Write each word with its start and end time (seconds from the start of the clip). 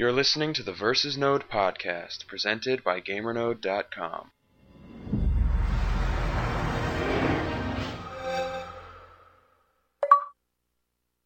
You're 0.00 0.12
listening 0.12 0.54
to 0.54 0.62
the 0.62 0.72
Versus 0.72 1.18
Node 1.18 1.46
podcast, 1.50 2.26
presented 2.26 2.82
by 2.82 3.02
GamerNode.com. 3.02 4.30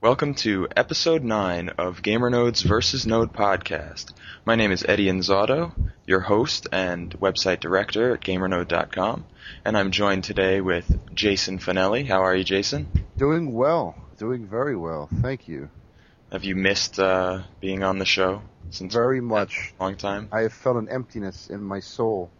Welcome 0.02 0.34
to 0.34 0.66
episode 0.76 1.22
9 1.22 1.68
of 1.78 2.02
GamerNode's 2.02 2.62
Versus 2.62 3.06
Node 3.06 3.32
podcast. 3.32 4.12
My 4.44 4.56
name 4.56 4.72
is 4.72 4.84
Eddie 4.88 5.06
Inzauto, 5.06 5.92
your 6.04 6.18
host 6.18 6.66
and 6.72 7.12
website 7.20 7.60
director 7.60 8.14
at 8.14 8.22
GamerNode.com, 8.22 9.24
and 9.64 9.78
I'm 9.78 9.92
joined 9.92 10.24
today 10.24 10.60
with 10.60 11.14
Jason 11.14 11.60
Fanelli. 11.60 12.08
How 12.08 12.24
are 12.24 12.34
you, 12.34 12.42
Jason? 12.42 12.88
Doing 13.16 13.52
well. 13.54 13.94
Doing 14.18 14.48
very 14.48 14.74
well. 14.74 15.08
Thank 15.22 15.46
you. 15.46 15.70
Have 16.32 16.44
you 16.44 16.56
missed 16.56 16.98
uh, 16.98 17.42
being 17.60 17.82
on 17.82 17.98
the 17.98 18.04
show 18.04 18.42
since 18.70 18.92
Very 18.92 19.20
much. 19.20 19.72
a 19.78 19.82
long 19.82 19.96
time? 19.96 20.28
I 20.32 20.40
have 20.42 20.52
felt 20.52 20.76
an 20.76 20.88
emptiness 20.88 21.48
in 21.48 21.62
my 21.62 21.80
soul 21.80 22.30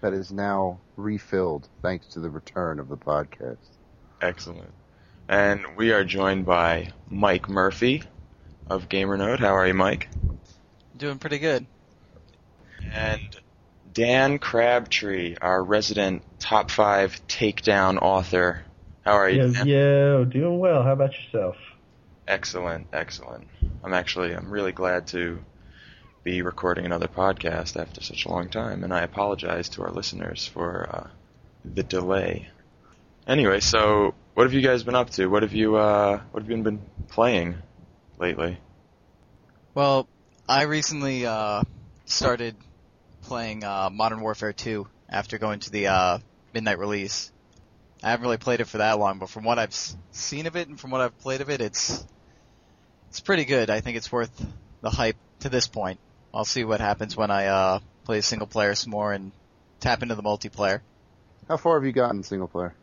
that 0.00 0.12
is 0.12 0.32
now 0.32 0.80
refilled 0.96 1.68
thanks 1.82 2.06
to 2.08 2.20
the 2.20 2.30
return 2.30 2.78
of 2.78 2.88
the 2.88 2.96
podcast. 2.96 3.58
Excellent. 4.20 4.72
And 5.28 5.76
we 5.76 5.92
are 5.92 6.04
joined 6.04 6.44
by 6.46 6.92
Mike 7.08 7.48
Murphy 7.48 8.02
of 8.68 8.88
GamerNode. 8.88 9.38
How 9.38 9.54
are 9.56 9.66
you, 9.66 9.74
Mike? 9.74 10.08
Doing 10.96 11.18
pretty 11.18 11.38
good. 11.38 11.66
And 12.92 13.20
Dan 13.92 14.38
Crabtree, 14.38 15.36
our 15.40 15.62
resident 15.62 16.22
top 16.38 16.70
five 16.70 17.20
takedown 17.28 17.98
author. 18.02 18.64
How 19.02 19.12
are 19.12 19.28
you? 19.30 19.42
Yo, 19.42 19.52
Dan? 19.52 19.66
yo, 19.66 20.24
doing 20.24 20.58
well. 20.58 20.82
How 20.82 20.92
about 20.92 21.12
yourself? 21.12 21.56
Excellent, 22.26 22.86
excellent. 22.92 23.48
I'm 23.82 23.92
actually, 23.92 24.32
I'm 24.32 24.50
really 24.50 24.72
glad 24.72 25.08
to 25.08 25.44
be 26.22 26.40
recording 26.40 26.86
another 26.86 27.06
podcast 27.06 27.78
after 27.78 28.02
such 28.02 28.24
a 28.24 28.30
long 28.30 28.48
time, 28.48 28.82
and 28.82 28.94
I 28.94 29.02
apologize 29.02 29.68
to 29.70 29.82
our 29.82 29.90
listeners 29.90 30.46
for 30.46 30.88
uh, 30.90 31.10
the 31.64 31.82
delay. 31.82 32.48
Anyway, 33.26 33.60
so 33.60 34.14
what 34.32 34.44
have 34.44 34.54
you 34.54 34.62
guys 34.62 34.82
been 34.82 34.94
up 34.94 35.10
to? 35.10 35.26
What 35.26 35.42
have 35.42 35.52
you, 35.52 35.76
uh, 35.76 36.20
what 36.30 36.42
have 36.42 36.50
you 36.50 36.62
been 36.62 36.80
playing 37.08 37.56
lately? 38.18 38.58
Well, 39.74 40.08
I 40.48 40.62
recently 40.62 41.26
uh, 41.26 41.62
started 42.06 42.56
playing 43.22 43.64
uh, 43.64 43.90
Modern 43.92 44.20
Warfare 44.20 44.54
2 44.54 44.86
after 45.10 45.36
going 45.36 45.60
to 45.60 45.70
the 45.70 45.88
uh, 45.88 46.18
midnight 46.54 46.78
release. 46.78 47.32
I 48.02 48.10
haven't 48.10 48.24
really 48.24 48.38
played 48.38 48.60
it 48.60 48.66
for 48.66 48.78
that 48.78 48.98
long, 48.98 49.18
but 49.18 49.28
from 49.28 49.44
what 49.44 49.58
I've 49.58 49.74
seen 50.10 50.46
of 50.46 50.56
it 50.56 50.68
and 50.68 50.80
from 50.80 50.90
what 50.90 51.02
I've 51.02 51.18
played 51.18 51.40
of 51.42 51.50
it, 51.50 51.60
it's 51.60 52.04
it's 53.14 53.20
pretty 53.20 53.44
good. 53.44 53.70
I 53.70 53.78
think 53.78 53.96
it's 53.96 54.10
worth 54.10 54.44
the 54.80 54.90
hype 54.90 55.14
to 55.38 55.48
this 55.48 55.68
point. 55.68 56.00
I'll 56.34 56.44
see 56.44 56.64
what 56.64 56.80
happens 56.80 57.16
when 57.16 57.30
I 57.30 57.46
uh, 57.46 57.78
play 58.02 58.20
single 58.22 58.48
player 58.48 58.74
some 58.74 58.90
more 58.90 59.12
and 59.12 59.30
tap 59.78 60.02
into 60.02 60.16
the 60.16 60.22
multiplayer. 60.24 60.80
How 61.46 61.56
far 61.56 61.78
have 61.78 61.86
you 61.86 61.92
gotten 61.92 62.24
single 62.24 62.48
player? 62.48 62.74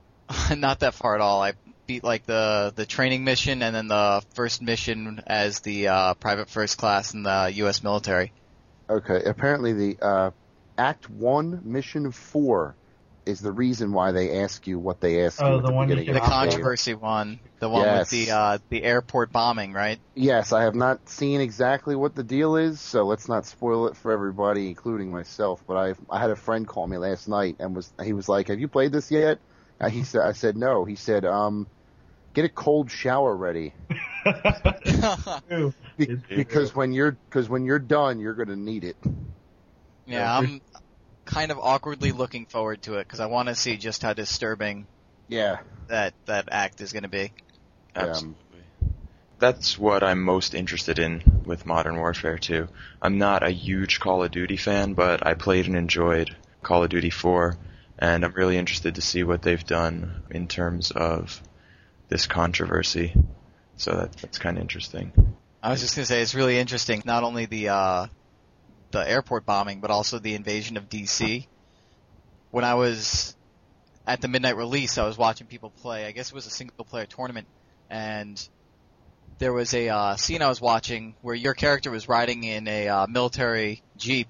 Not 0.56 0.78
that 0.80 0.94
far 0.94 1.16
at 1.16 1.20
all. 1.20 1.42
I 1.42 1.54
beat 1.88 2.04
like 2.04 2.24
the 2.24 2.72
the 2.72 2.86
training 2.86 3.24
mission 3.24 3.64
and 3.64 3.74
then 3.74 3.88
the 3.88 4.22
first 4.34 4.62
mission 4.62 5.24
as 5.26 5.58
the 5.58 5.88
uh, 5.88 6.14
private 6.14 6.48
first 6.48 6.78
class 6.78 7.12
in 7.12 7.24
the 7.24 7.50
U.S. 7.54 7.82
military. 7.82 8.32
Okay, 8.88 9.24
apparently 9.24 9.72
the 9.72 9.98
uh, 10.00 10.30
Act 10.78 11.10
1, 11.10 11.62
Mission 11.64 12.12
4 12.12 12.76
is 13.30 13.40
the 13.40 13.52
reason 13.52 13.92
why 13.92 14.12
they 14.12 14.42
ask 14.42 14.66
you 14.66 14.78
what 14.78 15.00
they 15.00 15.24
ask 15.24 15.40
Oh, 15.40 15.48
you 15.48 15.58
at 15.58 15.66
the 15.66 15.66
the 15.66 15.72
one 15.72 15.90
you 15.90 15.96
beginning 15.96 16.10
The 16.12 16.20
of 16.20 16.22
the 16.24 16.32
game. 16.32 16.70
controversy 16.70 16.94
one, 16.94 17.40
the 17.60 17.68
one 17.68 17.88
Yes. 17.88 17.90
with 17.90 18.08
the 18.08 18.30
uh, 18.30 18.58
the 18.70 18.82
airport 18.84 19.32
bombing, 19.32 19.72
right? 19.72 20.00
Yes, 20.14 20.52
I 20.52 20.62
have 20.64 20.74
not 20.74 21.08
seen 21.08 21.40
exactly 21.40 21.94
what 21.96 22.14
the 22.14 22.22
deal 22.24 22.56
is, 22.56 22.80
so 22.80 23.04
let's 23.04 23.28
not 23.28 23.46
spoil 23.46 23.86
it 23.88 23.96
for 23.96 24.12
everybody, 24.12 24.68
including 24.68 25.10
myself. 25.10 25.64
But 25.66 25.76
I 25.76 25.94
I 26.10 26.20
had 26.20 26.30
a 26.30 26.36
friend 26.36 26.66
call 26.66 26.86
me 26.86 26.98
last 26.98 27.28
night 27.28 27.56
and 27.60 27.74
was 27.76 27.92
he 28.02 28.12
was 28.12 28.28
like, 28.28 28.48
"Have 28.48 28.60
you 28.60 28.68
played 28.68 28.92
this 28.92 29.10
yet?" 29.10 29.38
Uh, 29.80 29.88
he 29.88 30.02
said, 30.04 30.22
"I 30.22 30.32
said 30.32 30.56
no." 30.56 30.84
He 30.84 30.96
said, 30.96 31.24
"Um, 31.24 31.68
get 32.34 32.44
a 32.44 32.48
cold 32.48 32.90
shower 32.90 33.34
ready 33.36 33.74
Be- 35.96 36.08
because 36.34 36.74
when 36.74 36.92
you're 36.92 37.12
because 37.12 37.48
when 37.48 37.64
you're 37.64 37.78
done, 37.78 38.18
you're 38.20 38.34
gonna 38.34 38.56
need 38.56 38.84
it." 38.84 38.96
yeah, 40.06 40.36
I'm 40.38 40.60
kind 41.30 41.52
of 41.52 41.58
awkwardly 41.58 42.12
looking 42.12 42.46
forward 42.46 42.82
to 42.82 42.94
it 42.94 43.04
because 43.04 43.20
I 43.20 43.26
want 43.26 43.48
to 43.48 43.54
see 43.54 43.76
just 43.76 44.02
how 44.02 44.12
disturbing 44.12 44.86
Yeah, 45.28 45.58
that 45.88 46.14
that 46.26 46.48
act 46.50 46.80
is 46.80 46.92
going 46.92 47.04
to 47.04 47.08
be. 47.08 47.32
Um, 47.94 48.08
Absolutely. 48.08 48.36
That's 49.38 49.78
what 49.78 50.02
I'm 50.02 50.22
most 50.22 50.54
interested 50.54 50.98
in 50.98 51.22
with 51.46 51.64
Modern 51.64 51.96
Warfare 51.96 52.36
2. 52.36 52.68
I'm 53.00 53.16
not 53.16 53.42
a 53.42 53.50
huge 53.50 53.98
Call 53.98 54.22
of 54.22 54.30
Duty 54.30 54.56
fan, 54.56 54.92
but 54.92 55.26
I 55.26 55.34
played 55.34 55.66
and 55.66 55.76
enjoyed 55.76 56.36
Call 56.62 56.84
of 56.84 56.90
Duty 56.90 57.08
4, 57.08 57.56
and 57.98 58.24
I'm 58.24 58.32
really 58.32 58.58
interested 58.58 58.96
to 58.96 59.00
see 59.00 59.22
what 59.22 59.40
they've 59.40 59.64
done 59.64 60.24
in 60.30 60.46
terms 60.46 60.90
of 60.90 61.40
this 62.08 62.26
controversy. 62.26 63.14
So 63.76 63.92
that, 63.92 64.12
that's 64.18 64.38
kind 64.38 64.58
of 64.58 64.62
interesting. 64.62 65.12
I 65.62 65.70
was 65.70 65.80
just 65.80 65.96
going 65.96 66.04
to 66.04 66.06
say 66.06 66.20
it's 66.20 66.34
really 66.34 66.58
interesting. 66.58 67.02
Not 67.06 67.22
only 67.22 67.46
the 67.46 67.70
uh, 67.70 68.06
the 68.90 69.08
airport 69.08 69.46
bombing, 69.46 69.80
but 69.80 69.90
also 69.90 70.18
the 70.18 70.34
invasion 70.34 70.76
of 70.76 70.88
DC. 70.88 71.46
When 72.50 72.64
I 72.64 72.74
was 72.74 73.36
at 74.06 74.20
the 74.20 74.28
midnight 74.28 74.56
release, 74.56 74.98
I 74.98 75.06
was 75.06 75.16
watching 75.16 75.46
people 75.46 75.70
play. 75.70 76.06
I 76.06 76.12
guess 76.12 76.28
it 76.28 76.34
was 76.34 76.46
a 76.46 76.50
single 76.50 76.84
player 76.84 77.06
tournament, 77.06 77.46
and 77.88 78.48
there 79.38 79.52
was 79.52 79.72
a 79.74 79.88
uh, 79.88 80.16
scene 80.16 80.42
I 80.42 80.48
was 80.48 80.60
watching 80.60 81.14
where 81.22 81.34
your 81.34 81.54
character 81.54 81.90
was 81.90 82.08
riding 82.08 82.44
in 82.44 82.68
a 82.68 82.88
uh, 82.88 83.06
military 83.06 83.82
jeep 83.96 84.28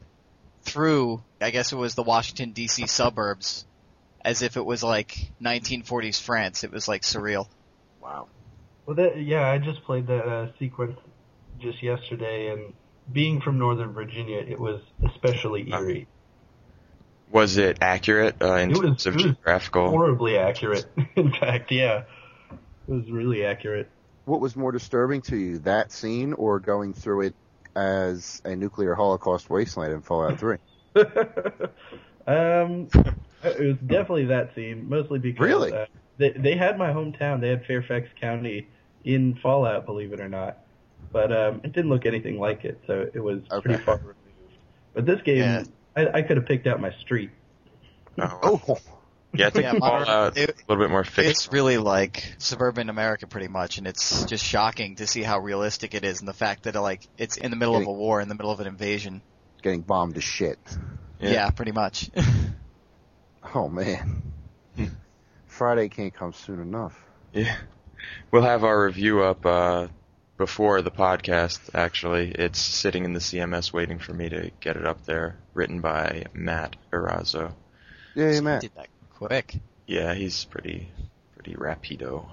through. 0.63 1.23
I 1.41 1.51
guess 1.51 1.73
it 1.73 1.77
was 1.77 1.95
the 1.95 2.03
Washington 2.03 2.53
D.C. 2.53 2.87
suburbs, 2.87 3.67
as 4.23 4.43
if 4.43 4.57
it 4.57 4.65
was 4.65 4.83
like 4.83 5.33
1940s 5.43 6.21
France. 6.21 6.65
It 6.65 6.73
was 6.73 6.87
like 6.87 7.03
surreal. 7.03 7.49
wow. 8.01 8.29
Well, 8.87 8.97
that, 8.97 9.23
yeah, 9.23 9.49
I 9.49 9.59
just 9.59 9.85
played 9.85 10.09
that 10.09 10.27
uh, 10.27 10.49
sequence 10.59 10.99
just 11.61 11.83
yesterday, 11.83 12.53
and 12.53 12.73
being 13.13 13.41
from 13.41 13.59
Northern 13.59 13.93
Virginia, 13.93 14.39
it 14.39 14.59
was 14.59 14.81
especially 15.09 15.71
eerie. 15.71 16.07
Was 17.31 17.59
it 17.59 17.79
accurate 17.81 18.37
uh, 18.43 18.55
in 18.55 18.71
It 18.73 18.79
was- 18.79 18.81
terms 18.83 19.07
of 19.07 19.15
it 19.15 19.17
was 19.17 19.25
geographical? 19.25 19.91
Horribly 19.91 20.37
accurate. 20.37 20.87
In 21.17 21.33
fact, 21.33 21.71
yeah, 21.71 22.03
it 22.51 22.59
was 22.93 23.09
really 23.11 23.45
accurate. 23.45 23.89
What 24.25 24.41
was 24.41 24.57
more 24.57 24.73
disturbing 24.73 25.23
to 25.23 25.37
you, 25.37 25.59
that 25.61 25.93
scene 25.93 26.33
or 26.35 26.59
going 26.61 26.93
through 26.93 27.23
it 27.23 27.35
as 27.77 28.43
a 28.45 28.55
nuclear 28.57 28.95
holocaust 28.95 29.49
wasteland 29.49 29.93
in 29.93 30.03
Fallout 30.03 30.39
3? 30.41 30.57
um, 32.27 32.89
it 33.45 33.61
was 33.61 33.77
definitely 33.87 34.27
that 34.27 34.55
scene, 34.55 34.89
mostly 34.89 35.19
because 35.19 35.47
Really? 35.47 35.73
uh, 35.73 35.87
they 36.19 36.31
they 36.31 36.57
had 36.57 36.79
my 36.79 36.91
hometown. 36.93 37.41
They 37.41 37.49
had 37.49 37.65
Fairfax 37.65 38.09
County 38.21 38.69
in 39.05 39.37
Fallout, 39.37 39.87
believe 39.87 40.13
it 40.13 40.21
or 40.21 40.29
not, 40.29 40.59
but 41.13 41.33
um, 41.33 41.61
it 41.65 41.73
didn't 41.73 41.91
look 41.91 42.07
anything 42.07 42.39
like 42.39 42.65
it, 42.65 42.81
so 42.87 43.09
it 43.13 43.21
was 43.21 43.41
Okay. 43.51 43.69
pretty 43.69 43.83
far 43.85 43.97
removed. 43.97 44.17
But 44.95 45.07
this 45.07 45.21
game, 45.23 45.39
Yeah. 45.39 45.65
I, 45.97 46.19
I 46.19 46.23
could 46.23 46.37
have 46.37 46.47
picked 46.47 46.67
out 46.67 46.81
my 46.81 46.93
street. 47.01 47.31
Oh, 48.19 48.61
Oh, 48.69 48.79
yeah, 49.33 49.47
I 49.47 49.51
think 49.51 49.65
Yeah, 49.65 49.73
Modern- 49.75 50.07
Fallout 50.07 50.37
it- 50.37 50.51
a 50.51 50.55
little 50.69 50.83
bit 50.85 50.91
more 50.91 51.05
fictional. 51.05 51.31
It's 51.31 51.53
really 51.53 51.79
like 51.79 52.35
suburban 52.39 52.89
America, 52.91 53.27
pretty 53.27 53.49
much, 53.49 53.79
and 53.79 53.87
it's 53.87 54.25
just 54.25 54.45
shocking 54.45 54.97
to 54.97 55.07
see 55.07 55.23
how 55.23 55.39
realistic 55.39 55.95
it 55.95 56.05
is, 56.05 56.19
and 56.21 56.29
the 56.29 56.33
fact 56.33 56.65
that 56.65 56.75
it, 56.75 56.81
like 56.81 57.07
it's 57.19 57.37
in 57.37 57.51
the 57.51 57.57
middle 57.57 57.77
of 57.77 57.87
a 57.87 57.93
war, 57.93 58.21
in 58.21 58.29
the 58.29 58.35
middle 58.35 58.51
of 58.51 58.61
an 58.61 58.67
invasion. 58.67 59.23
getting 59.63 59.81
bombed 59.83 60.17
to 60.17 60.21
shit. 60.21 60.59
Yeah, 61.21 61.51
pretty 61.51 61.73
much. 61.73 62.11
Oh 63.55 63.69
man. 63.69 64.23
Hmm. 64.77 64.85
Friday 65.47 65.89
can't 65.89 66.15
come 66.15 66.33
soon 66.33 66.61
enough. 66.61 66.95
Yeah. 67.33 67.57
We'll 68.31 68.43
have 68.43 68.65
our 68.65 68.85
review 68.85 69.23
up 69.23 69.45
uh, 69.47 69.89
before 70.41 70.81
the 70.81 70.91
podcast, 70.91 71.61
actually. 71.75 72.31
It's 72.31 72.59
sitting 72.59 73.05
in 73.05 73.13
the 73.13 73.21
CMS 73.21 73.75
waiting 73.75 73.99
for 73.99 74.15
me 74.15 74.31
to 74.31 74.51
get 74.61 74.77
it 74.77 74.87
up 74.87 75.05
there, 75.05 75.37
written 75.53 75.81
by 75.83 76.25
Matt 76.33 76.77
Erazo. 76.91 77.53
Yay, 78.15 78.37
So 78.37 78.43
Matt. 78.43 78.63
did 78.63 78.71
that 78.75 78.89
quick. 79.17 79.59
Yeah, 79.87 80.15
he's 80.15 80.47
pretty 80.47 80.89
pretty 81.35 81.55
rapido. 81.57 82.27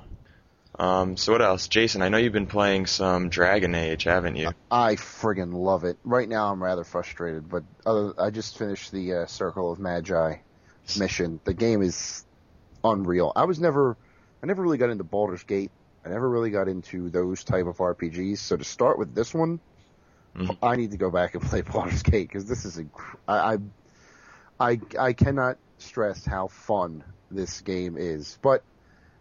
Um, 0.79 1.17
so 1.17 1.33
what 1.33 1.41
else? 1.41 1.67
Jason, 1.67 2.01
I 2.01 2.07
know 2.07 2.17
you've 2.17 2.31
been 2.31 2.47
playing 2.47 2.85
some 2.85 3.27
Dragon 3.27 3.75
Age, 3.75 4.03
haven't 4.05 4.37
you? 4.37 4.51
I 4.71 4.95
friggin' 4.95 5.53
love 5.53 5.83
it. 5.83 5.97
Right 6.05 6.29
now 6.29 6.49
I'm 6.49 6.63
rather 6.63 6.85
frustrated, 6.85 7.49
but 7.49 7.63
other, 7.85 8.13
I 8.17 8.29
just 8.29 8.57
finished 8.57 8.93
the 8.93 9.13
uh, 9.13 9.25
Circle 9.25 9.69
of 9.71 9.79
Magi 9.79 10.35
mission. 10.97 11.41
The 11.43 11.53
game 11.53 11.81
is 11.81 12.23
unreal. 12.85 13.33
I 13.35 13.43
was 13.45 13.59
never, 13.59 13.97
I 14.41 14.45
never 14.45 14.61
really 14.61 14.77
got 14.77 14.91
into 14.91 15.03
Baldur's 15.03 15.43
Gate. 15.43 15.71
I 16.07 16.11
never 16.11 16.29
really 16.29 16.51
got 16.51 16.67
into 16.69 17.09
those 17.09 17.43
type 17.43 17.65
of 17.65 17.77
RPGs. 17.77 18.37
So 18.37 18.55
to 18.55 18.63
start 18.63 18.97
with 18.97 19.13
this 19.13 19.33
one, 19.33 19.59
Mhm. 20.35 20.57
I 20.63 20.75
need 20.77 20.91
to 20.91 20.97
go 20.97 21.09
back 21.11 21.35
and 21.35 21.43
play 21.49 21.61
Baldur's 21.61 22.01
Gate 22.03 22.27
because 22.29 22.45
this 22.45 22.63
is, 22.63 22.77
inc- 22.77 23.17
I, 23.27 23.55
I, 24.59 24.71
I, 24.71 24.79
I 24.99 25.13
cannot 25.13 25.57
stress 25.79 26.23
how 26.25 26.47
fun 26.47 27.03
this 27.29 27.59
game 27.61 27.97
is. 27.97 28.37
But 28.41 28.63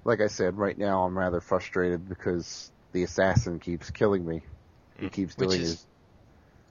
like 0.05 0.21
I 0.21 0.29
said, 0.29 0.57
right 0.57 0.79
now 0.79 1.03
I'm 1.03 1.19
rather 1.19 1.41
frustrated 1.41 2.09
because 2.09 2.71
the 2.93 3.03
assassin 3.03 3.59
keeps 3.59 3.91
killing 3.91 4.25
me. 4.25 4.43
He 4.99 5.09
keeps 5.09 5.37
Which 5.37 5.49
doing 5.51 5.61
is- 5.63 5.69
his 5.71 5.87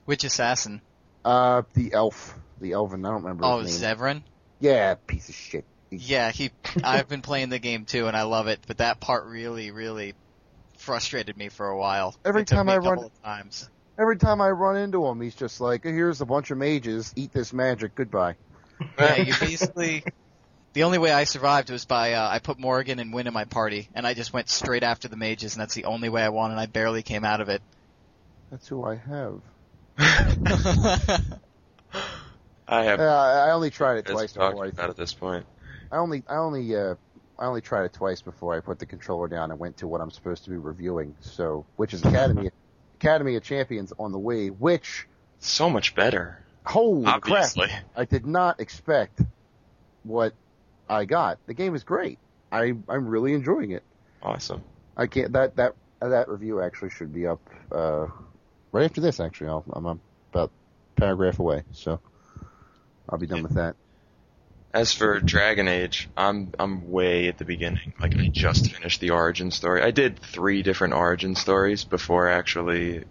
Which 0.05 0.23
assassin? 0.23 0.81
Uh, 1.25 1.63
the 1.73 1.91
elf, 1.93 2.37
the 2.61 2.71
elven. 2.73 3.03
I 3.05 3.09
don't 3.09 3.23
remember 3.23 3.43
Oh. 3.45 3.61
Zevran. 3.63 4.21
Yeah, 4.59 4.93
piece 4.95 5.27
of 5.27 5.35
shit. 5.35 5.65
Yeah, 6.01 6.31
he. 6.31 6.51
I've 6.83 7.07
been 7.07 7.21
playing 7.21 7.49
the 7.49 7.59
game 7.59 7.85
too, 7.85 8.07
and 8.07 8.15
I 8.15 8.23
love 8.23 8.47
it. 8.47 8.59
But 8.67 8.77
that 8.77 8.99
part 8.99 9.25
really, 9.25 9.71
really 9.71 10.13
frustrated 10.77 11.37
me 11.37 11.49
for 11.49 11.67
a 11.67 11.77
while. 11.77 12.15
Every 12.25 12.41
It 12.41 12.47
took 12.47 12.57
time 12.57 12.67
me 12.67 12.73
I 12.73 12.75
a 12.77 12.79
run- 12.81 13.09
times. 13.23 13.69
Every 13.97 14.17
time 14.17 14.41
I 14.41 14.49
run 14.49 14.77
into 14.77 15.05
him, 15.05 15.21
he's 15.21 15.35
just 15.35 15.61
like, 15.61 15.83
"Here's 15.83 16.21
a 16.21 16.25
bunch 16.25 16.51
of 16.51 16.57
mages. 16.57 17.13
Eat 17.15 17.31
this 17.31 17.53
magic. 17.53 17.95
Goodbye." 17.95 18.35
Yeah, 18.99 19.15
you 19.17 19.33
basically. 19.39 20.03
The 20.73 20.83
only 20.83 20.97
way 20.97 21.11
I 21.13 21.23
survived 21.23 21.69
was 21.69 21.85
by 21.85 22.13
uh, 22.13 22.29
I 22.29 22.39
put 22.39 22.59
Morrigan 22.59 22.99
and 22.99 23.13
Wynne 23.13 23.27
in 23.27 23.33
my 23.33 23.45
party, 23.45 23.87
and 23.95 24.05
I 24.05 24.13
just 24.13 24.33
went 24.33 24.49
straight 24.49 24.83
after 24.83 25.07
the 25.07 25.15
mages, 25.15 25.53
and 25.53 25.61
that's 25.61 25.73
the 25.73 25.85
only 25.85 26.09
way 26.09 26.21
I 26.21 26.29
won, 26.29 26.51
and 26.51 26.59
I 26.59 26.65
barely 26.65 27.01
came 27.01 27.23
out 27.23 27.39
of 27.39 27.47
it. 27.47 27.61
That's 28.51 28.67
who 28.67 28.83
I 28.83 28.95
have. 28.95 29.41
I 32.67 32.83
have 32.83 32.99
Yeah, 32.99 33.15
I 33.15 33.47
I 33.47 33.51
only 33.51 33.69
tried 33.69 33.97
it 33.97 34.05
twice 34.07 34.33
talked 34.33 34.51
before. 34.51 34.65
I, 34.65 34.69
about 34.69 34.89
at 34.89 34.97
this 34.97 35.13
point. 35.13 35.45
I 35.91 35.97
only, 35.97 36.23
I 36.27 36.35
only, 36.35 36.75
uh, 36.75 36.95
I 37.37 37.45
only 37.45 37.61
tried 37.61 37.85
it 37.85 37.93
twice 37.93 38.21
before 38.21 38.55
I 38.55 38.59
put 38.59 38.79
the 38.79 38.85
controller 38.85 39.27
down 39.27 39.51
and 39.51 39.59
went 39.59 39.77
to 39.77 39.87
what 39.87 40.01
I'm 40.01 40.11
supposed 40.11 40.43
to 40.45 40.49
be 40.49 40.57
reviewing. 40.57 41.15
So, 41.21 41.65
which 41.75 41.93
is 41.93 42.03
Academy, 42.03 42.49
Academy 42.99 43.35
of 43.35 43.43
Champions 43.43 43.93
on 43.99 44.11
the 44.11 44.19
Wii. 44.19 44.55
Which, 44.57 45.07
So 45.39 45.69
much 45.69 45.95
better, 45.95 46.43
holy 46.65 47.05
obviously. 47.05 47.67
crap! 47.67 47.83
I 47.95 48.05
did 48.05 48.25
not 48.25 48.59
expect 48.59 49.21
what 50.03 50.33
I 50.89 51.05
got. 51.05 51.39
The 51.45 51.53
game 51.53 51.75
is 51.75 51.83
great. 51.83 52.19
I, 52.51 52.73
I'm 52.87 53.07
really 53.07 53.33
enjoying 53.33 53.71
it. 53.71 53.83
Awesome. 54.23 54.63
I 54.95 55.07
can't. 55.07 55.33
That 55.33 55.55
that 55.57 55.75
that 55.99 56.29
review 56.29 56.61
actually 56.61 56.91
should 56.91 57.13
be 57.13 57.27
up 57.27 57.41
uh, 57.71 58.07
right 58.71 58.85
after 58.85 59.01
this. 59.01 59.19
Actually, 59.19 59.49
I'll, 59.49 59.65
I'm 59.73 59.85
about 59.85 60.51
a 60.95 60.99
paragraph 60.99 61.39
away, 61.39 61.63
so 61.73 61.99
I'll 63.09 63.17
be 63.17 63.27
done 63.27 63.43
with 63.43 63.55
that. 63.55 63.75
As 64.75 64.91
for 64.91 65.21
Dragon 65.21 65.69
Age, 65.69 66.09
I'm 66.17 66.51
I'm 66.59 66.91
way 66.91 67.29
at 67.29 67.37
the 67.37 67.45
beginning. 67.45 67.93
Like 67.97 68.13
I 68.17 68.27
just 68.27 68.73
finished 68.73 68.99
the 68.99 69.11
origin 69.11 69.49
story. 69.49 69.81
I 69.81 69.91
did 69.91 70.19
three 70.19 70.63
different 70.63 70.95
origin 70.95 71.35
stories 71.35 71.85
before 71.85 72.27
actually 72.27 73.05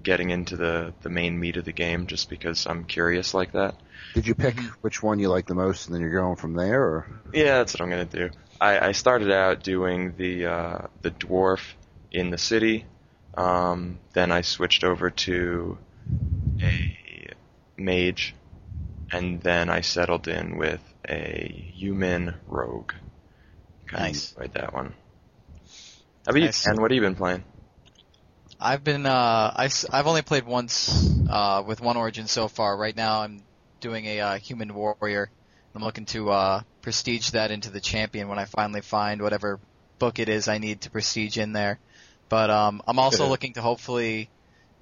getting 0.00 0.30
into 0.30 0.56
the 0.56 0.94
the 1.02 1.08
main 1.08 1.40
meat 1.40 1.56
of 1.56 1.64
the 1.64 1.72
game, 1.72 2.06
just 2.06 2.30
because 2.30 2.68
I'm 2.68 2.84
curious 2.84 3.34
like 3.34 3.50
that. 3.54 3.74
Did 4.14 4.28
you 4.28 4.36
pick 4.36 4.60
which 4.80 5.02
one 5.02 5.18
you 5.18 5.28
like 5.28 5.46
the 5.46 5.56
most, 5.56 5.86
and 5.86 5.94
then 5.96 6.02
you're 6.02 6.12
going 6.12 6.36
from 6.36 6.54
there, 6.54 6.84
or 6.84 7.06
Yeah, 7.32 7.58
that's 7.58 7.74
what 7.74 7.80
I'm 7.80 7.90
gonna 7.90 8.04
do. 8.04 8.30
I, 8.60 8.78
I 8.78 8.92
started 8.92 9.32
out 9.32 9.64
doing 9.64 10.14
the 10.16 10.46
uh, 10.46 10.78
the 11.02 11.10
dwarf 11.10 11.72
in 12.12 12.30
the 12.30 12.38
city. 12.38 12.86
Um, 13.36 13.98
then 14.12 14.30
I 14.30 14.42
switched 14.42 14.84
over 14.84 15.10
to 15.10 15.78
a 16.62 16.96
mage, 17.76 18.36
and 19.10 19.40
then 19.42 19.68
I 19.68 19.80
settled 19.80 20.28
in 20.28 20.56
with 20.56 20.80
a 21.08 21.72
human 21.74 22.34
rogue. 22.46 22.92
Kinda 23.88 24.06
Nice. 24.06 24.36
enjoyed 24.36 24.52
that 24.54 24.72
one. 24.74 24.94
How 26.26 26.30
about 26.30 26.40
Nice. 26.40 26.42
you, 26.42 26.52
Ken? 26.64 26.80
What 26.80 26.90
have 26.90 26.96
you 26.96 27.00
been 27.02 27.14
playing? 27.16 27.44
I've 28.60 28.84
been 28.84 29.06
uh 29.06 29.52
s- 29.58 29.86
I've 29.90 30.06
only 30.06 30.22
played 30.22 30.44
once 30.44 31.06
uh 31.28 31.62
with 31.66 31.80
one 31.80 31.96
origin 31.96 32.26
so 32.28 32.48
far. 32.48 32.76
Right 32.76 32.96
now 32.96 33.22
I'm 33.22 33.46
doing 33.80 34.06
a 34.06 34.20
uh, 34.20 34.38
human 34.38 34.74
warrior. 34.74 35.30
I'm 35.74 35.82
looking 35.82 36.06
to 36.06 36.30
uh 36.30 36.62
prestige 36.82 37.30
that 37.30 37.50
into 37.50 37.70
the 37.70 37.80
champion 37.80 38.28
when 38.28 38.38
I 38.38 38.44
finally 38.46 38.80
find 38.82 39.22
whatever 39.22 39.60
book 39.98 40.18
it 40.18 40.28
is 40.28 40.48
I 40.48 40.58
need 40.58 40.82
to 40.82 40.90
prestige 40.90 41.38
in 41.38 41.52
there. 41.52 41.80
But 42.28 42.50
um 42.50 42.82
I'm 42.86 42.98
also 42.98 43.26
looking 43.28 43.54
to 43.54 43.62
hopefully 43.62 44.30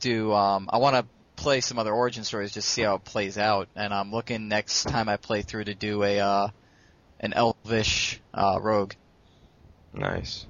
do 0.00 0.32
um 0.32 0.68
I 0.72 0.78
want 0.78 0.96
to 0.96 1.08
play 1.36 1.60
some 1.60 1.78
other 1.78 1.92
origin 1.94 2.24
stories 2.24 2.52
just 2.52 2.68
see 2.68 2.82
how 2.82 2.94
it 2.96 3.04
plays 3.04 3.38
out 3.38 3.68
and 3.76 3.92
I'm 3.94 4.10
looking 4.10 4.48
next 4.48 4.84
time 4.84 5.08
I 5.08 5.16
play 5.16 5.42
through 5.42 5.64
to 5.64 5.74
do 5.74 6.02
a 6.02 6.20
uh 6.20 6.48
an 7.20 7.32
elvish 7.34 8.20
uh 8.34 8.58
rogue. 8.60 8.94
Nice. 9.92 10.46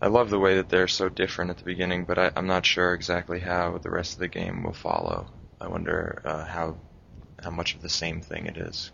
I 0.00 0.08
love 0.08 0.30
the 0.30 0.38
way 0.38 0.56
that 0.56 0.68
they're 0.70 0.88
so 0.88 1.08
different 1.08 1.50
at 1.50 1.58
the 1.58 1.64
beginning, 1.64 2.04
but 2.06 2.18
I, 2.18 2.30
I'm 2.36 2.46
not 2.46 2.64
sure 2.66 2.94
exactly 2.94 3.40
how 3.40 3.78
the 3.78 3.90
rest 3.90 4.14
of 4.14 4.20
the 4.20 4.28
game 4.28 4.62
will 4.62 4.72
follow. 4.72 5.30
I 5.60 5.68
wonder 5.68 6.22
uh, 6.24 6.44
how 6.44 6.78
how 7.42 7.50
much 7.50 7.74
of 7.74 7.82
the 7.82 7.88
same 7.88 8.20
thing 8.22 8.46
it 8.46 8.56
is. 8.56 8.92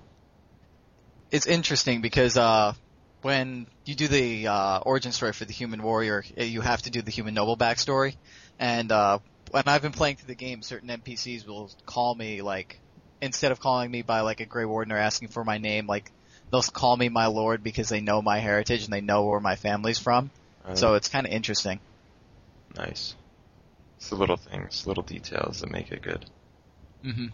it's 1.31 1.47
interesting 1.47 2.03
because 2.03 2.37
uh, 2.37 2.75
when 3.23 3.67
you 3.85 3.95
do 3.95 4.09
the 4.09 4.47
uh, 4.47 4.79
origin 4.81 5.13
story 5.13 5.33
for 5.33 5.45
the 5.45 5.53
human 5.53 5.83
warrior, 5.83 6.23
you 6.37 6.61
have 6.61 6.83
to 6.83 6.91
do 6.91 7.03
the 7.03 7.11
human 7.11 7.35
noble 7.35 7.57
backstory. 7.57 8.17
And 8.59 8.93
uh, 8.93 9.19
when 9.53 9.65
I've 9.67 9.83
been 9.83 9.93
playing 9.93 10.17
through 10.17 10.29
the 10.29 10.35
game, 10.35 10.63
certain 10.63 10.89
NPCs 10.89 11.47
will 11.47 11.71
call 11.87 12.15
me 12.15 12.43
like 12.43 12.79
instead 13.21 13.53
of 13.53 13.61
calling 13.61 13.91
me 13.91 14.03
by 14.03 14.21
like 14.21 14.41
a 14.41 14.47
Grey 14.47 14.65
Warden 14.65 14.93
or 14.93 14.99
asking 14.99 15.29
for 15.29 15.45
my 15.45 15.59
name, 15.59 15.87
like 15.87 16.11
they'll 16.51 16.63
call 16.63 16.97
me 16.97 17.09
my 17.09 17.27
lord 17.27 17.63
because 17.63 17.89
they 17.89 18.01
know 18.01 18.21
my 18.21 18.39
heritage 18.39 18.85
and 18.85 18.93
they 18.93 19.01
know 19.01 19.25
where 19.27 19.41
my 19.41 19.55
family's 19.55 19.99
from. 19.99 20.31
Uh, 20.67 20.75
So 20.75 20.95
it's 20.95 21.09
kind 21.09 21.27
of 21.27 21.33
interesting. 21.33 21.79
nice. 22.77 23.15
It's 23.99 24.09
the 24.09 24.17
little 24.17 24.37
things, 24.37 24.87
little 24.87 25.05
details 25.05 25.61
that 25.61 25.71
make 25.71 25.93
it 25.93 26.03
good. 26.03 26.25
Mm-hmm. 27.05 27.27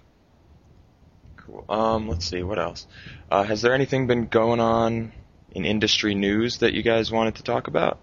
Cool. 1.37 1.65
Um, 1.69 2.09
let's 2.09 2.27
see 2.27 2.43
what 2.43 2.59
else. 2.59 2.87
Uh, 3.31 3.43
has 3.45 3.63
there 3.63 3.73
anything 3.73 4.07
been 4.07 4.27
going 4.27 4.61
on 4.61 5.13
in 5.53 5.65
industry 5.65 6.15
news 6.15 6.59
that 6.59 6.75
you 6.75 6.83
guys 6.83 7.11
wanted 7.11 7.37
to 7.37 7.43
talk 7.43 7.69
about? 7.69 7.99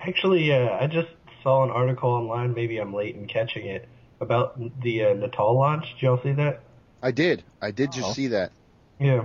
Actually, 0.00 0.52
uh, 0.52 0.70
I 0.80 0.86
just 0.86 1.08
saw 1.48 1.64
an 1.64 1.70
article 1.70 2.10
online. 2.10 2.52
Maybe 2.54 2.76
I'm 2.78 2.92
late 2.92 3.16
in 3.16 3.26
catching 3.26 3.66
it 3.66 3.88
about 4.20 4.60
the 4.82 5.04
uh, 5.04 5.14
Natal 5.14 5.54
launch. 5.54 5.86
Did 5.94 6.02
y'all 6.02 6.20
see 6.22 6.32
that? 6.32 6.60
I 7.02 7.10
did. 7.10 7.42
I 7.62 7.70
did 7.70 7.90
just 7.92 8.08
Oh. 8.08 8.12
see 8.12 8.26
that. 8.28 8.52
Yeah. 9.00 9.24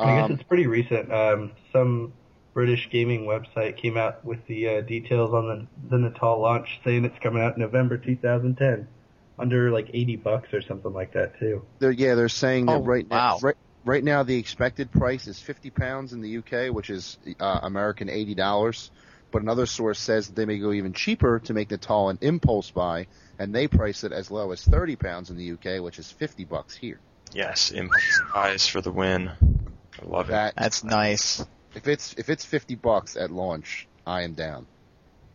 I 0.00 0.16
guess 0.16 0.24
Um, 0.24 0.32
it's 0.32 0.42
pretty 0.42 0.66
recent. 0.66 1.12
Um, 1.12 1.52
some 1.72 2.12
British 2.54 2.88
gaming 2.90 3.24
website 3.26 3.76
came 3.76 3.96
out 3.96 4.24
with 4.24 4.44
the 4.48 4.68
uh, 4.68 4.80
details 4.80 5.32
on 5.32 5.46
the, 5.48 5.96
the 5.96 5.98
Natal 5.98 6.40
launch, 6.40 6.80
saying 6.84 7.04
it's 7.04 7.18
coming 7.22 7.40
out 7.42 7.54
in 7.54 7.60
November 7.62 7.98
2010, 7.98 8.88
under 9.38 9.70
like 9.70 9.90
80 9.94 10.16
bucks 10.16 10.48
or 10.52 10.60
something 10.62 10.92
like 10.92 11.12
that 11.12 11.38
too. 11.38 11.62
they're, 11.78 11.92
yeah, 11.92 12.14
they're 12.16 12.28
saying 12.28 12.66
that 12.66 12.78
Oh, 12.78 12.82
right 12.82 13.08
now. 13.08 13.16
wow. 13.34 13.38
Right, 13.42 13.56
right 13.84 14.02
now, 14.02 14.24
the 14.24 14.36
expected 14.38 14.90
price 14.90 15.28
is 15.28 15.38
fifty 15.40 15.70
pounds 15.70 16.12
in 16.12 16.20
the 16.20 16.38
UK, 16.38 16.74
which 16.74 16.90
is 16.90 17.16
uh, 17.38 17.60
American 17.62 18.08
eighty 18.08 18.34
dollars. 18.34 18.90
But 19.30 19.42
another 19.42 19.66
source 19.66 19.98
says 19.98 20.28
that 20.28 20.36
they 20.36 20.46
may 20.46 20.58
go 20.58 20.72
even 20.72 20.92
cheaper 20.94 21.38
to 21.40 21.52
make 21.54 21.70
Natal 21.70 22.08
an 22.08 22.18
impulse 22.22 22.70
buy, 22.70 23.06
and 23.38 23.54
they 23.54 23.68
price 23.68 24.02
it 24.04 24.12
as 24.12 24.30
low 24.30 24.52
as 24.52 24.64
thirty 24.64 24.96
pounds 24.96 25.30
in 25.30 25.36
the 25.36 25.52
UK, 25.52 25.82
which 25.82 25.98
is 25.98 26.10
fifty 26.10 26.44
bucks 26.44 26.74
here. 26.74 26.98
Yes, 27.34 27.70
impulse 27.70 28.20
buys 28.32 28.66
for 28.66 28.80
the 28.80 28.90
win. 28.90 29.30
I 30.00 30.06
love 30.06 30.30
it. 30.30 30.54
That's 30.56 30.82
nice. 30.82 31.44
if 31.74 31.86
it's 31.88 32.14
if 32.14 32.30
it's 32.30 32.44
fifty 32.44 32.74
bucks 32.74 33.16
at 33.16 33.30
launch, 33.30 33.86
I 34.06 34.22
am 34.22 34.32
down. 34.32 34.66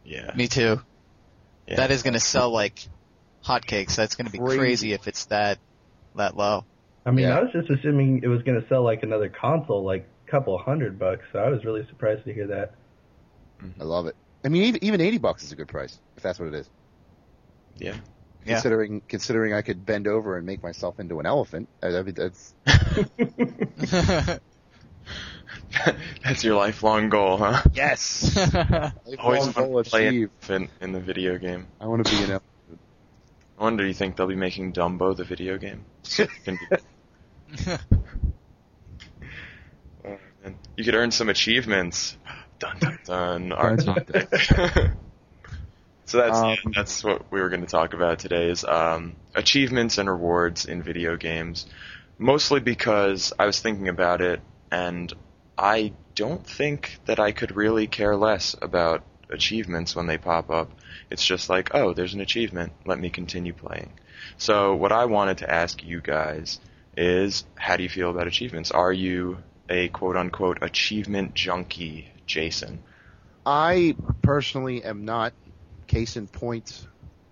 Yeah. 0.04 0.32
Me 0.36 0.48
too. 0.48 0.82
yeah. 1.68 1.76
That 1.76 1.92
is 1.92 2.02
going 2.02 2.14
to 2.16 2.20
sell 2.20 2.50
like 2.52 2.80
hotcakes. 3.46 3.96
That's 3.96 4.16
going 4.16 4.26
to 4.26 4.32
be 4.32 4.40
Crazy. 4.40 4.58
crazy 4.58 4.94
if 4.94 5.08
it's 5.08 5.26
that 5.26 5.60
that 6.16 6.36
low. 6.36 6.66
I 7.06 7.12
mean, 7.12 7.28
Yeah. 7.28 7.38
I 7.38 7.42
was 7.44 7.52
just 7.52 7.70
assuming 7.70 8.22
it 8.24 8.28
was 8.28 8.42
going 8.44 8.60
to 8.60 8.68
sell 8.70 8.82
like 8.84 9.04
another 9.04 9.30
console, 9.30 9.84
like 9.84 10.08
a 10.28 10.32
couple 10.32 10.58
hundred 10.58 10.98
bucks. 10.98 11.24
So 11.32 11.40
I 11.40 11.50
was 11.50 11.64
really 11.64 11.86
surprised 11.90 12.26
to 12.26 12.34
hear 12.34 12.48
that. 12.48 12.74
Mm-hmm. 13.64 13.82
I 13.82 13.86
love 13.86 14.08
it. 14.08 14.16
I 14.44 14.50
mean, 14.50 14.64
even, 14.64 14.84
even 14.84 15.02
eighty 15.02 15.18
bucks 15.18 15.44
is 15.44 15.52
a 15.52 15.56
good 15.56 15.68
price 15.68 15.98
if 16.18 16.24
that's 16.24 16.40
what 16.40 16.48
it 16.48 16.54
is. 16.54 16.70
Yeah. 17.78 17.96
Yeah. 18.46 18.56
Considering 18.56 19.02
considering 19.08 19.54
I 19.54 19.62
could 19.62 19.86
bend 19.86 20.08
over 20.08 20.36
and 20.38 20.46
make 20.46 20.62
myself 20.62 21.00
into 21.00 21.20
an 21.20 21.26
elephant, 21.26 21.70
I, 21.82 21.88
I 21.88 22.04
mean, 22.04 22.16
that's 22.16 22.54
That's 26.24 26.44
your 26.44 26.56
lifelong 26.56 27.10
goal, 27.10 27.38
huh? 27.38 27.62
yes. 27.74 28.38
Always 29.20 29.56
want 29.56 29.86
to 29.86 29.90
play 29.90 30.08
an 30.08 30.16
elephant 30.24 30.70
in 30.82 30.92
the 30.92 31.00
video 31.00 31.38
game. 31.38 31.68
I 31.80 31.88
want 31.88 32.06
to 32.06 32.12
be 32.12 32.24
an 32.24 32.32
elephant. 32.32 32.50
I 33.58 33.64
wonder, 33.64 33.84
do 33.84 33.88
you 33.88 33.94
think 33.94 34.16
they'll 34.16 34.28
be 34.28 34.36
making 34.36 34.74
Dumbo 34.74 35.16
the 35.16 35.24
video 35.24 35.58
game? 35.58 35.86
You 36.18 36.28
can 36.44 36.58
be- 36.58 36.78
man. 40.04 40.58
you 40.76 40.84
could 40.84 40.96
earn 40.96 41.12
some 41.12 41.30
achievements. 41.30 42.18
Dun 42.60 42.78
dun 42.80 43.00
dun. 43.06 43.52
Our 43.52 43.76
Dun, 43.76 43.86
dun, 43.86 43.96
topic. 43.96 44.92
so 46.06 46.18
that's 46.18 46.38
Um, 46.38 46.50
yeah, 46.50 46.56
that's 46.76 47.04
what 47.04 47.32
we 47.32 47.42
were 47.42 47.50
going 47.50 47.62
to 47.62 47.68
talk 47.68 47.94
about 47.94 48.20
today 48.20 48.50
is 48.50 48.64
um, 48.64 49.16
achievements 49.36 49.98
and 49.98 50.10
rewards 50.10 50.66
in 50.66 50.82
video 50.82 51.18
games. 51.18 51.66
Mostly 52.18 52.60
because 52.60 53.34
I 53.38 53.46
was 53.46 53.60
thinking 53.60 53.90
about 53.90 54.22
it, 54.22 54.40
and 54.72 55.12
I 55.58 55.94
don't 56.16 56.46
think 56.46 57.00
that 57.06 57.20
I 57.20 57.32
could 57.32 57.56
really 57.56 57.88
care 57.88 58.16
less 58.16 58.56
about 58.62 59.04
achievements 59.30 59.96
when 59.96 60.06
they 60.08 60.18
pop 60.18 60.50
up. 60.50 60.72
It's 61.10 61.26
just 61.26 61.50
like, 61.50 61.72
oh, 61.74 61.94
there's 61.94 62.14
an 62.14 62.22
achievement. 62.22 62.72
Let 62.86 63.00
me 63.00 63.10
continue 63.10 63.54
playing. 63.54 63.92
So 64.38 64.76
what 64.76 64.92
I 64.92 65.06
wanted 65.06 65.40
to 65.40 65.52
ask 65.52 65.84
you 65.84 66.02
guys 66.02 66.60
is, 66.96 67.46
how 67.56 67.76
do 67.78 67.84
you 67.84 67.90
feel 67.90 68.12
about 68.12 68.28
achievements? 68.28 68.72
Are 68.72 68.94
you 68.94 69.38
a 69.70 69.88
quote 69.90 70.16
unquote 70.16 70.60
achievement 70.62 71.34
junkie, 71.34 72.12
Jason? 72.26 72.84
I 73.46 73.96
personally 74.22 74.84
am 74.84 75.06
not. 75.06 75.34
Case 75.88 76.16
in 76.16 76.28
point, 76.28 76.88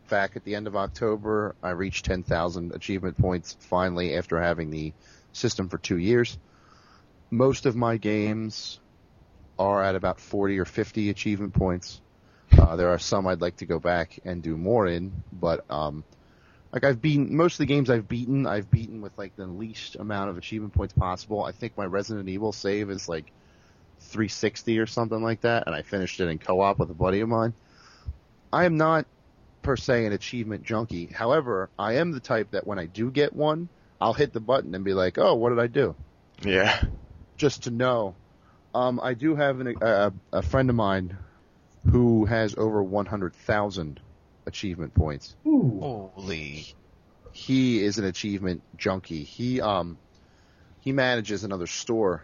back 0.09 0.35
at 0.35 0.43
the 0.43 0.55
end 0.55 0.67
of 0.67 0.75
October. 0.75 1.55
I 1.63 1.71
reached 1.71 2.05
10,000 2.05 2.75
achievement 2.75 3.17
points 3.17 3.57
finally 3.59 4.15
after 4.15 4.39
having 4.39 4.69
the 4.69 4.93
system 5.31 5.69
for 5.69 5.77
two 5.77 5.97
years. 5.97 6.37
Most 7.31 7.65
of 7.65 7.75
my 7.75 7.97
games 7.97 8.79
are 9.57 9.81
at 9.81 9.95
about 9.95 10.19
40 10.19 10.59
or 10.59 10.65
50 10.65 11.09
achievement 11.09 11.53
points. 11.53 12.01
Uh, 12.57 12.75
there 12.75 12.89
are 12.89 12.99
some 12.99 13.25
I'd 13.25 13.41
like 13.41 13.57
to 13.57 13.65
go 13.65 13.79
back 13.79 14.19
and 14.25 14.43
do 14.43 14.57
more 14.57 14.85
in, 14.85 15.13
but 15.31 15.63
um, 15.71 16.03
like 16.73 16.83
I've 16.83 17.01
beaten 17.01 17.35
most 17.35 17.53
of 17.53 17.59
the 17.59 17.65
games 17.65 17.89
I've 17.89 18.07
beaten, 18.07 18.45
I've 18.45 18.69
beaten 18.69 19.01
with 19.01 19.17
like 19.17 19.35
the 19.37 19.47
least 19.47 19.95
amount 19.95 20.29
of 20.29 20.37
achievement 20.37 20.73
points 20.73 20.93
possible. 20.93 21.43
I 21.43 21.53
think 21.53 21.77
my 21.77 21.85
Resident 21.85 22.27
Evil 22.27 22.51
save 22.51 22.89
is 22.89 23.07
like 23.07 23.31
360 24.01 24.79
or 24.79 24.87
something 24.87 25.21
like 25.21 25.41
that, 25.41 25.63
and 25.67 25.75
I 25.75 25.81
finished 25.81 26.19
it 26.19 26.27
in 26.27 26.37
co-op 26.37 26.79
with 26.79 26.89
a 26.89 26.95
buddy 26.95 27.21
of 27.21 27.29
mine. 27.29 27.53
I 28.51 28.65
am 28.65 28.77
not 28.77 29.05
per 29.61 29.77
se 29.77 30.05
an 30.05 30.13
achievement 30.13 30.63
junkie. 30.63 31.05
However, 31.05 31.69
I 31.77 31.93
am 31.93 32.11
the 32.11 32.19
type 32.19 32.51
that 32.51 32.67
when 32.67 32.79
I 32.79 32.85
do 32.85 33.11
get 33.11 33.33
one, 33.33 33.69
I'll 33.99 34.13
hit 34.13 34.33
the 34.33 34.39
button 34.39 34.75
and 34.75 34.83
be 34.83 34.93
like, 34.93 35.17
"Oh, 35.17 35.35
what 35.35 35.49
did 35.49 35.59
I 35.59 35.67
do?" 35.67 35.95
Yeah. 36.43 36.81
Just 37.37 37.63
to 37.63 37.71
know. 37.71 38.15
Um, 38.73 38.99
I 39.01 39.13
do 39.13 39.35
have 39.35 39.59
an, 39.59 39.75
a, 39.81 40.13
a 40.31 40.41
friend 40.41 40.69
of 40.69 40.75
mine 40.75 41.17
who 41.89 42.25
has 42.25 42.55
over 42.57 42.81
100,000 42.81 43.99
achievement 44.45 44.93
points. 44.93 45.35
Ooh. 45.45 45.79
Holy. 46.15 46.65
He 47.33 47.83
is 47.83 47.97
an 47.97 48.05
achievement 48.05 48.63
junkie. 48.77 49.23
He 49.23 49.61
um 49.61 49.97
he 50.81 50.91
manages 50.91 51.43
another 51.43 51.67
store, 51.67 52.23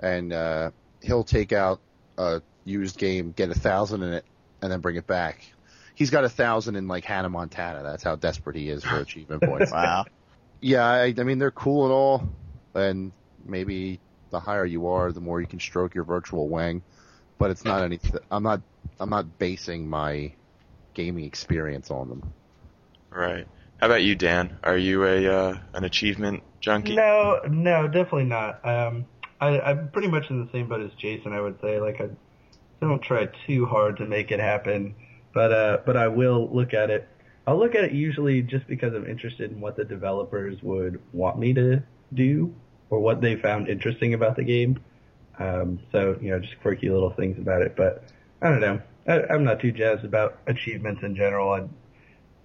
and 0.00 0.32
uh, 0.32 0.70
he'll 1.02 1.24
take 1.24 1.52
out 1.52 1.80
a 2.16 2.42
used 2.64 2.98
game, 2.98 3.32
get 3.32 3.50
a 3.50 3.54
thousand 3.54 4.02
in 4.02 4.12
it, 4.12 4.24
and 4.62 4.70
then 4.70 4.80
bring 4.80 4.96
it 4.96 5.06
back. 5.06 5.44
He's 5.94 6.10
got 6.10 6.24
a 6.24 6.28
thousand 6.28 6.76
in 6.76 6.86
like 6.86 7.04
Hannah 7.04 7.28
Montana. 7.28 7.82
That's 7.82 8.02
how 8.02 8.16
desperate 8.16 8.56
he 8.56 8.68
is 8.68 8.84
for 8.84 8.96
achievement 9.00 9.42
points. 9.42 9.72
Wow. 9.72 10.06
Yeah, 10.60 10.84
I, 10.84 11.14
I 11.16 11.22
mean 11.22 11.38
they're 11.38 11.50
cool 11.50 11.84
and 11.84 11.92
all, 11.92 12.28
and 12.74 13.12
maybe 13.44 14.00
the 14.30 14.40
higher 14.40 14.64
you 14.64 14.88
are, 14.88 15.12
the 15.12 15.20
more 15.20 15.40
you 15.40 15.46
can 15.46 15.60
stroke 15.60 15.94
your 15.94 16.04
virtual 16.04 16.48
wang. 16.48 16.82
But 17.38 17.50
it's 17.52 17.64
not 17.64 17.82
any. 17.82 18.00
I'm 18.30 18.42
not. 18.42 18.62
I'm 18.98 19.10
not 19.10 19.38
basing 19.38 19.88
my 19.88 20.32
gaming 20.94 21.24
experience 21.24 21.90
on 21.90 22.08
them. 22.08 22.32
Right. 23.10 23.46
How 23.78 23.86
about 23.86 24.02
you, 24.02 24.16
Dan? 24.16 24.58
Are 24.64 24.76
you 24.76 25.04
a 25.04 25.26
uh, 25.28 25.58
an 25.72 25.84
achievement 25.84 26.42
junkie? 26.60 26.96
No, 26.96 27.40
no, 27.48 27.86
definitely 27.86 28.24
not. 28.24 28.66
Um, 28.66 29.06
I, 29.40 29.60
I'm 29.60 29.88
pretty 29.90 30.08
much 30.08 30.30
in 30.30 30.44
the 30.44 30.50
same 30.52 30.68
boat 30.68 30.82
as 30.82 30.92
Jason. 30.98 31.32
I 31.32 31.40
would 31.40 31.60
say, 31.60 31.80
like, 31.80 32.00
I 32.00 32.08
don't 32.80 33.02
try 33.02 33.28
too 33.46 33.66
hard 33.66 33.98
to 33.98 34.06
make 34.06 34.30
it 34.30 34.40
happen, 34.40 34.94
but 35.32 35.52
uh, 35.52 35.78
but 35.84 35.96
I 35.96 36.08
will 36.08 36.48
look 36.52 36.74
at 36.74 36.90
it. 36.90 37.08
I'll 37.46 37.58
look 37.58 37.74
at 37.74 37.84
it 37.84 37.92
usually 37.92 38.42
just 38.42 38.66
because 38.66 38.94
I'm 38.94 39.06
interested 39.06 39.50
in 39.50 39.60
what 39.60 39.76
the 39.76 39.84
developers 39.84 40.62
would 40.62 41.00
want 41.12 41.38
me 41.38 41.54
to 41.54 41.82
do 42.12 42.54
or 42.90 43.00
what 43.00 43.20
they 43.20 43.36
found 43.36 43.68
interesting 43.68 44.14
about 44.14 44.36
the 44.36 44.44
game. 44.44 44.80
Um, 45.38 45.80
so 45.92 46.18
you 46.20 46.30
know, 46.30 46.40
just 46.40 46.60
quirky 46.60 46.90
little 46.90 47.10
things 47.10 47.38
about 47.38 47.62
it. 47.62 47.74
But 47.76 48.04
I 48.42 48.50
don't 48.50 48.60
know. 48.60 48.80
I, 49.06 49.22
I'm 49.32 49.44
not 49.44 49.60
too 49.60 49.72
jazzed 49.72 50.04
about 50.04 50.38
achievements 50.46 51.02
in 51.02 51.16
general. 51.16 51.52
I, 51.52 51.68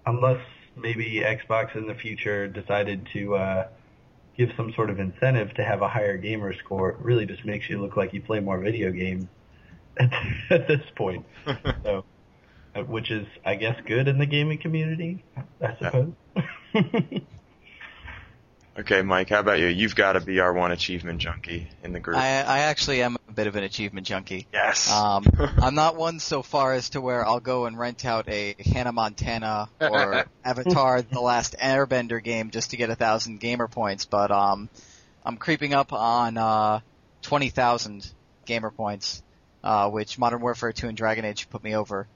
unless 0.06 0.42
maybe 0.76 1.24
Xbox 1.26 1.76
in 1.76 1.88
the 1.88 1.96
future 1.96 2.48
decided 2.48 3.08
to 3.14 3.36
uh, 3.36 3.68
give 4.38 4.52
some 4.58 4.74
sort 4.74 4.90
of 4.90 5.00
incentive 5.00 5.54
to 5.56 5.64
have 5.64 5.82
a 5.82 5.88
higher 5.88 6.18
gamer 6.18 6.54
score, 6.54 6.90
it 6.92 6.98
really 7.00 7.26
just 7.26 7.46
makes 7.46 7.70
you 7.70 7.82
look 7.82 7.96
like 7.96 8.14
you 8.14 8.22
play 8.22 8.40
more 8.40 8.60
video 8.60 8.92
games 8.92 9.26
at, 9.98 10.12
at 10.50 10.68
this 10.68 10.82
point. 10.96 11.26
so, 11.84 12.04
uh, 12.76 12.82
which 12.82 13.12
is, 13.12 13.28
I 13.46 13.56
guess, 13.56 13.80
good 13.86 14.08
in 14.08 14.18
the 14.18 14.26
gaming 14.26 14.58
community, 14.58 15.24
I 15.62 15.76
suppose. 15.78 16.14
Okay, 18.76 19.04
Mike. 19.04 19.30
How 19.30 19.40
about 19.40 19.60
you? 19.60 19.68
You've 19.68 19.96
got 19.96 20.14
to 20.14 20.20
be 20.20 20.40
our 20.40 20.52
one 20.52 20.72
achievement 20.72 21.20
junkie 21.20 21.68
in 21.84 21.94
the 21.94 22.00
group. 22.00 22.18
I, 22.18 22.42
I 22.42 22.60
actually 22.60 23.04
am 23.04 23.18
a 23.28 23.32
bit 23.32 23.46
of 23.46 23.56
an 23.56 23.64
achievement 23.64 24.08
junkie. 24.08 24.48
yes. 24.52 24.92
Um, 24.92 25.26
I'm 25.62 25.76
not 25.76 25.96
one 25.96 26.20
so 26.20 26.42
far 26.42 26.74
as 26.74 26.90
to 26.92 27.02
where 27.02 27.24
I'll 27.26 27.40
go 27.40 27.68
and 27.68 27.78
rent 27.78 28.04
out 28.04 28.28
a 28.28 28.56
Hannah 28.60 28.92
Montana 28.92 29.70
or 29.80 30.26
Avatar: 30.44 31.04
The 31.04 31.22
Last 31.22 31.56
Airbender 31.62 32.24
game 32.24 32.50
just 32.50 32.72
to 32.72 32.78
get 32.78 32.90
a 32.90 32.96
thousand 32.96 33.40
gamer 33.40 33.68
points, 33.68 34.06
but 34.06 34.32
um, 34.32 34.70
I'm 35.24 35.38
creeping 35.38 35.76
up 35.76 35.94
on 35.94 36.38
uh, 36.38 36.80
twenty 37.22 37.50
thousand 37.50 38.12
gamer 38.46 38.72
points, 38.72 39.22
uh, 39.64 39.88
which 39.92 40.18
Modern 40.18 40.42
Warfare 40.42 40.74
2 40.74 40.88
and 40.88 40.98
Dragon 40.98 41.26
Age 41.26 41.48
put 41.50 41.64
me 41.64 41.76
over. 41.76 42.08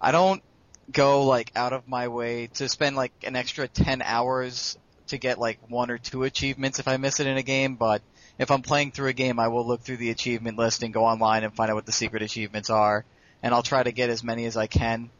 I 0.00 0.12
don't 0.12 0.42
go 0.90 1.24
like 1.24 1.52
out 1.54 1.72
of 1.74 1.86
my 1.86 2.08
way 2.08 2.48
to 2.54 2.68
spend 2.70 2.96
like 2.96 3.12
an 3.24 3.36
extra 3.36 3.68
ten 3.68 4.00
hours 4.02 4.78
to 5.08 5.18
get 5.18 5.38
like 5.38 5.58
one 5.68 5.90
or 5.90 5.98
two 5.98 6.22
achievements 6.24 6.78
if 6.78 6.88
I 6.88 6.96
miss 6.96 7.20
it 7.20 7.26
in 7.26 7.36
a 7.36 7.42
game, 7.42 7.76
but 7.76 8.02
if 8.38 8.50
I'm 8.50 8.62
playing 8.62 8.92
through 8.92 9.08
a 9.08 9.12
game, 9.12 9.38
I 9.38 9.48
will 9.48 9.66
look 9.66 9.82
through 9.82 9.98
the 9.98 10.10
achievement 10.10 10.58
list 10.58 10.82
and 10.82 10.92
go 10.92 11.04
online 11.04 11.44
and 11.44 11.54
find 11.54 11.70
out 11.70 11.74
what 11.74 11.86
the 11.86 11.92
secret 11.92 12.22
achievements 12.22 12.70
are, 12.70 13.04
and 13.42 13.54
I'll 13.54 13.62
try 13.62 13.82
to 13.82 13.92
get 13.92 14.10
as 14.10 14.24
many 14.24 14.46
as 14.46 14.56
I 14.56 14.66
can. 14.66 15.10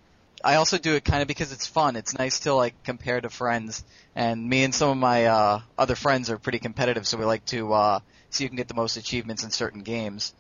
I 0.43 0.57
also 0.57 0.76
do 0.76 0.95
it 0.95 1.05
kind 1.05 1.23
of 1.23 1.29
because 1.29 1.53
it's 1.53 1.67
fun. 1.67 1.97
It's 1.97 2.19
nice 2.19 2.41
to 2.41 2.55
like 2.55 2.75
compare 2.83 3.21
to 3.21 3.31
friends, 3.31 3.85
and 4.14 4.47
me 4.47 4.64
and 4.64 4.75
some 4.75 4.91
of 4.91 4.97
my 4.97 5.26
uh, 5.26 5.61
other 5.79 5.95
friends 5.95 6.29
are 6.29 6.38
pretty 6.38 6.59
competitive, 6.59 7.07
so 7.07 7.17
we 7.17 7.25
like 7.25 7.45
to 7.47 7.73
uh, 7.73 8.00
see 8.31 8.45
who 8.45 8.49
can 8.49 8.57
get 8.57 8.69
the 8.69 8.75
most 8.75 8.97
achievements 8.97 9.45
in 9.45 9.50
certain 9.50 9.83
games. 9.83 10.35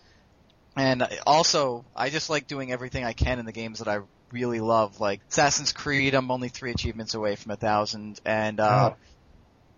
And 0.76 1.06
also, 1.26 1.84
I 1.94 2.10
just 2.10 2.28
like 2.28 2.48
doing 2.48 2.72
everything 2.72 3.04
I 3.04 3.12
can 3.12 3.38
in 3.38 3.46
the 3.46 3.52
games 3.52 3.78
that 3.78 3.88
I 3.88 4.00
really 4.32 4.60
love. 4.60 5.00
Like 5.00 5.20
Assassin's 5.30 5.72
Creed, 5.72 6.14
I'm 6.14 6.30
only 6.32 6.48
three 6.48 6.72
achievements 6.72 7.14
away 7.14 7.36
from 7.36 7.52
a 7.52 7.56
thousand, 7.56 8.20
and 8.24 8.58
uh, 8.58 8.90
Oh. 8.92 8.96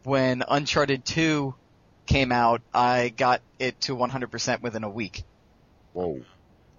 When 0.06 0.44
Uncharted 0.46 1.04
2 1.04 1.52
came 2.06 2.30
out, 2.30 2.62
I 2.72 3.08
got 3.08 3.42
it 3.58 3.80
to 3.82 3.96
100% 3.96 4.62
within 4.62 4.84
a 4.84 4.88
week. 4.88 5.24
Whoa. 5.94 6.20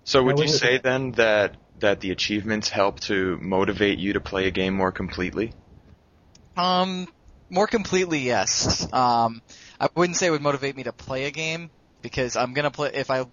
so 0.05 0.23
would 0.23 0.39
you 0.39 0.47
say 0.47 0.77
then 0.77 1.11
that 1.13 1.55
that 1.79 1.99
the 1.99 2.11
achievements 2.11 2.69
help 2.69 2.99
to 3.01 3.37
motivate 3.41 3.99
you 3.99 4.13
to 4.13 4.21
play 4.21 4.47
a 4.47 4.51
game 4.51 4.73
more 4.73 4.91
completely? 4.91 5.53
Um, 6.55 7.07
more 7.49 7.67
completely, 7.67 8.19
yes. 8.19 8.87
Um, 8.93 9.41
I 9.79 9.89
wouldn't 9.93 10.17
say 10.17 10.27
it 10.27 10.31
would 10.31 10.41
motivate 10.41 10.77
me 10.77 10.83
to 10.83 10.93
play 10.93 11.25
a 11.25 11.31
game 11.31 11.69
because 12.01 12.37
I'm 12.37 12.53
gonna 12.53 12.71
play 12.71 12.91
if 12.93 13.11
I 13.11 13.25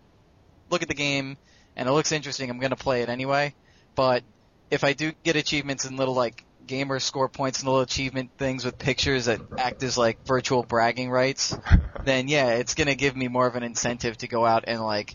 look 0.71 0.83
at 0.83 0.89
the 0.89 0.95
game 0.95 1.37
and 1.77 1.89
it 1.89 1.93
looks 1.93 2.11
interesting, 2.11 2.51
I'm 2.51 2.59
gonna 2.59 2.77
play 2.77 3.03
it 3.03 3.09
anyway. 3.09 3.55
But 3.95 4.25
if 4.71 4.83
I 4.83 4.93
do 4.95 5.13
get 5.23 5.37
achievements 5.37 5.85
and 5.85 5.97
little 5.97 6.15
like 6.15 6.45
gamer 6.67 6.99
score 6.99 7.29
points 7.29 7.61
and 7.61 7.69
little 7.69 7.83
achievement 7.83 8.31
things 8.39 8.65
with 8.65 8.79
pictures 8.79 9.27
that 9.27 9.41
act 9.59 9.83
as 9.83 9.99
like 9.99 10.19
virtual 10.27 10.63
bragging 10.63 11.11
rights, 11.11 11.57
then 12.05 12.29
yeah, 12.29 12.51
it's 12.55 12.75
gonna 12.75 12.95
give 12.95 13.17
me 13.17 13.29
more 13.29 13.47
of 13.47 13.57
an 13.57 13.63
incentive 13.63 14.17
to 14.19 14.29
go 14.29 14.45
out 14.45 14.65
and 14.67 14.83
like 14.83 15.15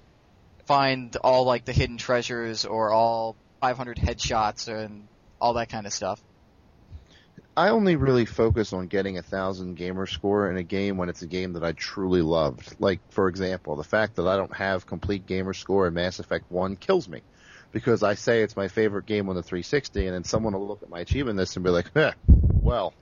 find 0.65 1.15
all 1.17 1.45
like 1.45 1.65
the 1.65 1.73
hidden 1.73 1.97
treasures 1.97 2.65
or 2.65 2.91
all 2.91 3.35
500 3.61 3.97
headshots 3.97 4.67
and 4.67 5.07
all 5.41 5.53
that 5.53 5.69
kind 5.69 5.85
of 5.85 5.93
stuff. 5.93 6.21
I 7.57 7.69
only 7.69 7.97
really 7.97 8.25
focus 8.25 8.71
on 8.71 8.87
getting 8.87 9.17
a 9.17 9.21
thousand 9.21 9.75
gamer 9.75 10.05
score 10.05 10.49
in 10.49 10.57
a 10.57 10.63
game 10.63 10.95
when 10.95 11.09
it's 11.09 11.23
a 11.23 11.27
game 11.27 11.53
that 11.53 11.63
I 11.63 11.73
truly 11.73 12.21
loved. 12.21 12.75
Like, 12.79 12.99
for 13.09 13.27
example, 13.27 13.75
the 13.75 13.83
fact 13.83 14.15
that 14.15 14.27
I 14.27 14.37
don't 14.37 14.55
have 14.55 14.85
complete 14.85 15.25
gamer 15.25 15.53
score 15.53 15.87
in 15.87 15.93
Mass 15.93 16.19
Effect 16.19 16.49
1 16.49 16.77
kills 16.77 17.09
me. 17.09 17.21
Because 17.71 18.01
I 18.03 18.15
say 18.15 18.41
it's 18.41 18.55
my 18.55 18.67
favorite 18.67 19.05
game 19.05 19.29
on 19.29 19.35
the 19.35 19.43
360 19.43 20.05
and 20.07 20.15
then 20.15 20.23
someone 20.23 20.53
will 20.53 20.67
look 20.67 20.81
at 20.81 20.89
my 20.89 20.99
achievement 20.99 21.37
list 21.37 21.55
and 21.55 21.63
be 21.63 21.69
like, 21.69 21.91
eh, 21.95 22.11
well, 22.27 22.93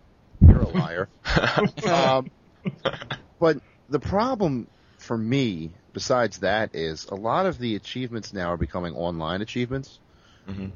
you're 0.41 0.62
a 0.62 0.67
liar. 0.69 1.09
um, 1.89 2.29
but 3.39 3.57
the 3.89 4.00
problem 4.00 4.67
for 5.00 5.17
me, 5.17 5.74
besides 5.93 6.39
that, 6.39 6.75
is 6.75 7.05
a 7.05 7.15
lot 7.15 7.45
of 7.45 7.57
the 7.59 7.75
achievements 7.75 8.33
now 8.33 8.51
are 8.51 8.57
becoming 8.57 8.93
online 8.93 9.41
achievements. 9.41 10.00
Mhm. 10.50 10.71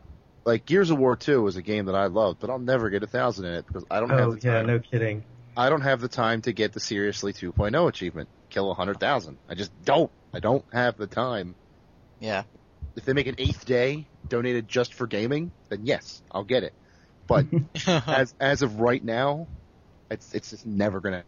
Like 0.45 0.65
Gears 0.65 0.89
of 0.89 0.98
War 0.98 1.15
2 1.15 1.45
is 1.48 1.55
a 1.57 1.62
game 1.62 1.86
that 1.86 1.95
I 1.95 2.07
loved, 2.07 2.39
but 2.39 2.50
I'll 2.50 2.60
never 2.60 2.89
get 2.89 3.03
a 3.03 3.07
thousand 3.07 3.45
in 3.45 3.53
it 3.55 3.67
because 3.67 3.86
I 3.91 4.00
don't 4.00 4.10
have 4.10 4.19
Oh 4.21 4.31
the 4.31 4.41
yeah, 4.41 4.57
time. 4.57 4.67
no 4.67 4.79
kidding. 4.79 5.24
I 5.55 5.69
don't 5.69 5.81
have 5.81 6.00
the 6.01 6.07
time 6.07 6.41
to 6.43 6.53
get 6.53 6.71
the 6.74 6.79
seriously 6.79 7.33
2.0 7.33 7.88
achievement, 7.89 8.29
kill 8.50 8.71
a 8.71 8.74
hundred 8.74 9.00
thousand. 9.00 9.38
I 9.50 9.55
just 9.55 9.71
don't. 9.83 10.10
I 10.33 10.39
don't 10.39 10.63
have 10.74 10.98
the 10.98 11.07
time. 11.07 11.55
Yeah. 12.19 12.43
If 12.95 13.05
they 13.05 13.13
make 13.13 13.27
an 13.27 13.36
eighth 13.38 13.65
day 13.65 14.05
donated 14.27 14.67
just 14.67 14.93
for 14.93 15.07
gaming, 15.07 15.51
then 15.69 15.86
yes, 15.86 16.21
I'll 16.31 16.43
get 16.43 16.63
it. 16.63 16.74
But 17.27 17.45
as 17.88 18.33
as 18.39 18.62
of 18.62 18.79
right 18.79 19.03
now, 19.03 19.48
it's 20.10 20.33
it's 20.33 20.50
just 20.51 20.65
never 20.65 21.00
gonna. 21.00 21.24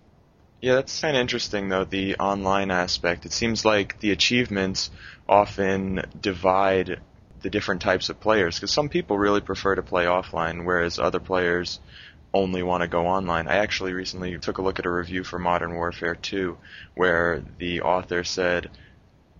Yeah, 0.61 0.75
that's 0.75 1.01
kind 1.01 1.15
of 1.17 1.21
interesting 1.21 1.69
though, 1.69 1.83
the 1.83 2.15
online 2.15 2.71
aspect. 2.71 3.25
It 3.25 3.33
seems 3.33 3.65
like 3.65 3.99
the 3.99 4.11
achievements 4.11 4.91
often 5.27 6.03
divide 6.19 6.99
the 7.41 7.49
different 7.49 7.81
types 7.81 8.09
of 8.09 8.19
players 8.19 8.55
because 8.55 8.71
some 8.71 8.89
people 8.89 9.17
really 9.17 9.41
prefer 9.41 9.75
to 9.75 9.83
play 9.83 10.05
offline 10.05 10.65
whereas 10.65 10.97
other 10.97 11.19
players 11.19 11.79
only 12.33 12.63
want 12.63 12.81
to 12.81 12.87
go 12.87 13.05
online. 13.05 13.47
I 13.47 13.57
actually 13.57 13.93
recently 13.93 14.37
took 14.39 14.57
a 14.57 14.61
look 14.61 14.79
at 14.79 14.85
a 14.85 14.89
review 14.89 15.23
for 15.23 15.37
Modern 15.37 15.75
Warfare 15.75 16.15
2 16.15 16.57
where 16.95 17.43
the 17.59 17.81
author 17.81 18.23
said 18.23 18.71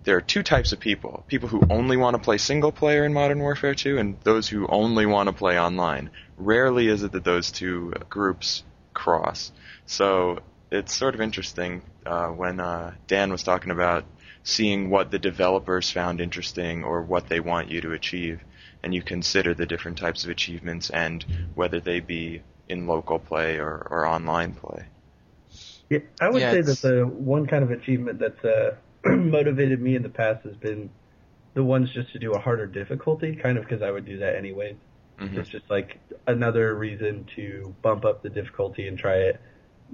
there 0.03 0.17
are 0.17 0.21
two 0.21 0.43
types 0.43 0.71
of 0.73 0.79
people: 0.79 1.23
people 1.27 1.49
who 1.49 1.61
only 1.69 1.97
want 1.97 2.15
to 2.15 2.21
play 2.21 2.37
single 2.37 2.71
player 2.71 3.05
in 3.05 3.13
Modern 3.13 3.39
Warfare 3.39 3.75
2, 3.75 3.97
and 3.97 4.17
those 4.23 4.47
who 4.49 4.67
only 4.67 5.05
want 5.05 5.27
to 5.27 5.33
play 5.33 5.59
online. 5.59 6.11
Rarely 6.37 6.87
is 6.87 7.03
it 7.03 7.11
that 7.13 7.23
those 7.23 7.51
two 7.51 7.93
groups 8.09 8.63
cross. 8.93 9.51
So 9.85 10.39
it's 10.71 10.95
sort 10.95 11.15
of 11.15 11.21
interesting 11.21 11.83
uh, 12.05 12.27
when 12.29 12.59
uh, 12.59 12.93
Dan 13.07 13.31
was 13.31 13.43
talking 13.43 13.71
about 13.71 14.05
seeing 14.43 14.89
what 14.89 15.11
the 15.11 15.19
developers 15.19 15.89
found 15.91 16.19
interesting 16.19 16.83
or 16.83 17.01
what 17.01 17.29
they 17.29 17.39
want 17.39 17.69
you 17.71 17.81
to 17.81 17.91
achieve, 17.93 18.41
and 18.83 18.93
you 18.93 19.01
consider 19.01 19.53
the 19.53 19.65
different 19.65 19.97
types 19.97 20.23
of 20.23 20.29
achievements 20.29 20.89
and 20.89 21.25
whether 21.55 21.79
they 21.79 21.99
be 21.99 22.41
in 22.67 22.87
local 22.87 23.19
play 23.19 23.57
or, 23.57 23.87
or 23.89 24.05
online 24.05 24.53
play. 24.53 24.85
Yeah, 25.89 25.99
I 26.19 26.29
would 26.29 26.41
Yeah, 26.41 26.51
say 26.51 26.61
that 26.61 26.81
the 26.81 27.05
one 27.05 27.45
kind 27.47 27.63
of 27.63 27.71
achievement 27.71 28.19
that's 28.19 28.43
uh, 28.43 28.75
motivated 29.05 29.81
me 29.81 29.95
in 29.95 30.03
the 30.03 30.09
past 30.09 30.43
has 30.45 30.55
been 30.55 30.89
the 31.53 31.63
ones 31.63 31.91
just 31.93 32.11
to 32.13 32.19
do 32.19 32.31
a 32.31 32.39
harder 32.39 32.65
difficulty, 32.65 33.35
kind 33.35 33.57
of 33.57 33.65
because 33.65 33.81
I 33.81 33.91
would 33.91 34.05
do 34.05 34.19
that 34.19 34.35
anyways. 34.35 34.75
Mhm. 35.19 35.37
It's 35.37 35.49
just 35.49 35.69
like 35.69 35.99
another 36.25 36.73
reason 36.73 37.27
to 37.35 37.75
bump 37.81 38.05
up 38.05 38.23
the 38.23 38.29
difficulty 38.29 38.87
and 38.87 38.97
try 38.97 39.15
it. 39.17 39.41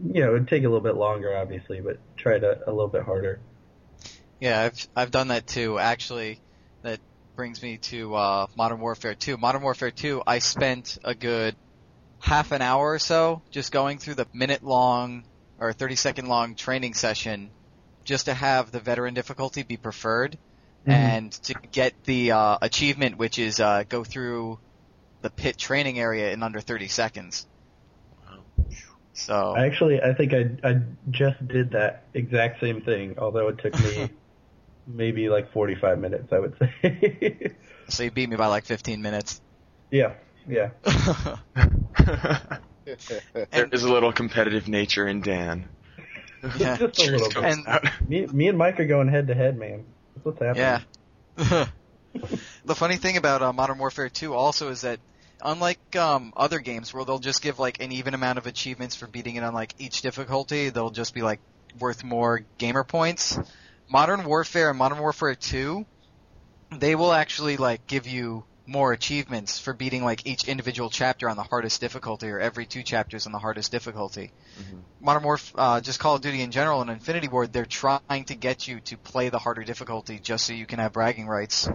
You 0.01 0.23
know, 0.23 0.35
it'd 0.35 0.47
take 0.47 0.63
a 0.63 0.67
little 0.67 0.79
bit 0.79 0.95
longer, 0.95 1.35
obviously, 1.35 1.81
but 1.81 1.97
try 2.15 2.35
it 2.35 2.43
a, 2.43 2.61
a 2.67 2.71
little 2.71 2.87
bit 2.87 3.03
harder. 3.03 3.39
Yeah, 4.39 4.61
I've 4.61 4.87
I've 4.95 5.11
done 5.11 5.29
that 5.29 5.47
too. 5.47 5.77
Actually, 5.77 6.39
that 6.83 6.99
brings 7.35 7.61
me 7.61 7.77
to 7.77 8.15
uh, 8.15 8.47
Modern 8.55 8.79
Warfare 8.79 9.15
2. 9.15 9.37
Modern 9.37 9.61
Warfare 9.61 9.91
2, 9.91 10.23
I 10.25 10.39
spent 10.39 10.97
a 11.03 11.13
good 11.13 11.55
half 12.19 12.51
an 12.51 12.61
hour 12.61 12.91
or 12.91 12.99
so 12.99 13.41
just 13.49 13.71
going 13.71 13.97
through 13.97 14.15
the 14.15 14.27
minute 14.33 14.63
long 14.63 15.23
or 15.59 15.73
30 15.73 15.95
second 15.95 16.27
long 16.27 16.55
training 16.55 16.93
session 16.93 17.49
just 18.05 18.25
to 18.25 18.33
have 18.33 18.71
the 18.71 18.79
veteran 18.79 19.13
difficulty 19.13 19.63
be 19.63 19.77
preferred 19.77 20.37
Mhm. 20.85 20.93
and 20.93 21.31
to 21.31 21.53
get 21.71 21.93
the 22.05 22.31
uh, 22.31 22.57
achievement 22.61 23.17
which 23.17 23.37
is 23.39 23.59
uh, 23.59 23.83
go 23.87 24.03
through 24.03 24.59
the 25.21 25.29
pit 25.29 25.57
training 25.57 25.99
area 25.99 26.31
in 26.31 26.43
under 26.43 26.61
30 26.61 26.87
seconds. 26.87 27.45
So 29.13 29.53
I 29.55 29.65
actually, 29.65 30.01
I 30.01 30.13
think 30.13 30.33
I 30.33 30.69
I 30.69 30.75
just 31.11 31.45
did 31.45 31.71
that 31.71 32.05
exact 32.13 32.61
same 32.61 32.81
thing, 32.81 33.15
although 33.17 33.49
it 33.49 33.57
took 33.59 33.73
me 33.73 34.09
maybe 34.87 35.27
like 35.29 35.51
45 35.51 35.99
minutes, 35.99 36.31
I 36.31 36.39
would 36.39 36.55
say. 36.57 37.55
so 37.89 38.03
you 38.03 38.11
beat 38.11 38.29
me 38.29 38.37
by 38.37 38.47
like 38.47 38.65
15 38.65 39.01
minutes. 39.01 39.41
yeah, 39.91 40.13
yeah. 40.47 40.69
there 43.51 43.67
is 43.71 43.83
a 43.83 43.91
little 43.91 44.13
competitive 44.13 44.67
nature 44.67 45.07
in 45.07 45.21
Dan. 45.21 45.67
Yeah. 46.57 46.77
just 46.77 46.99
a 46.99 47.11
little 47.11 47.29
bit. 47.29 47.43
And- 47.43 48.09
Me, 48.09 48.25
me 48.27 48.47
and 48.47 48.57
Mike 48.57 48.79
are 48.79 48.85
going 48.85 49.07
head 49.07 49.27
to 49.27 49.35
head, 49.35 49.57
man. 49.57 49.85
That's 50.15 50.25
what's 50.25 50.39
happening. 50.39 50.85
Yeah. 51.37 51.65
the 52.65 52.75
funny 52.75 52.97
thing 52.97 53.17
about 53.17 53.41
uh, 53.41 53.53
Modern 53.53 53.77
Warfare 53.77 54.09
2 54.09 54.33
also 54.33 54.69
is 54.69 54.81
that 54.81 54.99
unlike 55.41 55.95
um, 55.95 56.33
other 56.35 56.59
games 56.59 56.93
where 56.93 57.05
they'll 57.05 57.19
just 57.19 57.41
give 57.41 57.59
like 57.59 57.81
an 57.81 57.91
even 57.91 58.13
amount 58.13 58.37
of 58.37 58.47
achievements 58.47 58.95
for 58.95 59.07
beating 59.07 59.35
it 59.35 59.43
on 59.43 59.53
like 59.53 59.73
each 59.79 60.01
difficulty, 60.01 60.69
they'll 60.69 60.89
just 60.89 61.13
be 61.13 61.21
like 61.21 61.39
worth 61.79 62.03
more 62.03 62.41
gamer 62.57 62.83
points. 62.83 63.39
Modern 63.89 64.23
Warfare 64.25 64.69
and 64.69 64.77
Modern 64.77 64.99
Warfare 64.99 65.35
2, 65.35 65.85
they 66.77 66.95
will 66.95 67.11
actually 67.13 67.57
like 67.57 67.87
give 67.87 68.07
you 68.07 68.43
more 68.69 68.93
achievements 68.93 69.57
for 69.57 69.73
beating 69.73 70.03
like 70.03 70.27
each 70.27 70.47
individual 70.47 70.91
chapter 70.91 71.27
on 71.27 71.35
the 71.35 71.43
hardest 71.43 71.81
difficulty 71.81 72.29
or 72.29 72.39
every 72.39 72.67
two 72.67 72.83
chapters 72.83 73.25
on 73.25 73.31
the 73.31 73.39
hardest 73.39 73.71
difficulty. 73.71 74.31
Modern 75.01 75.23
Warfare, 75.23 75.59
uh, 75.59 75.81
just 75.81 75.99
Call 75.99 76.15
of 76.15 76.21
Duty 76.21 76.41
in 76.41 76.51
general 76.51 76.81
and 76.81 76.91
Infinity 76.91 77.27
Ward, 77.27 77.51
they're 77.51 77.65
trying 77.65 78.25
to 78.25 78.35
get 78.35 78.67
you 78.67 78.79
to 78.81 78.97
play 78.97 79.29
the 79.29 79.39
harder 79.39 79.63
difficulty 79.63 80.19
just 80.19 80.45
so 80.45 80.53
you 80.53 80.67
can 80.67 80.77
have 80.77 80.93
bragging 80.93 81.27
rights 81.27 81.67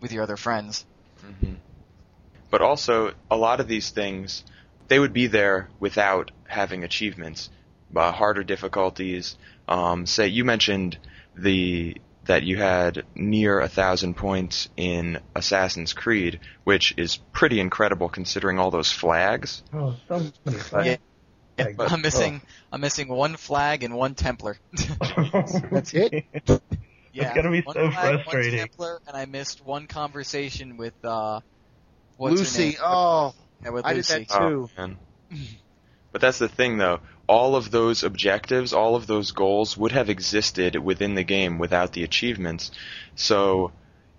with 0.00 0.12
your 0.12 0.22
other 0.22 0.36
friends. 0.36 0.84
Mhm. 1.24 1.56
But 2.50 2.60
also, 2.60 3.14
a 3.30 3.36
lot 3.36 3.60
of 3.60 3.66
these 3.66 3.88
things, 3.88 4.44
they 4.88 4.98
would 4.98 5.14
be 5.14 5.28
there 5.28 5.70
without 5.80 6.30
having 6.46 6.84
achievements. 6.84 7.48
Uh, 7.96 8.12
harder 8.12 8.44
difficulties. 8.44 9.36
Um, 9.68 10.06
say 10.06 10.28
you 10.28 10.44
mentioned 10.44 10.98
the 11.34 11.96
that 12.26 12.42
you 12.44 12.56
had 12.56 13.04
near 13.14 13.60
a 13.60 13.68
thousand 13.68 14.14
points 14.16 14.68
in 14.76 15.18
Assassin's 15.34 15.92
Creed, 15.92 16.40
which 16.64 16.94
is 16.96 17.16
pretty 17.32 17.58
incredible 17.60 18.08
considering 18.08 18.58
all 18.58 18.70
those 18.70 18.92
flags. 18.92 19.62
Oh, 19.72 19.96
so 20.08 20.18
many 20.44 20.58
flags. 20.58 20.86
Yeah. 20.86 20.96
Yeah, 21.58 21.66
I'm 21.80 22.00
missing, 22.00 22.40
I'm 22.72 22.80
missing 22.80 23.08
one 23.08 23.36
flag 23.36 23.82
and 23.82 23.94
one 23.94 24.14
Templar. 24.14 24.56
That's 25.70 25.92
it? 25.92 26.24
yeah, 27.12 27.34
gonna 27.34 27.50
be 27.50 27.60
one 27.60 27.74
so 27.74 27.90
flag, 27.90 28.14
one 28.14 28.24
frustrating. 28.24 28.58
Templar, 28.58 29.00
and 29.06 29.14
I 29.14 29.26
missed 29.26 29.62
one 29.64 29.86
conversation 29.86 30.78
with 30.78 30.94
uh, 31.04 31.40
what's 32.16 32.32
her 32.32 32.38
Lucy. 32.38 32.64
name? 32.70 32.74
Oh, 32.82 33.34
Yeah, 33.62 33.70
with 33.70 33.84
I 33.84 33.90
did 33.90 33.96
Lucy. 33.98 34.14
that 34.24 34.28
too. 34.30 34.70
Oh, 34.78 34.80
man. 34.80 34.96
But 36.10 36.22
that's 36.22 36.38
the 36.38 36.48
thing, 36.48 36.78
though. 36.78 37.00
All 37.38 37.56
of 37.56 37.70
those 37.70 38.04
objectives, 38.04 38.72
all 38.74 38.94
of 38.94 39.06
those 39.06 39.32
goals 39.32 39.76
would 39.80 39.92
have 39.92 40.10
existed 40.10 40.76
within 40.76 41.14
the 41.14 41.24
game 41.36 41.58
without 41.58 41.90
the 41.92 42.04
achievements. 42.04 42.70
So, 43.14 43.72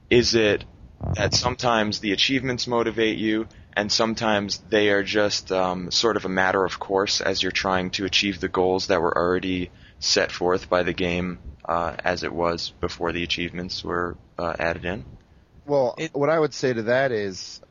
is 0.10 0.34
it 0.34 0.66
that 1.14 1.36
sometimes 1.36 2.00
the 2.00 2.12
achievements 2.12 2.66
motivate 2.66 3.20
you, 3.28 3.48
and 3.80 3.92
sometimes 3.92 4.50
they 4.76 4.90
are 4.90 5.04
just 5.04 5.52
um, 5.52 5.92
sort 5.92 6.18
of 6.18 6.26
a 6.26 6.30
matter 6.30 6.66
of 6.66 6.80
course 6.80 7.22
as 7.22 7.44
you're 7.44 7.52
trying 7.66 7.92
to 7.92 8.06
achieve 8.06 8.40
the 8.40 8.54
goals 8.60 8.88
that 8.88 9.00
were 9.00 9.16
already 9.16 9.70
set 10.00 10.32
forth 10.32 10.68
by 10.68 10.82
the 10.82 10.94
game 10.94 11.38
uh, 11.66 11.96
as 12.04 12.24
it 12.24 12.34
was 12.34 12.74
before 12.82 13.12
the 13.12 13.24
achievements 13.24 13.84
were 13.84 14.18
uh, 14.40 14.54
added 14.58 14.86
in? 14.86 15.06
Well, 15.68 15.94
It- 16.00 16.16
what 16.16 16.30
I 16.30 16.40
would 16.40 16.54
say 16.54 16.74
to 16.74 16.84
that 16.84 17.12
is, 17.12 17.62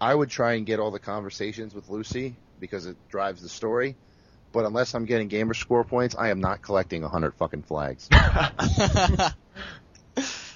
I 0.00 0.14
would 0.14 0.30
try 0.30 0.54
and 0.54 0.64
get 0.66 0.78
all 0.78 0.92
the 0.92 1.06
conversations 1.14 1.74
with 1.74 1.88
Lucy 1.88 2.36
because 2.60 2.86
it 2.86 2.96
drives 3.10 3.42
the 3.42 3.48
story. 3.48 3.96
But 4.54 4.64
unless 4.66 4.94
I'm 4.94 5.04
getting 5.04 5.26
gamer 5.26 5.52
score 5.52 5.82
points, 5.82 6.14
I 6.16 6.30
am 6.30 6.40
not 6.40 6.62
collecting 6.62 7.02
a 7.02 7.08
hundred 7.08 7.34
fucking 7.34 7.64
flags. 7.64 8.08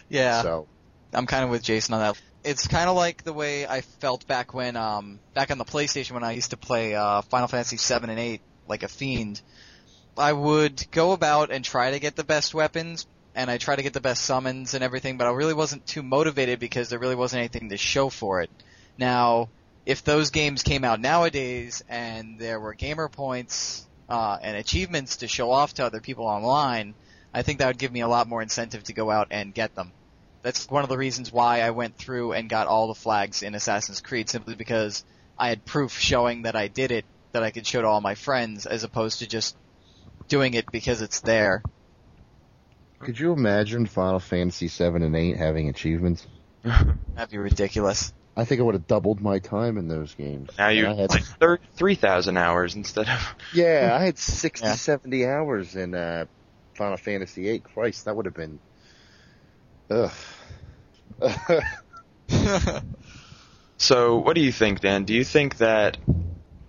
yeah. 0.08 0.42
So 0.42 0.68
I'm 1.12 1.26
kind 1.26 1.42
of 1.42 1.50
with 1.50 1.64
Jason 1.64 1.94
on 1.94 2.00
that. 2.00 2.20
It's 2.44 2.68
kind 2.68 2.88
of 2.88 2.94
like 2.94 3.24
the 3.24 3.32
way 3.32 3.66
I 3.66 3.80
felt 3.80 4.24
back 4.28 4.54
when, 4.54 4.76
um, 4.76 5.18
back 5.34 5.50
on 5.50 5.58
the 5.58 5.64
PlayStation 5.64 6.12
when 6.12 6.22
I 6.22 6.30
used 6.32 6.50
to 6.50 6.56
play 6.56 6.94
uh, 6.94 7.22
Final 7.22 7.48
Fantasy 7.48 7.76
7 7.76 8.08
and 8.08 8.20
8 8.20 8.40
like 8.68 8.84
a 8.84 8.88
fiend. 8.88 9.42
I 10.16 10.32
would 10.32 10.88
go 10.92 11.10
about 11.10 11.50
and 11.50 11.64
try 11.64 11.90
to 11.90 11.98
get 11.98 12.14
the 12.14 12.22
best 12.22 12.54
weapons, 12.54 13.04
and 13.34 13.50
I 13.50 13.58
try 13.58 13.74
to 13.74 13.82
get 13.82 13.94
the 13.94 14.00
best 14.00 14.22
summons 14.24 14.74
and 14.74 14.84
everything, 14.84 15.18
but 15.18 15.26
I 15.26 15.30
really 15.30 15.54
wasn't 15.54 15.84
too 15.86 16.04
motivated 16.04 16.60
because 16.60 16.88
there 16.88 17.00
really 17.00 17.16
wasn't 17.16 17.40
anything 17.40 17.70
to 17.70 17.76
show 17.76 18.10
for 18.10 18.42
it. 18.42 18.50
Now, 18.96 19.48
if 19.84 20.04
those 20.04 20.30
games 20.30 20.62
came 20.62 20.84
out 20.84 21.00
nowadays 21.00 21.82
and 21.88 22.38
there 22.38 22.60
were 22.60 22.74
gamer 22.74 23.08
points 23.08 23.87
uh, 24.08 24.38
and 24.40 24.56
achievements 24.56 25.18
to 25.18 25.28
show 25.28 25.50
off 25.50 25.74
to 25.74 25.84
other 25.84 26.00
people 26.00 26.26
online, 26.26 26.94
I 27.32 27.42
think 27.42 27.58
that 27.58 27.66
would 27.66 27.78
give 27.78 27.92
me 27.92 28.00
a 28.00 28.08
lot 28.08 28.28
more 28.28 28.42
incentive 28.42 28.84
to 28.84 28.92
go 28.92 29.10
out 29.10 29.28
and 29.30 29.52
get 29.52 29.74
them. 29.74 29.92
That's 30.42 30.68
one 30.70 30.82
of 30.82 30.88
the 30.88 30.96
reasons 30.96 31.32
why 31.32 31.60
I 31.60 31.70
went 31.70 31.96
through 31.96 32.32
and 32.32 32.48
got 32.48 32.68
all 32.68 32.88
the 32.88 32.94
flags 32.94 33.42
in 33.42 33.54
Assassin's 33.54 34.00
Creed, 34.00 34.30
simply 34.30 34.54
because 34.54 35.04
I 35.38 35.48
had 35.48 35.64
proof 35.64 35.98
showing 35.98 36.42
that 36.42 36.56
I 36.56 36.68
did 36.68 36.90
it, 36.90 37.04
that 37.32 37.42
I 37.42 37.50
could 37.50 37.66
show 37.66 37.82
to 37.82 37.88
all 37.88 38.00
my 38.00 38.14
friends, 38.14 38.64
as 38.64 38.84
opposed 38.84 39.18
to 39.18 39.26
just 39.26 39.56
doing 40.28 40.54
it 40.54 40.70
because 40.70 41.02
it's 41.02 41.20
there. 41.20 41.62
could 43.00 43.18
you 43.18 43.32
imagine 43.32 43.86
Final 43.86 44.20
Fantasy 44.20 44.68
seven 44.68 45.02
and 45.02 45.14
eight 45.16 45.36
having 45.36 45.68
achievements? 45.68 46.26
That'd 46.62 47.30
be 47.30 47.38
ridiculous. 47.38 48.12
I 48.38 48.44
think 48.44 48.60
I 48.60 48.64
would 48.64 48.74
have 48.76 48.86
doubled 48.86 49.20
my 49.20 49.40
time 49.40 49.76
in 49.78 49.88
those 49.88 50.14
games. 50.14 50.48
now 50.56 50.68
you 50.68 50.86
had, 50.86 51.10
like 51.10 51.24
thir- 51.24 51.58
3,000 51.74 52.36
hours 52.36 52.76
instead 52.76 53.08
of. 53.08 53.34
yeah, 53.54 53.96
I 54.00 54.04
had 54.04 54.16
60, 54.16 54.64
Yeah. 54.64 54.74
70 54.74 55.26
hours 55.26 55.74
in 55.74 55.92
uh, 55.94 56.26
Final 56.74 56.96
Fantasy 56.96 57.48
eight. 57.48 57.64
Christ, 57.64 58.04
that 58.04 58.14
would 58.14 58.26
have 58.26 58.34
been. 58.34 58.60
Ugh. 59.90 60.12
So, 63.80 64.16
what 64.18 64.34
do 64.34 64.40
you 64.40 64.50
think, 64.50 64.80
Dan? 64.80 65.04
Do 65.04 65.14
you 65.14 65.22
think 65.22 65.58
that 65.58 65.98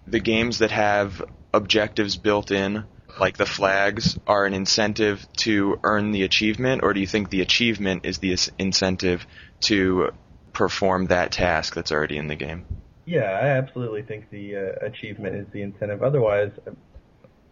the 0.05 0.19
games 0.19 0.59
that 0.59 0.69
have 0.69 1.23
objectives 1.51 2.17
built 2.17 2.51
in, 2.51 2.83
like 3.19 3.35
the 3.35 3.47
flags, 3.47 4.17
are 4.27 4.45
an 4.45 4.53
incentive 4.53 5.25
to 5.37 5.79
earn 5.83 6.11
the 6.11 6.21
achievement, 6.21 6.83
or 6.83 6.93
do 6.93 6.99
you 6.99 7.07
think 7.07 7.31
the 7.31 7.41
achievement 7.41 8.05
is 8.05 8.19
the 8.19 8.37
incentive 8.59 9.25
to 9.61 10.11
perform 10.59 11.05
that 11.05 11.31
task 11.31 11.73
that's 11.73 11.89
already 11.89 12.17
in 12.17 12.27
the 12.27 12.35
game? 12.35 12.65
Yeah, 13.05 13.31
I 13.31 13.47
absolutely 13.47 14.01
think 14.01 14.29
the 14.29 14.57
uh, 14.57 14.85
achievement 14.85 15.37
is 15.37 15.47
the 15.53 15.61
incentive. 15.61 16.03
Otherwise, 16.03 16.51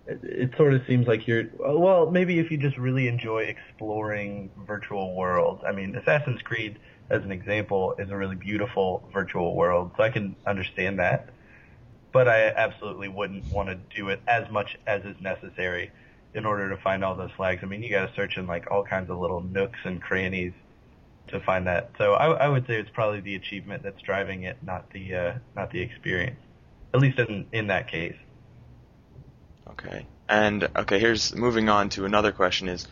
it, 0.07 0.19
it 0.23 0.51
sort 0.57 0.73
of 0.73 0.81
seems 0.87 1.07
like 1.07 1.25
you're 1.25 1.45
well. 1.57 2.11
Maybe 2.11 2.37
if 2.39 2.51
you 2.51 2.57
just 2.57 2.77
really 2.77 3.07
enjoy 3.07 3.43
exploring 3.43 4.51
virtual 4.67 5.15
worlds. 5.15 5.63
I 5.65 5.71
mean, 5.71 5.95
Assassin's 5.95 6.41
Creed, 6.41 6.79
as 7.09 7.23
an 7.23 7.31
example, 7.31 7.95
is 7.97 8.09
a 8.09 8.17
really 8.17 8.35
beautiful 8.35 9.09
virtual 9.13 9.55
world, 9.55 9.91
so 9.95 10.03
I 10.03 10.09
can 10.09 10.35
understand 10.45 10.99
that. 10.99 11.29
But 12.11 12.27
I 12.27 12.49
absolutely 12.49 13.07
wouldn't 13.07 13.45
want 13.45 13.69
to 13.69 13.75
do 13.95 14.09
it 14.09 14.19
as 14.27 14.51
much 14.51 14.77
as 14.85 15.05
is 15.05 15.15
necessary 15.21 15.91
in 16.33 16.45
order 16.45 16.69
to 16.71 16.77
find 16.77 17.05
all 17.05 17.15
those 17.15 17.31
flags. 17.37 17.61
I 17.63 17.67
mean, 17.67 17.83
you 17.83 17.89
got 17.89 18.07
to 18.07 18.13
search 18.15 18.35
in 18.35 18.47
like 18.47 18.69
all 18.69 18.83
kinds 18.83 19.09
of 19.09 19.17
little 19.17 19.39
nooks 19.39 19.79
and 19.85 20.01
crannies 20.01 20.51
to 21.29 21.39
find 21.39 21.67
that. 21.67 21.91
So 21.97 22.13
I, 22.13 22.45
I 22.45 22.47
would 22.47 22.65
say 22.67 22.75
it's 22.75 22.89
probably 22.89 23.21
the 23.21 23.35
achievement 23.35 23.83
that's 23.83 24.01
driving 24.01 24.43
it, 24.43 24.57
not 24.63 24.91
the 24.91 25.15
uh, 25.15 25.33
not 25.55 25.71
the 25.71 25.81
experience. 25.81 26.39
At 26.93 26.99
least 26.99 27.19
in 27.19 27.45
in 27.51 27.67
that 27.67 27.89
case. 27.89 28.15
Okay. 29.71 30.05
And 30.29 30.67
okay, 30.75 30.99
here's 30.99 31.35
moving 31.35 31.69
on 31.69 31.89
to 31.89 32.05
another 32.05 32.31
question 32.31 32.67
is 32.67 32.87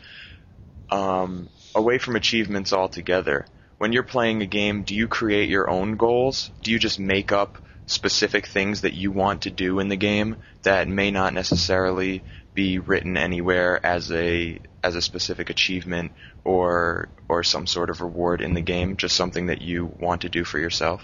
um, 0.90 1.50
away 1.74 1.98
from 1.98 2.16
achievements 2.16 2.74
altogether. 2.74 3.46
When 3.78 3.92
you're 3.92 4.04
playing 4.04 4.42
a 4.42 4.46
game, 4.46 4.84
do 4.84 4.96
you 4.96 5.08
create 5.08 5.50
your 5.50 5.70
own 5.70 5.98
goals? 5.98 6.50
Do 6.64 6.72
you 6.72 6.80
just 6.80 7.00
make 7.00 7.32
up 7.32 7.58
specific 7.88 8.48
things 8.48 8.82
that 8.82 8.94
you 8.94 9.12
want 9.12 9.44
to 9.44 9.50
do 9.50 9.80
in 9.80 9.90
the 9.90 9.98
game 9.98 10.38
that 10.64 10.88
may 10.88 11.12
not 11.12 11.34
necessarily 11.34 12.24
be 12.56 12.80
written 12.80 13.18
anywhere 13.18 13.86
as 13.86 14.12
a 14.12 14.60
as 14.84 14.96
a 14.96 15.02
specific 15.02 15.50
achievement 15.50 16.14
or 16.44 17.10
or 17.30 17.44
some 17.44 17.68
sort 17.68 17.90
of 17.90 18.02
reward 18.02 18.42
in 18.42 18.54
the 18.54 18.62
game, 18.62 18.98
just 18.98 19.16
something 19.16 19.48
that 19.48 19.62
you 19.62 19.86
want 20.00 20.22
to 20.22 20.30
do 20.30 20.44
for 20.44 20.58
yourself? 20.58 21.04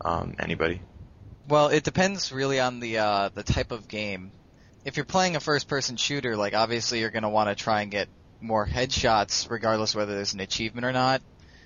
Um, 0.00 0.34
anybody? 0.38 0.82
Well, 1.48 1.68
it 1.68 1.84
depends 1.84 2.32
really 2.32 2.60
on 2.60 2.80
the 2.80 2.98
uh, 2.98 3.30
the 3.32 3.42
type 3.42 3.72
of 3.72 3.88
game. 3.88 4.32
If 4.84 4.96
you're 4.96 5.06
playing 5.06 5.36
a 5.36 5.40
first-person 5.40 5.96
shooter, 5.96 6.36
like 6.36 6.54
obviously 6.54 7.00
you're 7.00 7.10
going 7.10 7.22
to 7.22 7.28
want 7.28 7.48
to 7.48 7.54
try 7.54 7.82
and 7.82 7.90
get 7.90 8.08
more 8.40 8.66
headshots, 8.66 9.50
regardless 9.50 9.94
whether 9.94 10.14
there's 10.14 10.34
an 10.34 10.40
achievement 10.40 10.86
or 10.86 10.92
not. 10.92 11.22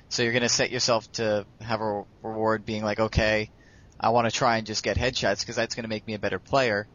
So 0.08 0.22
you're 0.22 0.32
going 0.32 0.42
to 0.42 0.48
set 0.48 0.70
yourself 0.70 1.10
to 1.12 1.46
have 1.60 1.80
a 1.80 2.04
reward 2.22 2.66
being 2.66 2.84
like, 2.84 3.00
okay, 3.00 3.50
I 3.98 4.10
want 4.10 4.28
to 4.28 4.36
try 4.36 4.58
and 4.58 4.66
just 4.66 4.82
get 4.82 4.96
headshots 4.96 5.40
because 5.40 5.56
that's 5.56 5.74
going 5.74 5.84
to 5.84 5.88
make 5.88 6.06
me 6.06 6.14
a 6.14 6.18
better 6.18 6.38
player. 6.38 6.86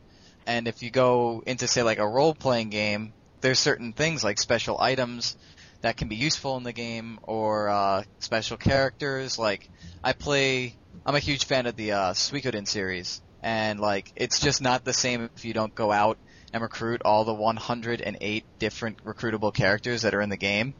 And 0.48 0.68
if 0.68 0.82
you 0.82 0.90
go 0.90 1.44
into 1.46 1.68
say 1.68 1.84
like 1.84 2.00
a 2.00 2.08
role-playing 2.08 2.70
game, 2.70 3.14
there's 3.42 3.60
certain 3.60 3.92
things 3.92 4.24
like 4.24 4.40
special 4.40 4.80
items 4.80 5.38
that 5.82 5.98
can 5.98 6.08
be 6.08 6.16
useful 6.16 6.58
in 6.58 6.64
the 6.64 6.74
game 6.74 7.20
or 7.24 7.70
uh, 7.70 8.04
special 8.20 8.56
characters. 8.56 9.38
Like 9.38 9.70
I 10.02 10.14
play, 10.14 10.76
I'm 11.06 11.16
a 11.16 11.20
huge 11.20 11.46
fan 11.46 11.66
of 11.66 11.76
the 11.76 11.92
uh, 11.92 12.14
Suikoden 12.14 12.66
series, 12.66 13.22
and 13.44 13.80
like 13.80 14.12
it's 14.16 14.40
just 14.40 14.62
not 14.62 14.86
the 14.86 14.94
same 14.94 15.30
if 15.36 15.44
you 15.44 15.54
don't 15.54 15.76
go 15.76 15.92
out 15.92 16.18
and 16.54 16.64
recruit 16.64 17.02
all 17.04 17.26
the 17.26 17.34
108 17.34 18.46
different 18.58 19.04
recruitable 19.04 19.54
characters 19.54 20.04
that 20.04 20.16
are 20.16 20.22
in 20.22 20.30
the 20.30 20.38
game. 20.38 20.74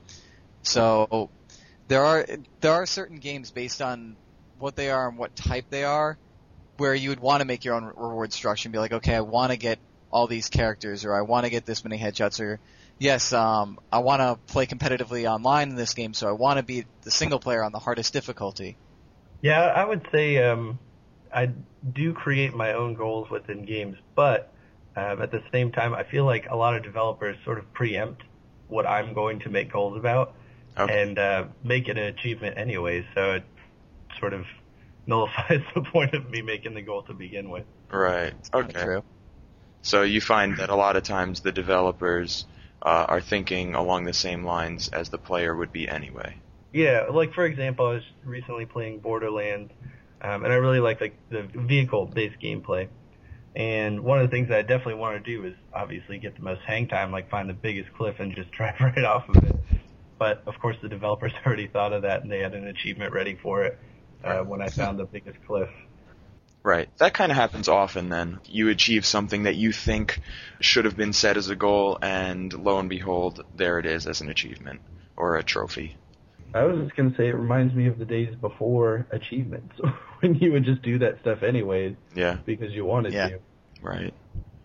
So 0.64 1.30
there 1.90 2.06
are 2.06 2.26
there 2.62 2.72
are 2.72 2.86
certain 2.86 3.18
games 3.18 3.52
based 3.52 3.82
on 3.82 4.16
what 4.60 4.78
they 4.78 4.90
are 4.90 5.10
and 5.10 5.18
what 5.18 5.36
type 5.36 5.66
they 5.70 5.84
are, 5.84 6.18
where 6.78 6.96
you 6.96 7.10
would 7.10 7.20
want 7.20 7.42
to 7.42 7.46
make 7.46 7.66
your 7.66 7.76
own 7.76 7.86
reward 7.86 8.34
structure 8.34 8.68
and 8.68 8.74
be 8.74 8.80
like, 8.80 8.94
okay, 8.94 9.16
I 9.16 9.22
want 9.22 9.52
to 9.52 9.58
get 9.58 9.80
all 10.12 10.28
these 10.28 10.50
characters, 10.50 11.06
or 11.06 11.14
I 11.14 11.22
want 11.22 11.46
to 11.46 11.50
get 11.50 11.66
this 11.66 11.84
many 11.84 11.98
headshots, 11.98 12.40
or 12.40 12.60
yes, 12.98 13.34
um, 13.34 13.78
I 13.92 14.00
want 14.00 14.22
to 14.22 14.40
play 14.52 14.66
competitively 14.66 15.30
online 15.30 15.70
in 15.70 15.76
this 15.76 15.94
game, 15.94 16.14
so 16.14 16.28
I 16.28 16.32
want 16.32 16.58
to 16.58 16.64
be 16.64 16.86
the 17.04 17.12
single 17.12 17.40
player 17.40 17.64
on 17.64 17.72
the 17.72 17.80
hardest 17.80 18.14
difficulty. 18.14 18.78
Yeah, 19.42 19.62
I 19.62 19.84
would 19.84 20.08
say 20.12 20.42
um, 20.44 20.80
I 21.34 21.52
do 21.94 22.14
create 22.14 22.54
my 22.54 22.74
own 22.74 22.94
goals 22.94 23.30
within 23.30 23.66
games, 23.66 23.98
but 24.16 24.54
um, 24.96 25.22
at 25.22 25.32
the 25.32 25.44
same 25.52 25.72
time, 25.72 25.94
I 25.94 26.04
feel 26.04 26.26
like 26.26 26.48
a 26.50 26.56
lot 26.56 26.76
of 26.76 26.84
developers 26.84 27.38
sort 27.44 27.60
of 27.60 27.72
preempt 27.74 28.24
what 28.68 28.88
I'm 28.88 29.14
going 29.14 29.40
to 29.42 29.50
make 29.50 29.72
goals 29.72 29.98
about 29.98 30.36
Okay. 30.78 31.02
and 31.02 31.18
uh, 31.18 31.46
make 31.64 31.88
it 31.88 31.98
an 31.98 32.04
achievement 32.04 32.58
anyway. 32.58 33.06
So 33.16 33.34
it 33.34 33.44
sort 34.20 34.34
of 34.34 34.46
nullifies 35.08 35.64
the 35.76 35.82
point 35.82 36.14
of 36.14 36.30
me 36.30 36.42
making 36.42 36.74
the 36.74 36.82
goal 36.82 37.02
to 37.04 37.14
begin 37.14 37.50
with. 37.50 37.66
Right. 37.90 38.34
Okay. 38.54 38.84
True. 38.84 39.04
So 39.82 40.04
you 40.04 40.20
find 40.22 40.58
that 40.58 40.70
a 40.70 40.76
lot 40.76 40.98
of 40.98 41.04
times 41.04 41.40
the 41.40 41.52
developers 41.52 42.46
uh, 42.82 43.06
are 43.08 43.22
thinking 43.22 43.74
along 43.74 44.04
the 44.04 44.14
same 44.14 44.44
lines 44.44 44.90
as 44.90 45.10
the 45.10 45.18
player 45.18 45.56
would 45.56 45.72
be 45.72 45.88
anyway. 45.88 46.36
Yeah, 46.74 47.06
like 47.10 47.34
for 47.34 47.46
example, 47.46 47.88
I 47.88 47.94
was 47.94 48.04
recently 48.26 48.66
playing 48.66 49.00
Borderlands, 49.00 49.72
um, 50.22 50.44
and 50.44 50.52
I 50.52 50.58
really 50.58 50.82
like 50.82 51.00
like 51.00 51.16
the 51.30 51.44
vehicle-based 51.44 52.40
gameplay. 52.42 52.90
And 53.56 54.02
one 54.02 54.20
of 54.20 54.30
the 54.30 54.36
things 54.36 54.50
that 54.50 54.60
I 54.60 54.62
definitely 54.62 54.96
want 54.96 55.24
to 55.24 55.32
do 55.32 55.46
is 55.46 55.56
obviously 55.74 56.20
get 56.20 56.36
the 56.36 56.44
most 56.44 56.62
hang 56.62 56.88
time, 56.88 57.12
like 57.12 57.30
find 57.30 57.50
the 57.50 57.54
biggest 57.54 57.92
cliff 57.94 58.20
and 58.20 58.36
just 58.36 58.52
drive 58.58 58.80
right 58.80 59.06
off 59.06 59.28
of 59.30 59.44
it. 59.44 59.56
But 60.20 60.44
of 60.46 60.60
course, 60.60 60.76
the 60.82 60.90
developers 60.90 61.32
already 61.46 61.68
thought 61.68 61.94
of 61.94 62.02
that, 62.02 62.24
and 62.24 62.32
they 62.32 62.40
had 62.40 62.54
an 62.54 62.68
achievement 62.68 63.14
ready 63.14 63.36
for 63.42 63.64
it 63.64 63.80
uh, 64.24 64.40
when 64.40 64.62
I 64.62 64.70
found 64.70 65.00
the 65.00 65.06
biggest 65.06 65.38
cliff. 65.46 65.70
Right. 66.64 66.90
That 66.98 67.14
kind 67.14 67.32
of 67.32 67.38
happens 67.38 67.70
often 67.70 68.10
then. 68.10 68.40
You 68.46 68.70
achieve 68.70 69.06
something 69.06 69.44
that 69.44 69.56
you 69.56 69.72
think 69.72 70.20
should 70.60 70.84
have 70.86 70.98
been 70.98 71.14
set 71.14 71.38
as 71.38 71.50
a 71.50 71.56
goal, 71.56 71.98
and 72.02 72.52
lo 72.52 72.80
and 72.80 72.90
behold, 72.90 73.46
there 73.56 73.80
it 73.80 73.86
is 73.86 74.06
as 74.06 74.20
an 74.22 74.30
achievement 74.30 74.82
or 75.16 75.38
a 75.38 75.44
trophy. 75.44 75.96
I 76.54 76.64
was 76.64 76.80
just 76.84 76.96
gonna 76.96 77.16
say 77.16 77.28
it 77.28 77.36
reminds 77.36 77.74
me 77.74 77.88
of 77.88 77.98
the 78.00 78.06
days 78.06 78.34
before 78.36 79.06
achievements, 79.12 79.76
when 80.20 80.36
you 80.36 80.52
would 80.54 80.66
just 80.66 80.82
do 80.82 80.98
that 81.00 81.20
stuff 81.22 81.44
anyways 81.44 81.96
Yeah. 82.16 82.38
because 82.46 82.74
you 82.74 82.84
wanted 82.86 83.14
Yeah. 83.14 83.30
to. 83.30 83.40
Right. 83.82 84.14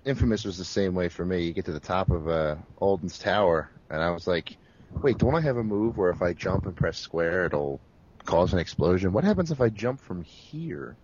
Infamous 0.05 0.45
was 0.45 0.59
the 0.59 0.65
same 0.65 0.95
way 0.95 1.09
for 1.09 1.25
me. 1.25 1.45
You 1.45 1.53
get 1.53 1.67
to 1.67 1.73
the 1.73 1.79
top 1.81 2.11
of 2.11 2.29
uh, 2.29 2.57
Alden's 2.81 3.19
Tower, 3.19 3.71
and 3.91 4.03
I 4.03 4.11
was 4.11 4.27
like, 4.27 4.57
wait, 5.03 5.19
don't 5.19 5.35
I 5.37 5.41
have 5.41 5.57
a 5.57 5.63
move 5.63 5.97
where 5.97 6.11
if 6.11 6.21
I 6.23 6.33
jump 6.33 6.67
and 6.67 6.75
press 6.75 6.99
square, 6.99 7.45
it'll 7.47 7.81
cause 8.25 8.53
an 8.53 8.59
explosion? 8.59 9.13
What 9.13 9.25
happens 9.25 9.51
if 9.51 9.61
I 9.61 9.69
jump 9.69 10.01
from 10.01 10.23
here? 10.23 10.97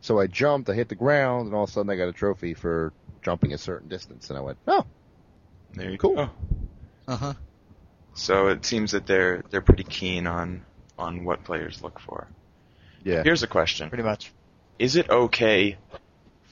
So 0.00 0.18
I 0.20 0.26
jumped, 0.26 0.68
I 0.68 0.74
hit 0.74 0.88
the 0.88 0.94
ground, 0.94 1.46
and 1.46 1.54
all 1.54 1.64
of 1.64 1.70
a 1.70 1.72
sudden 1.72 1.90
I 1.90 1.96
got 1.96 2.08
a 2.08 2.12
trophy 2.12 2.54
for 2.54 2.92
jumping 3.22 3.52
a 3.54 3.58
certain 3.58 3.88
distance, 3.88 4.28
and 4.28 4.38
I 4.38 4.42
went, 4.42 4.58
oh, 4.66 4.84
There 5.72 5.90
you 5.90 5.98
Cool. 5.98 6.14
go. 6.16 6.30
Uh 7.08 7.16
huh. 7.16 7.34
So 8.14 8.48
it 8.48 8.64
seems 8.64 8.92
that 8.92 9.06
they're 9.06 9.42
they're 9.50 9.60
pretty 9.62 9.84
keen 9.84 10.26
on 10.26 10.64
on 10.98 11.24
what 11.24 11.42
players 11.44 11.82
look 11.82 11.98
for. 12.00 12.28
yeah. 13.02 13.22
Here's 13.24 13.42
a 13.42 13.46
question. 13.48 13.88
Pretty 13.88 14.04
much. 14.04 14.30
is 14.78 14.94
it 14.96 15.10
okay 15.10 15.76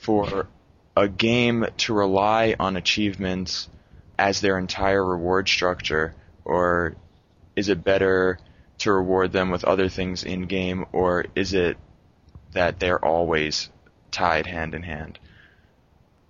for 0.01 0.49
a 0.97 1.09
game 1.09 1.65
to 1.79 1.95
rely 1.95 2.57
on 2.59 2.77
achievements 2.77 3.69
as 4.19 4.41
their 4.41 4.59
entire 4.59 5.05
reward 5.05 5.49
structure, 5.49 6.15
or 6.45 6.97
is 7.57 7.69
it 7.69 7.83
better 7.85 8.39
to 8.83 8.93
reward 8.93 9.33
them 9.33 9.51
with 9.51 9.65
other 9.65 9.89
things 9.89 10.25
in 10.25 10.47
game, 10.47 10.87
or 10.93 11.27
is 11.35 11.55
it 11.55 11.77
that 12.53 12.81
they're 12.81 13.05
always 13.05 13.71
tied 14.11 14.47
hand 14.47 14.75
in 14.75 14.83
hand? 14.83 15.19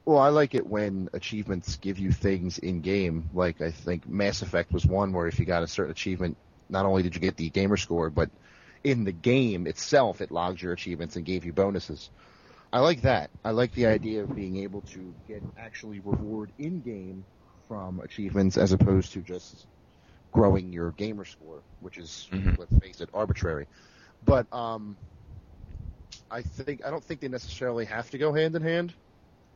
Well, 0.05 0.19
I 0.19 0.29
like 0.29 0.55
it 0.55 0.67
when 0.67 1.09
achievements 1.13 1.77
give 1.77 1.99
you 1.99 2.13
things 2.13 2.59
in 2.59 2.81
game. 2.81 3.31
Like 3.33 3.61
I 3.61 3.71
think 3.71 4.07
Mass 4.09 4.43
Effect 4.43 4.73
was 4.73 4.85
one 4.85 5.13
where 5.13 5.29
if 5.29 5.39
you 5.39 5.45
got 5.47 5.63
a 5.63 5.69
certain 5.69 5.93
achievement, 5.93 6.37
not 6.69 6.87
only 6.87 7.03
did 7.03 7.15
you 7.15 7.21
get 7.21 7.37
the 7.37 7.51
gamer 7.51 7.77
score, 7.77 8.11
but 8.11 8.31
in 8.85 9.05
the 9.05 9.13
game 9.13 9.67
itself, 9.67 10.21
it 10.21 10.31
logged 10.33 10.61
your 10.61 10.73
achievements 10.73 11.17
and 11.17 11.25
gave 11.25 11.45
you 11.45 11.53
bonuses. 11.53 12.11
I 12.73 12.81
like 12.81 13.03
that. 13.03 13.31
I 13.45 13.51
like 13.53 13.73
the 13.73 13.87
idea 13.87 14.23
of 14.25 14.35
being 14.35 14.57
able 14.59 14.83
to 14.83 15.15
get 15.29 15.43
actually 15.57 16.01
reward 16.01 16.53
in 16.59 16.81
game 16.81 17.25
from 17.69 18.01
achievements 18.01 18.59
as 18.59 18.73
opposed 18.73 19.13
to 19.13 19.23
just 19.23 19.67
growing 20.33 20.73
your 20.73 20.93
gamer 20.93 21.25
score, 21.25 21.63
which 21.81 21.99
is 21.99 22.31
Mhm. 22.33 22.59
let's 22.59 22.77
face 22.81 23.01
it, 23.01 23.11
arbitrary. 23.15 23.69
But 24.23 24.53
um, 24.53 24.99
I 26.31 26.43
think 26.43 26.85
I 26.85 26.91
don't 26.91 27.05
think 27.05 27.21
they 27.21 27.29
necessarily 27.29 27.85
have 27.87 28.11
to 28.11 28.19
go 28.19 28.33
hand 28.33 28.57
in 28.57 28.63
hand 28.63 28.95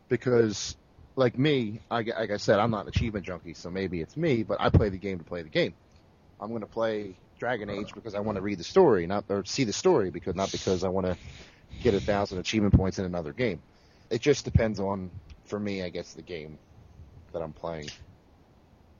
because 0.09 0.77
like 1.17 1.39
me, 1.39 1.81
I, 1.91 2.03
like 2.03 2.31
I 2.31 2.37
said, 2.37 2.59
I'm 2.61 2.71
not 2.71 2.83
an 2.83 2.89
achievement 2.89 3.27
junkie, 3.27 3.55
so 3.55 3.71
maybe 3.71 4.01
it's 4.01 4.17
me, 4.17 4.43
but 4.43 4.61
I 4.61 4.69
play 4.71 4.91
the 4.91 4.99
game 4.99 5.19
to 5.19 5.25
play 5.25 5.43
the 5.43 5.49
game. 5.49 5.75
I'm 6.41 6.51
going 6.51 6.61
to 6.61 6.67
play 6.67 7.19
Dragon 7.39 7.71
Age 7.71 7.95
because 7.95 8.15
I 8.15 8.21
want 8.21 8.37
to 8.37 8.43
read 8.43 8.59
the 8.59 8.65
story, 8.65 9.07
not 9.07 9.25
or 9.31 9.45
see 9.45 9.65
the 9.65 9.73
story 9.73 10.11
because 10.11 10.35
not 10.35 10.53
because 10.53 10.85
I 10.85 10.89
want 10.89 11.07
to 11.07 11.17
get 11.81 11.95
a 11.95 12.01
thousand 12.01 12.39
achievement 12.39 12.75
points 12.75 12.99
in 12.99 13.07
another 13.07 13.33
game. 13.33 13.63
It 14.11 14.21
just 14.21 14.45
depends 14.45 14.81
on, 14.81 15.11
for 15.47 15.59
me, 15.59 15.83
I 15.83 15.89
guess, 15.91 16.13
the 16.13 16.23
game 16.23 16.59
that 17.33 17.43
I'm 17.43 17.53
playing. 17.55 17.89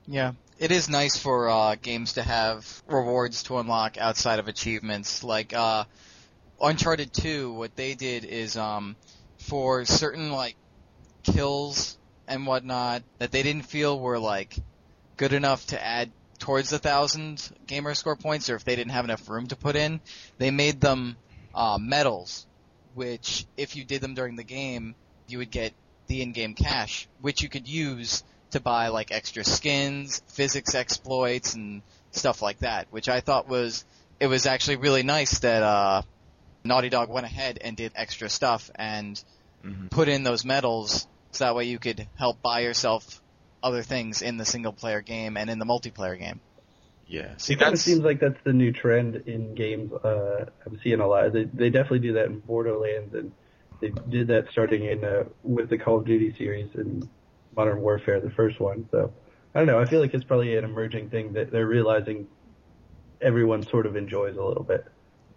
Yeah, 0.07 0.33
it 0.57 0.71
is 0.71 0.87
nice 0.87 1.17
for 1.17 1.49
uh, 1.49 1.75
games 1.75 2.13
to 2.13 2.23
have 2.23 2.81
rewards 2.87 3.43
to 3.43 3.57
unlock 3.57 3.97
outside 3.97 4.39
of 4.39 4.47
achievements. 4.47 5.21
Like 5.21 5.53
uh, 5.53 5.83
Uncharted 6.61 7.11
2, 7.11 7.51
what 7.51 7.75
they 7.75 7.93
did 7.93 8.23
is 8.23 8.55
um, 8.55 8.95
for 9.37 9.83
certain 9.83 10.31
like 10.31 10.55
kills 11.23 11.97
and 12.25 12.47
whatnot 12.47 13.03
that 13.19 13.31
they 13.31 13.43
didn't 13.43 13.63
feel 13.63 13.99
were 13.99 14.17
like 14.17 14.55
good 15.17 15.33
enough 15.33 15.67
to 15.67 15.85
add 15.85 16.09
towards 16.39 16.69
the 16.69 16.79
thousand 16.79 17.49
gamer 17.65 17.93
score 17.93 18.15
points, 18.15 18.49
or 18.49 18.55
if 18.55 18.63
they 18.63 18.77
didn't 18.77 18.91
have 18.91 19.03
enough 19.03 19.27
room 19.27 19.47
to 19.47 19.57
put 19.57 19.75
in, 19.75 19.99
they 20.37 20.51
made 20.51 20.79
them 20.79 21.17
uh, 21.53 21.77
medals, 21.81 22.47
which 22.93 23.45
if 23.57 23.75
you 23.75 23.83
did 23.83 23.99
them 23.99 24.13
during 24.13 24.37
the 24.37 24.43
game, 24.43 24.95
you 25.27 25.39
would 25.39 25.51
get 25.51 25.73
the 26.07 26.21
in-game 26.21 26.53
cash, 26.53 27.09
which 27.19 27.41
you 27.41 27.49
could 27.49 27.67
use 27.67 28.23
to 28.51 28.59
buy 28.59 28.89
like 28.89 29.11
extra 29.11 29.43
skins, 29.43 30.21
physics 30.27 30.75
exploits, 30.75 31.53
and 31.53 31.81
stuff 32.11 32.41
like 32.41 32.59
that. 32.59 32.87
Which 32.89 33.09
I 33.09 33.19
thought 33.19 33.47
was 33.47 33.85
it 34.19 34.27
was 34.27 34.45
actually 34.45 34.77
really 34.77 35.03
nice 35.03 35.39
that 35.39 35.63
uh, 35.63 36.01
Naughty 36.63 36.89
Dog 36.89 37.09
went 37.09 37.25
ahead 37.25 37.59
and 37.61 37.75
did 37.77 37.91
extra 37.95 38.29
stuff 38.29 38.69
and 38.75 39.21
Mhm. 39.65 39.89
put 39.89 40.07
in 40.07 40.23
those 40.23 40.45
medals, 40.45 41.07
so 41.31 41.45
that 41.45 41.55
way 41.55 41.65
you 41.65 41.79
could 41.79 42.07
help 42.15 42.41
buy 42.41 42.59
yourself 42.59 43.21
other 43.63 43.81
things 43.81 44.21
in 44.21 44.37
the 44.37 44.45
single 44.45 44.71
player 44.71 45.01
game 45.01 45.35
and 45.35 45.49
in 45.49 45.57
the 45.57 45.65
multiplayer 45.65 46.17
game. 46.17 46.39
Yeah. 47.07 47.35
See, 47.37 47.53
it 47.53 47.59
kind 47.59 47.73
of 47.73 47.79
seems 47.79 48.01
like 48.01 48.19
that's 48.19 48.39
the 48.43 48.53
new 48.53 48.71
trend 48.71 49.15
in 49.27 49.55
games. 49.55 49.91
Uh, 49.91 50.45
I'm 50.65 50.79
seeing 50.83 50.99
a 50.99 51.07
lot. 51.07 51.33
They 51.33 51.45
they 51.45 51.69
definitely 51.69 51.99
do 51.99 52.13
that 52.13 52.25
in 52.25 52.39
Borderlands, 52.39 53.13
and 53.15 53.31
they 53.81 53.89
did 54.09 54.27
that 54.27 54.49
starting 54.51 54.85
in 54.85 55.03
uh, 55.03 55.23
with 55.43 55.69
the 55.69 55.77
Call 55.77 55.97
of 55.97 56.05
Duty 56.05 56.35
series 56.37 56.69
and 56.75 57.09
Modern 57.57 57.81
Warfare, 57.81 58.21
the 58.21 58.29
first 58.29 58.59
one. 58.59 58.87
So 58.91 59.11
I 59.53 59.59
don't 59.59 59.67
know. 59.67 59.79
I 59.79 59.85
feel 59.85 59.99
like 59.99 60.13
it's 60.13 60.23
probably 60.23 60.55
an 60.55 60.63
emerging 60.63 61.09
thing 61.09 61.33
that 61.33 61.51
they're 61.51 61.65
realizing 61.65 62.27
everyone 63.19 63.63
sort 63.63 63.87
of 63.87 63.95
enjoys 63.95 64.37
a 64.37 64.43
little 64.43 64.63
bit. 64.63 64.85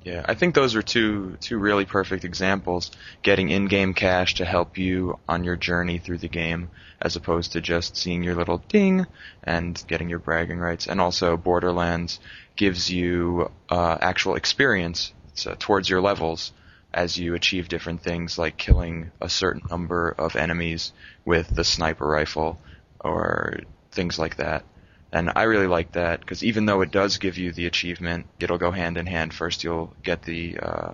Yeah, 0.03 0.25
I 0.27 0.35
think 0.35 0.55
those 0.55 0.75
are 0.77 0.83
two 0.83 1.37
two 1.41 1.59
really 1.59 1.85
perfect 1.85 2.25
examples. 2.25 2.91
Getting 3.23 3.51
in-game 3.51 3.95
cash 3.95 4.35
to 4.37 4.45
help 4.45 4.79
you 4.79 5.19
on 5.29 5.45
your 5.45 5.57
journey 5.57 5.99
through 5.99 6.19
the 6.19 6.29
game, 6.29 6.71
as 7.01 7.17
opposed 7.17 7.53
to 7.53 7.61
just 7.61 7.97
seeing 7.97 8.23
your 8.23 8.35
little 8.35 8.63
ding 8.69 9.07
and 9.45 9.83
getting 9.89 10.09
your 10.09 10.19
bragging 10.19 10.59
rights. 10.59 10.87
And 10.87 11.01
also, 11.01 11.37
Borderlands 11.37 12.19
gives 12.57 12.91
you 12.91 13.51
uh, 13.69 13.99
actual 14.01 14.37
experience 14.37 15.13
so, 15.35 15.55
towards 15.59 15.89
your 15.89 16.01
levels 16.01 16.53
as 16.92 17.16
you 17.18 17.35
achieve 17.35 17.68
different 17.68 18.03
things, 18.03 18.38
like 18.38 18.57
killing 18.57 19.11
a 19.20 19.29
certain 19.29 19.62
number 19.70 20.14
of 20.18 20.37
enemies 20.37 20.92
with 21.24 21.48
the 21.55 21.64
sniper 21.64 22.07
rifle, 22.07 22.59
or 23.00 23.61
things 23.92 24.18
like 24.18 24.37
that. 24.37 24.64
And 25.12 25.33
I 25.35 25.44
really 25.44 25.66
like 25.66 25.92
that 25.92 26.20
because 26.20 26.44
even 26.44 26.66
though 26.66 26.83
it 26.83 26.92
does 26.92 27.18
give 27.18 27.37
you 27.38 27.53
the 27.53 27.66
achievement, 27.66 28.26
it'll 28.38 28.59
go 28.59 28.70
hand 28.70 28.96
in 28.96 29.07
hand. 29.07 29.35
First, 29.35 29.64
you'll 29.64 29.94
get 30.03 30.22
the 30.22 30.59
uh, 30.59 30.92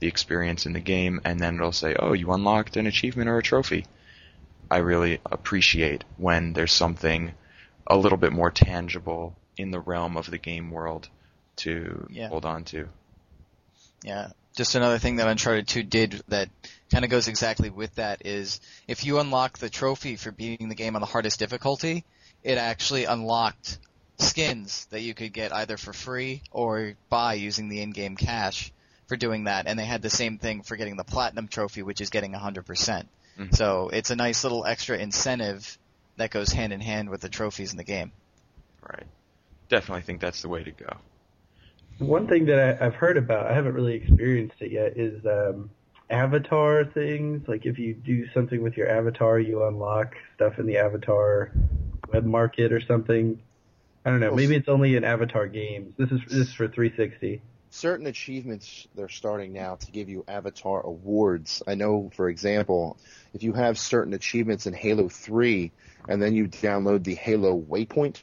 the 0.00 0.06
experience 0.06 0.66
in 0.66 0.72
the 0.72 0.80
game, 0.80 1.20
and 1.24 1.40
then 1.40 1.56
it'll 1.56 1.72
say, 1.72 1.96
"Oh, 1.98 2.12
you 2.12 2.32
unlocked 2.32 2.76
an 2.76 2.86
achievement 2.86 3.28
or 3.28 3.38
a 3.38 3.42
trophy." 3.42 3.86
I 4.70 4.78
really 4.78 5.20
appreciate 5.26 6.04
when 6.16 6.52
there's 6.52 6.72
something 6.72 7.34
a 7.86 7.96
little 7.96 8.18
bit 8.18 8.32
more 8.32 8.50
tangible 8.50 9.34
in 9.56 9.70
the 9.70 9.80
realm 9.80 10.16
of 10.16 10.30
the 10.30 10.38
game 10.38 10.70
world 10.70 11.08
to 11.56 12.06
Yeah. 12.10 12.28
hold 12.28 12.44
on 12.44 12.64
to. 12.64 12.88
Yeah. 14.02 14.30
Just 14.56 14.74
another 14.74 14.98
thing 14.98 15.16
that 15.16 15.28
Uncharted 15.28 15.68
2 15.68 15.82
did 15.82 16.22
that 16.28 16.48
kind 16.90 17.04
of 17.04 17.10
goes 17.10 17.28
exactly 17.28 17.70
with 17.70 17.94
that 17.96 18.24
is 18.24 18.60
if 18.88 19.04
you 19.04 19.18
unlock 19.18 19.58
the 19.58 19.70
trophy 19.70 20.16
for 20.16 20.32
beating 20.32 20.68
the 20.68 20.74
game 20.74 20.96
on 20.96 21.00
the 21.00 21.06
hardest 21.06 21.38
difficulty, 21.38 22.04
it 22.42 22.58
actually 22.58 23.04
unlocked 23.04 23.78
skins 24.18 24.86
that 24.86 25.02
you 25.02 25.12
could 25.12 25.32
get 25.32 25.52
either 25.52 25.76
for 25.76 25.92
free 25.92 26.42
or 26.50 26.94
buy 27.10 27.34
using 27.34 27.68
the 27.68 27.82
in-game 27.82 28.16
cash 28.16 28.72
for 29.06 29.16
doing 29.16 29.44
that. 29.44 29.66
And 29.66 29.78
they 29.78 29.84
had 29.84 30.02
the 30.02 30.10
same 30.10 30.38
thing 30.38 30.62
for 30.62 30.76
getting 30.76 30.96
the 30.96 31.04
platinum 31.04 31.48
trophy, 31.48 31.82
which 31.82 32.00
is 32.00 32.10
getting 32.10 32.32
100%. 32.32 32.64
percent 32.64 33.08
Mhm. 33.38 33.54
So 33.54 33.90
it's 33.92 34.10
a 34.10 34.16
nice 34.16 34.42
little 34.44 34.64
extra 34.64 34.96
incentive 34.96 35.78
that 36.16 36.30
goes 36.30 36.52
hand 36.52 36.72
in 36.72 36.80
hand 36.80 37.10
with 37.10 37.20
the 37.20 37.28
trophies 37.28 37.72
in 37.72 37.76
the 37.76 37.84
game. 37.84 38.12
Right. 38.80 39.06
Definitely 39.68 40.02
think 40.02 40.20
that's 40.20 40.42
the 40.42 40.48
way 40.48 40.62
to 40.64 40.70
go. 40.70 40.96
One 41.98 42.26
thing 42.28 42.46
that 42.46 42.80
I, 42.80 42.86
I've 42.86 42.94
heard 42.94 43.16
about, 43.16 43.46
I 43.46 43.54
haven't 43.54 43.74
really 43.74 43.94
experienced 43.94 44.56
it 44.60 44.70
yet, 44.70 44.96
is 44.96 45.24
um, 45.24 45.70
avatar 46.10 46.84
things. 46.84 47.48
Like 47.48 47.64
if 47.66 47.78
you 47.78 47.94
do 47.94 48.28
something 48.34 48.62
with 48.62 48.76
your 48.76 48.88
avatar, 48.88 49.38
you 49.38 49.64
unlock 49.64 50.14
stuff 50.34 50.58
in 50.58 50.66
the 50.66 50.78
avatar 50.78 51.52
web 52.12 52.24
market 52.24 52.72
or 52.72 52.80
something. 52.80 53.40
I 54.04 54.10
don't 54.10 54.20
know. 54.20 54.28
Well, 54.28 54.36
Maybe 54.36 54.56
it's 54.56 54.68
only 54.68 54.94
in 54.94 55.04
Avatar 55.04 55.48
games. 55.48 55.94
This 55.96 56.10
is 56.12 56.20
this 56.28 56.48
is 56.48 56.54
for 56.54 56.68
360. 56.68 57.40
certain 57.70 58.06
achievements 58.06 58.86
they're 58.94 59.08
starting 59.08 59.52
now 59.52 59.74
to 59.76 59.90
give 59.90 60.08
you 60.08 60.24
avatar 60.28 60.80
awards. 60.82 61.62
I 61.66 61.74
know, 61.74 62.10
for 62.14 62.28
example, 62.28 62.98
if 63.34 63.42
you 63.42 63.52
have 63.54 63.78
certain 63.78 64.14
achievements 64.14 64.66
in 64.66 64.74
Halo 64.74 65.08
3 65.08 65.72
and 66.08 66.22
then 66.22 66.34
you 66.34 66.46
download 66.46 67.02
the 67.02 67.16
Halo 67.16 67.58
Waypoint, 67.60 68.22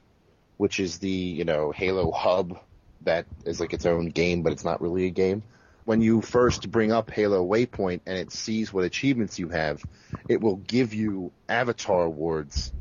which 0.57 0.79
is 0.79 0.99
the, 0.99 1.09
you 1.09 1.43
know, 1.43 1.71
Halo 1.71 2.11
hub 2.11 2.59
that 3.05 3.25
is 3.45 3.59
like 3.59 3.73
its 3.73 3.85
own 3.85 4.09
game, 4.09 4.43
but 4.43 4.53
it's 4.53 4.63
not 4.63 4.81
really 4.81 5.05
a 5.05 5.11
game. 5.11 5.43
When 5.85 6.01
you 6.01 6.21
first 6.21 6.71
bring 6.71 6.91
up 6.91 7.09
Halo 7.11 7.45
Waypoint 7.45 8.01
and 8.05 8.17
it 8.17 8.31
sees 8.31 8.71
what 8.71 8.85
achievements 8.85 9.37
you 9.37 9.49
have, 9.49 9.83
it 10.29 10.41
will 10.41 10.55
give 10.55 10.93
you 10.93 11.31
avatar 11.49 12.03
awards 12.03 12.71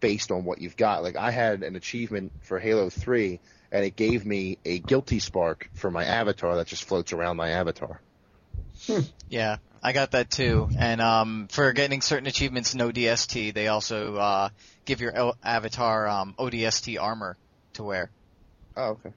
based 0.00 0.30
on 0.30 0.44
what 0.44 0.60
you've 0.60 0.76
got. 0.76 1.02
Like 1.02 1.16
I 1.16 1.30
had 1.30 1.62
an 1.62 1.76
achievement 1.76 2.32
for 2.40 2.58
Halo 2.58 2.88
3 2.88 3.40
and 3.70 3.84
it 3.84 3.96
gave 3.96 4.24
me 4.24 4.58
a 4.64 4.78
guilty 4.78 5.18
spark 5.18 5.68
for 5.74 5.90
my 5.90 6.04
avatar 6.04 6.56
that 6.56 6.66
just 6.66 6.84
floats 6.84 7.12
around 7.12 7.36
my 7.36 7.50
avatar. 7.50 8.00
Yeah, 9.28 9.56
I 9.82 9.92
got 9.92 10.12
that 10.12 10.30
too. 10.30 10.68
And 10.78 11.00
um, 11.00 11.48
for 11.50 11.72
getting 11.72 12.00
certain 12.00 12.26
achievements 12.26 12.74
in 12.74 12.80
ODST, 12.80 13.52
they 13.52 13.68
also 13.68 14.16
uh, 14.16 14.48
give 14.84 15.00
your 15.00 15.34
avatar 15.42 16.08
um, 16.08 16.34
ODST 16.38 17.00
armor 17.00 17.36
to 17.74 17.82
wear. 17.82 18.10
Oh, 18.76 18.90
okay. 18.90 19.10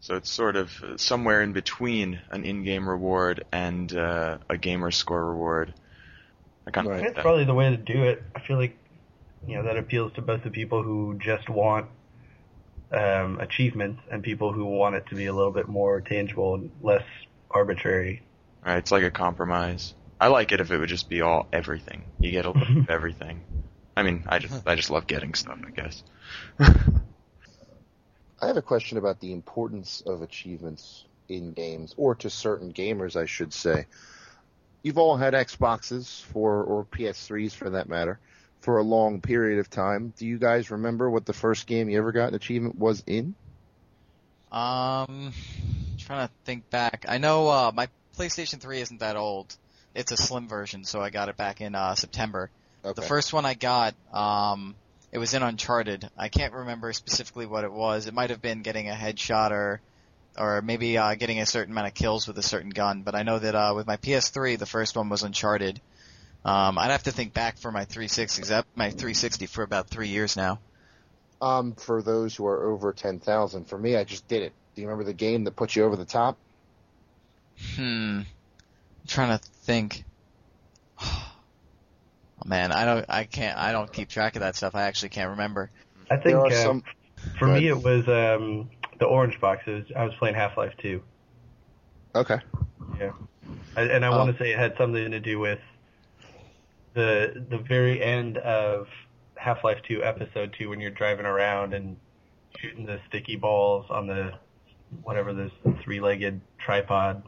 So 0.00 0.16
it's 0.16 0.30
sort 0.30 0.56
of 0.56 0.82
uh, 0.82 0.96
somewhere 0.96 1.42
in 1.42 1.52
between 1.52 2.20
an 2.30 2.44
in-game 2.44 2.88
reward 2.88 3.44
and 3.52 3.92
uh, 3.94 4.38
a 4.48 4.56
gamer 4.56 4.90
score 4.90 5.24
reward. 5.24 5.74
I 6.66 6.70
kind 6.70 6.86
of 6.86 6.92
Right. 6.92 6.98
like 7.02 7.14
That's 7.14 7.22
probably 7.22 7.44
the 7.44 7.54
way 7.54 7.70
to 7.70 7.76
do 7.76 8.04
it. 8.04 8.22
I 8.34 8.40
feel 8.40 8.56
like 8.56 8.76
you 9.46 9.56
know 9.56 9.64
that 9.64 9.76
appeals 9.76 10.12
to 10.14 10.22
both 10.22 10.42
the 10.44 10.50
people 10.50 10.82
who 10.82 11.18
just 11.18 11.48
want 11.48 11.86
um, 12.92 13.38
achievements 13.40 14.00
and 14.10 14.22
people 14.22 14.52
who 14.52 14.64
want 14.64 14.94
it 14.94 15.06
to 15.08 15.14
be 15.14 15.26
a 15.26 15.32
little 15.32 15.52
bit 15.52 15.68
more 15.68 16.00
tangible 16.00 16.54
and 16.54 16.70
less 16.82 17.04
arbitrary. 17.50 18.22
Right, 18.64 18.78
it's 18.78 18.92
like 18.92 19.02
a 19.02 19.10
compromise. 19.10 19.94
I 20.20 20.28
like 20.28 20.52
it 20.52 20.60
if 20.60 20.70
it 20.70 20.78
would 20.78 20.88
just 20.88 21.08
be 21.08 21.20
all 21.22 21.48
everything. 21.52 22.04
You 22.20 22.30
get 22.30 22.44
a 22.44 22.50
little 22.50 22.60
bit 22.66 22.76
of 22.84 22.88
everything. 22.90 23.44
I 23.96 24.02
mean, 24.02 24.24
I 24.28 24.38
just 24.38 24.62
I 24.66 24.74
just 24.74 24.90
love 24.90 25.06
getting 25.06 25.34
stuff, 25.34 25.58
I 25.66 25.70
guess. 25.70 26.02
I 28.40 28.46
have 28.46 28.56
a 28.56 28.62
question 28.62 28.98
about 28.98 29.20
the 29.20 29.32
importance 29.32 30.02
of 30.06 30.22
achievements 30.22 31.04
in 31.28 31.52
games, 31.52 31.94
or 31.96 32.14
to 32.16 32.30
certain 32.30 32.72
gamers, 32.72 33.16
I 33.16 33.26
should 33.26 33.52
say. 33.52 33.86
You've 34.82 34.98
all 34.98 35.16
had 35.16 35.34
Xboxes 35.34 36.22
for, 36.22 36.62
or 36.62 36.84
PS3s 36.84 37.52
for 37.52 37.70
that 37.70 37.88
matter, 37.88 38.18
for 38.60 38.78
a 38.78 38.82
long 38.82 39.20
period 39.20 39.58
of 39.58 39.68
time. 39.68 40.12
Do 40.16 40.26
you 40.26 40.38
guys 40.38 40.70
remember 40.70 41.10
what 41.10 41.26
the 41.26 41.32
first 41.32 41.66
game 41.66 41.88
you 41.88 41.98
ever 41.98 42.12
got 42.12 42.28
an 42.28 42.34
achievement 42.34 42.78
was 42.78 43.02
in? 43.06 43.34
Um, 44.50 45.32
trying 45.98 46.26
to 46.26 46.30
think 46.44 46.70
back. 46.70 47.04
I 47.08 47.18
know 47.18 47.48
uh, 47.48 47.72
my 47.74 47.88
PlayStation 48.16 48.60
3 48.60 48.80
isn't 48.80 49.00
that 49.00 49.16
old. 49.16 49.54
It's 49.94 50.12
a 50.12 50.16
slim 50.16 50.48
version, 50.48 50.84
so 50.84 51.00
I 51.00 51.10
got 51.10 51.28
it 51.28 51.36
back 51.36 51.60
in 51.60 51.74
uh, 51.74 51.94
September. 51.94 52.50
Okay. 52.84 53.00
The 53.00 53.06
first 53.06 53.32
one 53.32 53.44
I 53.44 53.54
got, 53.54 53.94
um, 54.12 54.76
it 55.12 55.18
was 55.18 55.34
in 55.34 55.42
Uncharted. 55.42 56.08
I 56.16 56.28
can't 56.28 56.52
remember 56.52 56.92
specifically 56.92 57.46
what 57.46 57.64
it 57.64 57.72
was. 57.72 58.06
It 58.06 58.14
might 58.14 58.30
have 58.30 58.42
been 58.42 58.62
getting 58.62 58.88
a 58.88 58.94
headshot 58.94 59.50
or, 59.50 59.80
or 60.36 60.62
maybe 60.62 60.98
uh, 60.98 61.14
getting 61.14 61.40
a 61.40 61.46
certain 61.46 61.72
amount 61.72 61.88
of 61.88 61.94
kills 61.94 62.26
with 62.26 62.38
a 62.38 62.42
certain 62.42 62.70
gun. 62.70 63.02
But 63.02 63.14
I 63.14 63.22
know 63.22 63.38
that 63.38 63.54
uh, 63.54 63.72
with 63.74 63.86
my 63.86 63.96
PS3, 63.96 64.58
the 64.58 64.66
first 64.66 64.96
one 64.96 65.08
was 65.08 65.22
Uncharted. 65.22 65.80
Um, 66.44 66.78
I'd 66.78 66.90
have 66.90 67.02
to 67.04 67.12
think 67.12 67.34
back 67.34 67.58
for 67.58 67.72
my 67.72 67.84
360. 67.84 68.42
'cause 68.42 68.50
I've 68.50 68.64
my 68.76 68.90
360 68.90 69.46
for 69.46 69.62
about 69.62 69.88
three 69.88 70.08
years 70.08 70.36
now. 70.36 70.60
Um, 71.40 71.72
for 71.74 72.02
those 72.02 72.34
who 72.36 72.46
are 72.46 72.66
over 72.66 72.92
10,000, 72.92 73.64
for 73.66 73.78
me, 73.78 73.96
I 73.96 74.04
just 74.04 74.26
did 74.28 74.42
it. 74.42 74.52
Do 74.74 74.82
you 74.82 74.88
remember 74.88 75.04
the 75.04 75.14
game 75.14 75.44
that 75.44 75.56
put 75.56 75.74
you 75.74 75.84
over 75.84 75.96
the 75.96 76.04
top? 76.04 76.36
Hmm. 77.76 78.20
I'm 78.20 78.26
trying 79.06 79.36
to 79.38 79.44
think. 79.62 80.04
Man, 82.44 82.72
I 82.72 82.84
don't, 82.84 83.04
I 83.08 83.24
can't, 83.24 83.58
I 83.58 83.72
don't 83.72 83.92
keep 83.92 84.08
track 84.08 84.36
of 84.36 84.40
that 84.40 84.56
stuff. 84.56 84.74
I 84.74 84.82
actually 84.82 85.10
can't 85.10 85.30
remember. 85.30 85.70
I 86.10 86.16
think 86.16 86.36
uh, 86.36 86.50
some. 86.50 86.82
for 87.38 87.46
Go 87.46 87.52
me 87.54 87.68
ahead. 87.68 87.78
it 87.78 87.82
was 87.82 88.08
um, 88.08 88.70
the 88.98 89.06
orange 89.06 89.40
box. 89.40 89.62
It 89.66 89.70
was, 89.72 89.84
I 89.96 90.04
was 90.04 90.14
playing 90.18 90.34
Half 90.36 90.56
Life 90.56 90.72
2. 90.80 91.02
Okay. 92.14 92.38
Yeah, 92.98 93.12
I, 93.76 93.82
and 93.82 94.04
I 94.04 94.08
Oh. 94.08 94.18
want 94.18 94.36
to 94.36 94.42
say 94.42 94.52
it 94.52 94.58
had 94.58 94.74
something 94.78 95.10
to 95.10 95.20
do 95.20 95.38
with 95.38 95.58
the 96.94 97.44
the 97.50 97.58
very 97.58 98.02
end 98.02 98.38
of 98.38 98.86
Half 99.36 99.62
Life 99.64 99.78
2 99.86 100.02
Episode 100.02 100.54
2 100.58 100.68
when 100.70 100.80
you're 100.80 100.90
driving 100.90 101.26
around 101.26 101.74
and 101.74 101.96
shooting 102.58 102.86
the 102.86 102.98
sticky 103.08 103.36
balls 103.36 103.86
on 103.90 104.06
the 104.06 104.32
whatever 105.02 105.32
those 105.34 105.50
three 105.84 106.00
legged 106.00 106.40
tripod 106.58 107.22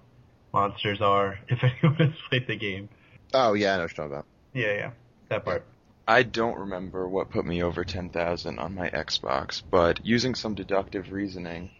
monsters 0.52 1.00
are. 1.00 1.38
If 1.48 1.62
anyone 1.62 1.96
has 2.10 2.18
played 2.28 2.46
the 2.46 2.56
game, 2.56 2.88
Oh, 3.34 3.52
yeah, 3.52 3.74
I 3.74 3.76
know 3.76 3.82
what 3.84 3.96
you're 3.96 4.08
talking 4.08 4.12
about. 4.12 4.26
yeah, 4.54 4.72
yeah, 4.72 4.90
that 5.30 5.44
part. 5.44 5.64
I 6.06 6.24
don't 6.24 6.58
remember 6.58 7.08
what 7.08 7.30
put 7.30 7.46
me 7.46 7.62
over 7.62 7.84
10,000 7.84 8.58
on 8.58 8.74
my 8.74 8.90
Xbox, 8.90 9.62
but 9.70 10.04
using 10.04 10.34
some 10.34 10.54
deductive 10.54 11.12
reasoning, 11.12 11.70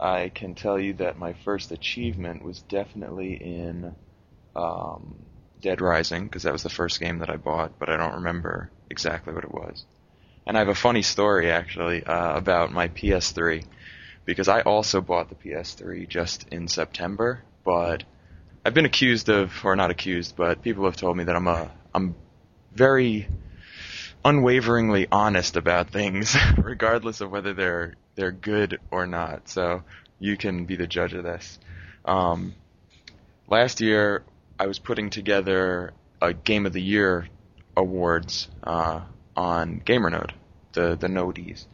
I 0.00 0.30
can 0.34 0.54
tell 0.54 0.78
you 0.78 0.94
that 0.94 1.16
my 1.16 1.32
first 1.44 1.70
achievement 1.70 2.44
was 2.44 2.60
definitely 2.62 3.34
in 3.34 3.94
um, 4.56 5.14
Dead 5.60 5.80
Rising, 5.80 6.24
because 6.24 6.42
that 6.42 6.52
was 6.52 6.64
the 6.64 6.70
first 6.70 6.98
game 6.98 7.20
that 7.20 7.30
I 7.30 7.36
bought, 7.36 7.78
but 7.78 7.88
I 7.88 7.96
don't 7.96 8.16
remember 8.16 8.70
exactly 8.90 9.32
what 9.32 9.44
it 9.44 9.54
was. 9.54 9.84
And 10.46 10.56
I 10.56 10.60
have 10.60 10.68
a 10.68 10.74
funny 10.74 11.02
story, 11.02 11.50
actually, 11.50 12.02
uh, 12.04 12.36
about 12.36 12.72
my 12.72 12.88
PS3, 12.88 13.64
because 14.24 14.48
I 14.48 14.62
also 14.62 15.00
bought 15.00 15.28
the 15.28 15.36
PS3 15.36 16.08
just 16.08 16.48
in 16.48 16.66
September, 16.66 17.44
but 17.64 18.02
I've 18.64 18.74
been 18.74 18.86
accused 18.86 19.28
of, 19.28 19.52
or 19.64 19.76
not 19.76 19.90
accused, 19.90 20.34
but 20.36 20.62
people 20.62 20.84
have 20.86 20.96
told 20.96 21.16
me 21.16 21.24
that 21.24 21.36
I'm 21.36 21.46
a, 21.46 21.70
I'm 21.94 22.16
very 22.78 23.28
unwaveringly 24.24 25.08
honest 25.10 25.56
about 25.56 25.90
things, 25.90 26.36
regardless 26.56 27.20
of 27.20 27.30
whether 27.30 27.52
they're 27.52 27.94
they're 28.14 28.32
good 28.32 28.78
or 28.90 29.06
not. 29.06 29.48
So 29.48 29.82
you 30.20 30.36
can 30.36 30.64
be 30.64 30.76
the 30.76 30.86
judge 30.86 31.12
of 31.12 31.24
this. 31.24 31.58
Um, 32.04 32.54
last 33.48 33.80
year, 33.80 34.22
I 34.58 34.66
was 34.66 34.78
putting 34.78 35.10
together 35.10 35.92
a 36.22 36.32
Game 36.32 36.66
of 36.66 36.72
the 36.72 36.80
Year 36.80 37.28
awards 37.76 38.48
uh, 38.62 39.00
on 39.36 39.80
GamerNode, 39.84 40.30
the 40.72 40.96
the 40.96 41.08
Nodies, 41.08 41.66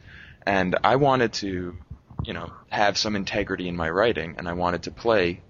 and 0.46 0.76
I 0.82 0.96
wanted 0.96 1.34
to, 1.34 1.76
you 2.24 2.32
know, 2.32 2.50
have 2.70 2.96
some 2.96 3.14
integrity 3.14 3.68
in 3.68 3.76
my 3.76 3.90
writing, 3.90 4.36
and 4.38 4.48
I 4.48 4.54
wanted 4.54 4.84
to 4.84 4.90
play 4.90 5.42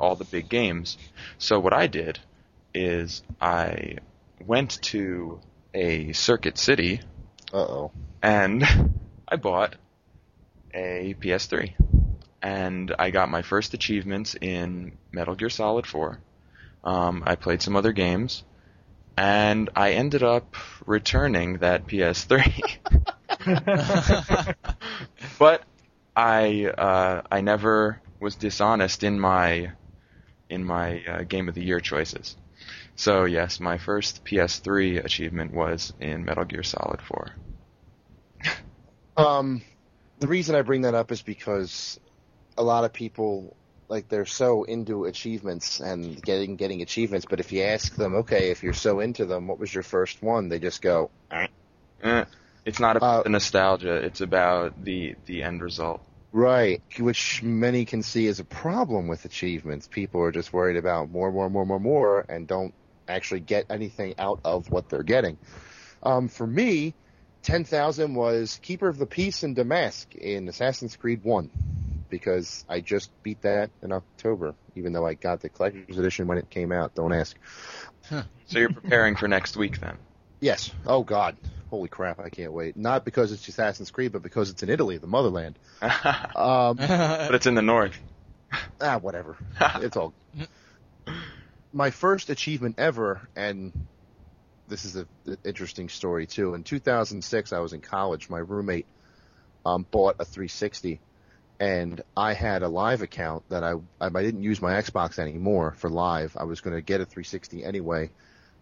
all 0.00 0.16
the 0.16 0.24
big 0.24 0.48
games. 0.48 0.96
So 1.36 1.60
what 1.60 1.74
I 1.74 1.86
did 1.86 2.18
is 2.74 3.22
I 3.40 3.98
went 4.46 4.80
to 4.82 5.40
a 5.74 6.12
Circuit 6.12 6.58
City 6.58 7.00
Uh 7.52 7.56
oh. 7.58 7.92
and 8.22 8.64
I 9.28 9.36
bought 9.36 9.76
a 10.74 11.14
PS3. 11.20 11.74
And 12.42 12.94
I 12.98 13.10
got 13.10 13.30
my 13.30 13.42
first 13.42 13.72
achievements 13.74 14.34
in 14.40 14.98
Metal 15.12 15.34
Gear 15.34 15.50
Solid 15.50 15.86
4. 15.86 16.18
Um, 16.84 17.22
I 17.24 17.36
played 17.36 17.62
some 17.62 17.76
other 17.76 17.92
games, 17.92 18.42
and 19.16 19.70
I 19.76 19.92
ended 19.92 20.24
up 20.24 20.56
returning 20.84 21.58
that 21.58 21.86
PS3. 21.86 22.78
but 25.38 25.62
I 26.16 26.66
uh, 26.66 27.22
I 27.30 27.40
never 27.40 28.00
was 28.20 28.34
dishonest 28.34 29.04
in 29.04 29.18
my 29.20 29.72
in 30.50 30.64
my 30.64 31.04
uh, 31.04 31.22
Game 31.22 31.48
of 31.48 31.54
the 31.54 31.62
Year 31.62 31.80
choices. 31.80 32.36
So 33.02 33.24
yes, 33.24 33.58
my 33.58 33.78
first 33.78 34.24
PS3 34.24 35.04
achievement 35.04 35.52
was 35.52 35.92
in 35.98 36.24
Metal 36.24 36.44
Gear 36.44 36.62
Solid 36.62 37.02
4. 37.02 37.32
Um, 39.16 39.62
the 40.20 40.28
reason 40.28 40.54
I 40.54 40.62
bring 40.62 40.82
that 40.82 40.94
up 40.94 41.10
is 41.10 41.20
because 41.20 41.98
a 42.56 42.62
lot 42.62 42.84
of 42.84 42.92
people 42.92 43.56
like 43.88 44.08
they're 44.08 44.24
so 44.24 44.62
into 44.62 45.06
achievements 45.06 45.80
and 45.80 46.22
getting 46.22 46.54
getting 46.54 46.80
achievements, 46.80 47.26
but 47.28 47.40
if 47.40 47.50
you 47.50 47.62
ask 47.62 47.96
them, 47.96 48.14
okay, 48.14 48.52
if 48.52 48.62
you're 48.62 48.72
so 48.72 49.00
into 49.00 49.24
them, 49.24 49.48
what 49.48 49.58
was 49.58 49.74
your 49.74 49.82
first 49.82 50.22
one? 50.22 50.48
They 50.48 50.60
just 50.60 50.80
go, 50.80 51.10
"Eh." 51.32 51.48
Eh, 52.04 52.24
it's 52.64 52.78
not 52.78 52.96
about 52.96 53.20
Uh, 53.20 53.22
the 53.24 53.30
nostalgia. 53.30 53.96
It's 53.96 54.20
about 54.20 54.80
the 54.84 55.16
the 55.26 55.42
end 55.42 55.60
result. 55.60 56.02
right, 56.30 56.80
which 57.00 57.42
many 57.42 57.84
can 57.84 58.02
see 58.02 58.28
as 58.28 58.38
a 58.38 58.44
problem 58.44 59.08
with 59.08 59.24
achievements. 59.24 59.88
People 59.88 60.20
are 60.22 60.30
just 60.32 60.52
worried 60.52 60.76
about 60.76 61.10
more, 61.10 61.32
more, 61.32 61.50
more, 61.50 61.66
more, 61.66 61.80
more, 61.80 62.24
and 62.28 62.46
don't 62.46 62.72
actually 63.08 63.40
get 63.40 63.66
anything 63.70 64.14
out 64.18 64.40
of 64.44 64.70
what 64.70 64.88
they're 64.88 65.02
getting. 65.02 65.38
Um, 66.02 66.28
for 66.28 66.46
me, 66.46 66.94
ten 67.42 67.64
thousand 67.64 68.14
was 68.14 68.58
Keeper 68.62 68.88
of 68.88 68.98
the 68.98 69.06
Peace 69.06 69.42
in 69.42 69.54
Damask 69.54 70.14
in 70.14 70.48
Assassin's 70.48 70.96
Creed 70.96 71.22
One. 71.22 71.50
Because 72.08 72.64
I 72.68 72.80
just 72.80 73.10
beat 73.22 73.40
that 73.42 73.70
in 73.82 73.90
October, 73.90 74.54
even 74.74 74.92
though 74.92 75.06
I 75.06 75.14
got 75.14 75.40
the 75.40 75.48
collector's 75.48 75.96
edition 75.98 76.26
when 76.26 76.36
it 76.36 76.50
came 76.50 76.70
out. 76.70 76.94
Don't 76.94 77.12
ask. 77.14 77.34
So 78.10 78.58
you're 78.58 78.68
preparing 78.68 79.16
for 79.16 79.28
next 79.28 79.56
week 79.56 79.80
then. 79.80 79.96
Yes. 80.40 80.70
Oh 80.86 81.02
God. 81.04 81.36
Holy 81.70 81.88
crap! 81.88 82.20
I 82.20 82.28
can't 82.28 82.52
wait. 82.52 82.76
Not 82.76 83.06
because 83.06 83.32
it's 83.32 83.48
Assassin's 83.48 83.90
Creed, 83.90 84.12
but 84.12 84.22
because 84.22 84.50
it's 84.50 84.62
in 84.62 84.68
Italy, 84.68 84.98
the 84.98 85.06
motherland. 85.06 85.58
but 85.80 86.36
Um, 86.38 86.76
it's 86.78 87.46
in 87.46 87.54
the 87.54 87.62
north. 87.62 87.98
ah, 88.80 88.98
whatever. 88.98 89.36
It's 89.76 89.96
all. 89.96 90.12
My 91.72 91.90
first 91.90 92.30
achievement 92.30 92.76
ever, 92.78 93.20
and 93.34 93.72
this 94.68 94.84
is 94.84 94.96
an 94.96 95.06
interesting 95.44 95.88
story 95.88 96.26
too. 96.26 96.54
In 96.54 96.64
2006, 96.64 97.52
I 97.52 97.58
was 97.60 97.72
in 97.72 97.80
college. 97.80 98.28
My 98.28 98.38
roommate 98.38 98.86
um, 99.64 99.86
bought 99.90 100.16
a 100.18 100.24
360, 100.24 101.00
and 101.60 102.00
I 102.16 102.34
had 102.34 102.62
a 102.62 102.68
live 102.68 103.02
account 103.02 103.48
that 103.48 103.64
I 103.64 103.74
I 104.00 104.10
didn't 104.10 104.42
use 104.42 104.60
my 104.60 104.74
Xbox 104.74 105.18
anymore 105.18 105.74
for 105.78 105.88
live. 105.88 106.36
I 106.38 106.44
was 106.44 106.60
going 106.60 106.76
to 106.76 106.82
get 106.82 107.00
a 107.00 107.04
360 107.04 107.64
anyway, 107.64 108.10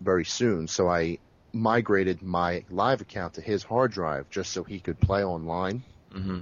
very 0.00 0.24
soon. 0.24 0.68
So 0.68 0.88
I 0.88 1.18
migrated 1.52 2.22
my 2.22 2.64
live 2.70 3.00
account 3.00 3.34
to 3.34 3.40
his 3.40 3.62
hard 3.62 3.92
drive 3.92 4.30
just 4.30 4.52
so 4.52 4.62
he 4.62 4.80
could 4.80 5.00
play 5.00 5.24
online. 5.24 5.82
hmm 6.12 6.40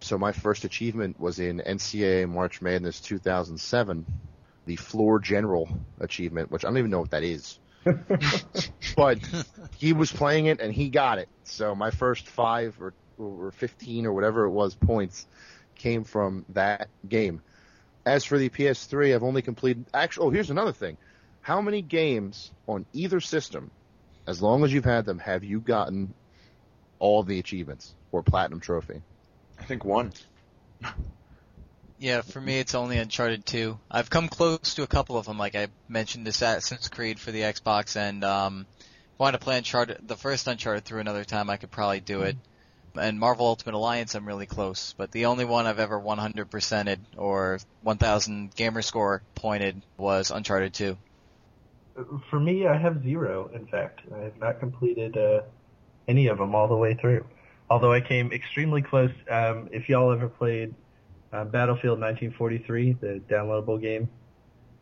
So 0.00 0.18
my 0.18 0.32
first 0.32 0.64
achievement 0.64 1.18
was 1.20 1.38
in 1.38 1.60
NCAA 1.60 2.28
March 2.28 2.62
Madness 2.62 3.00
2007, 3.00 4.06
the 4.68 4.76
floor 4.76 5.18
general 5.18 5.66
achievement, 5.98 6.50
which 6.50 6.64
I 6.64 6.68
don't 6.68 6.76
even 6.76 6.90
know 6.90 7.00
what 7.00 7.12
that 7.12 7.24
is. 7.24 7.58
but 8.96 9.18
he 9.78 9.94
was 9.94 10.12
playing 10.12 10.44
it 10.44 10.60
and 10.60 10.72
he 10.72 10.90
got 10.90 11.18
it. 11.18 11.28
So 11.44 11.74
my 11.74 11.90
first 11.90 12.28
five 12.28 12.76
or, 12.78 12.92
or 13.18 13.50
15 13.50 14.04
or 14.04 14.12
whatever 14.12 14.44
it 14.44 14.50
was 14.50 14.74
points 14.74 15.26
came 15.74 16.04
from 16.04 16.44
that 16.50 16.88
game. 17.08 17.40
As 18.04 18.24
for 18.24 18.36
the 18.36 18.50
PS3, 18.50 19.14
I've 19.14 19.22
only 19.22 19.40
completed. 19.40 19.86
Actually, 19.94 20.26
oh, 20.26 20.30
here's 20.30 20.50
another 20.50 20.72
thing. 20.72 20.98
How 21.40 21.62
many 21.62 21.80
games 21.80 22.50
on 22.66 22.84
either 22.92 23.20
system, 23.20 23.70
as 24.26 24.42
long 24.42 24.64
as 24.64 24.72
you've 24.72 24.84
had 24.84 25.06
them, 25.06 25.18
have 25.18 25.44
you 25.44 25.60
gotten 25.60 26.12
all 26.98 27.22
the 27.22 27.38
achievements 27.38 27.94
or 28.12 28.22
platinum 28.22 28.60
trophy? 28.60 29.00
I 29.58 29.64
think 29.64 29.86
one. 29.86 30.12
Yeah, 31.98 32.22
for 32.22 32.40
me 32.40 32.60
it's 32.60 32.76
only 32.76 32.98
Uncharted 32.98 33.44
2. 33.44 33.78
I've 33.90 34.08
come 34.08 34.28
close 34.28 34.74
to 34.74 34.84
a 34.84 34.86
couple 34.86 35.16
of 35.16 35.26
them, 35.26 35.36
like 35.36 35.56
I 35.56 35.68
mentioned 35.88 36.28
Assassin's 36.28 36.88
Creed 36.88 37.18
for 37.18 37.32
the 37.32 37.40
Xbox, 37.40 37.96
and 37.96 38.24
um, 38.24 38.66
if 38.78 39.20
I 39.20 39.24
want 39.24 39.34
to 39.34 39.40
play 39.40 39.58
Uncharted, 39.58 40.06
the 40.06 40.16
first 40.16 40.46
Uncharted 40.46 40.84
through 40.84 41.00
another 41.00 41.24
time, 41.24 41.50
I 41.50 41.56
could 41.56 41.72
probably 41.72 42.00
do 42.00 42.22
it. 42.22 42.36
And 42.94 43.18
Marvel 43.18 43.46
Ultimate 43.46 43.74
Alliance, 43.74 44.14
I'm 44.14 44.26
really 44.26 44.46
close, 44.46 44.94
but 44.96 45.10
the 45.10 45.26
only 45.26 45.44
one 45.44 45.66
I've 45.66 45.80
ever 45.80 46.00
100%ed 46.00 47.00
or 47.16 47.58
1000 47.82 48.54
gamer 48.54 48.82
score 48.82 49.22
pointed 49.34 49.82
was 49.96 50.30
Uncharted 50.30 50.74
2. 50.74 50.96
For 52.30 52.38
me, 52.38 52.66
I 52.68 52.76
have 52.76 53.02
zero. 53.02 53.50
In 53.52 53.66
fact, 53.66 54.02
I 54.14 54.18
have 54.18 54.38
not 54.38 54.60
completed 54.60 55.16
uh, 55.16 55.42
any 56.06 56.28
of 56.28 56.38
them 56.38 56.54
all 56.54 56.68
the 56.68 56.76
way 56.76 56.94
through. 56.94 57.24
Although 57.68 57.92
I 57.92 58.00
came 58.00 58.32
extremely 58.32 58.82
close. 58.82 59.10
Um, 59.28 59.68
if 59.72 59.88
y'all 59.88 60.12
ever 60.12 60.28
played 60.28 60.74
uh, 61.32 61.44
Battlefield 61.44 62.00
1943, 62.00 62.94
the 63.00 63.20
downloadable 63.28 63.80
game, 63.80 64.08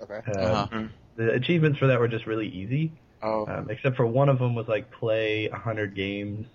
Okay. 0.00 0.20
um, 0.26 0.68
Uh-huh. 0.68 0.88
the 1.16 1.32
achievements 1.32 1.78
for 1.78 1.86
that 1.86 1.98
were 2.00 2.08
just 2.08 2.26
really 2.26 2.48
easy. 2.48 2.92
Oh, 3.22 3.48
Um, 3.48 3.70
except 3.70 3.96
for 3.96 4.06
one 4.06 4.28
of 4.28 4.38
them 4.38 4.54
was 4.54 4.68
like 4.68 4.90
play 4.90 5.48
100 5.48 5.94
games 5.94 6.46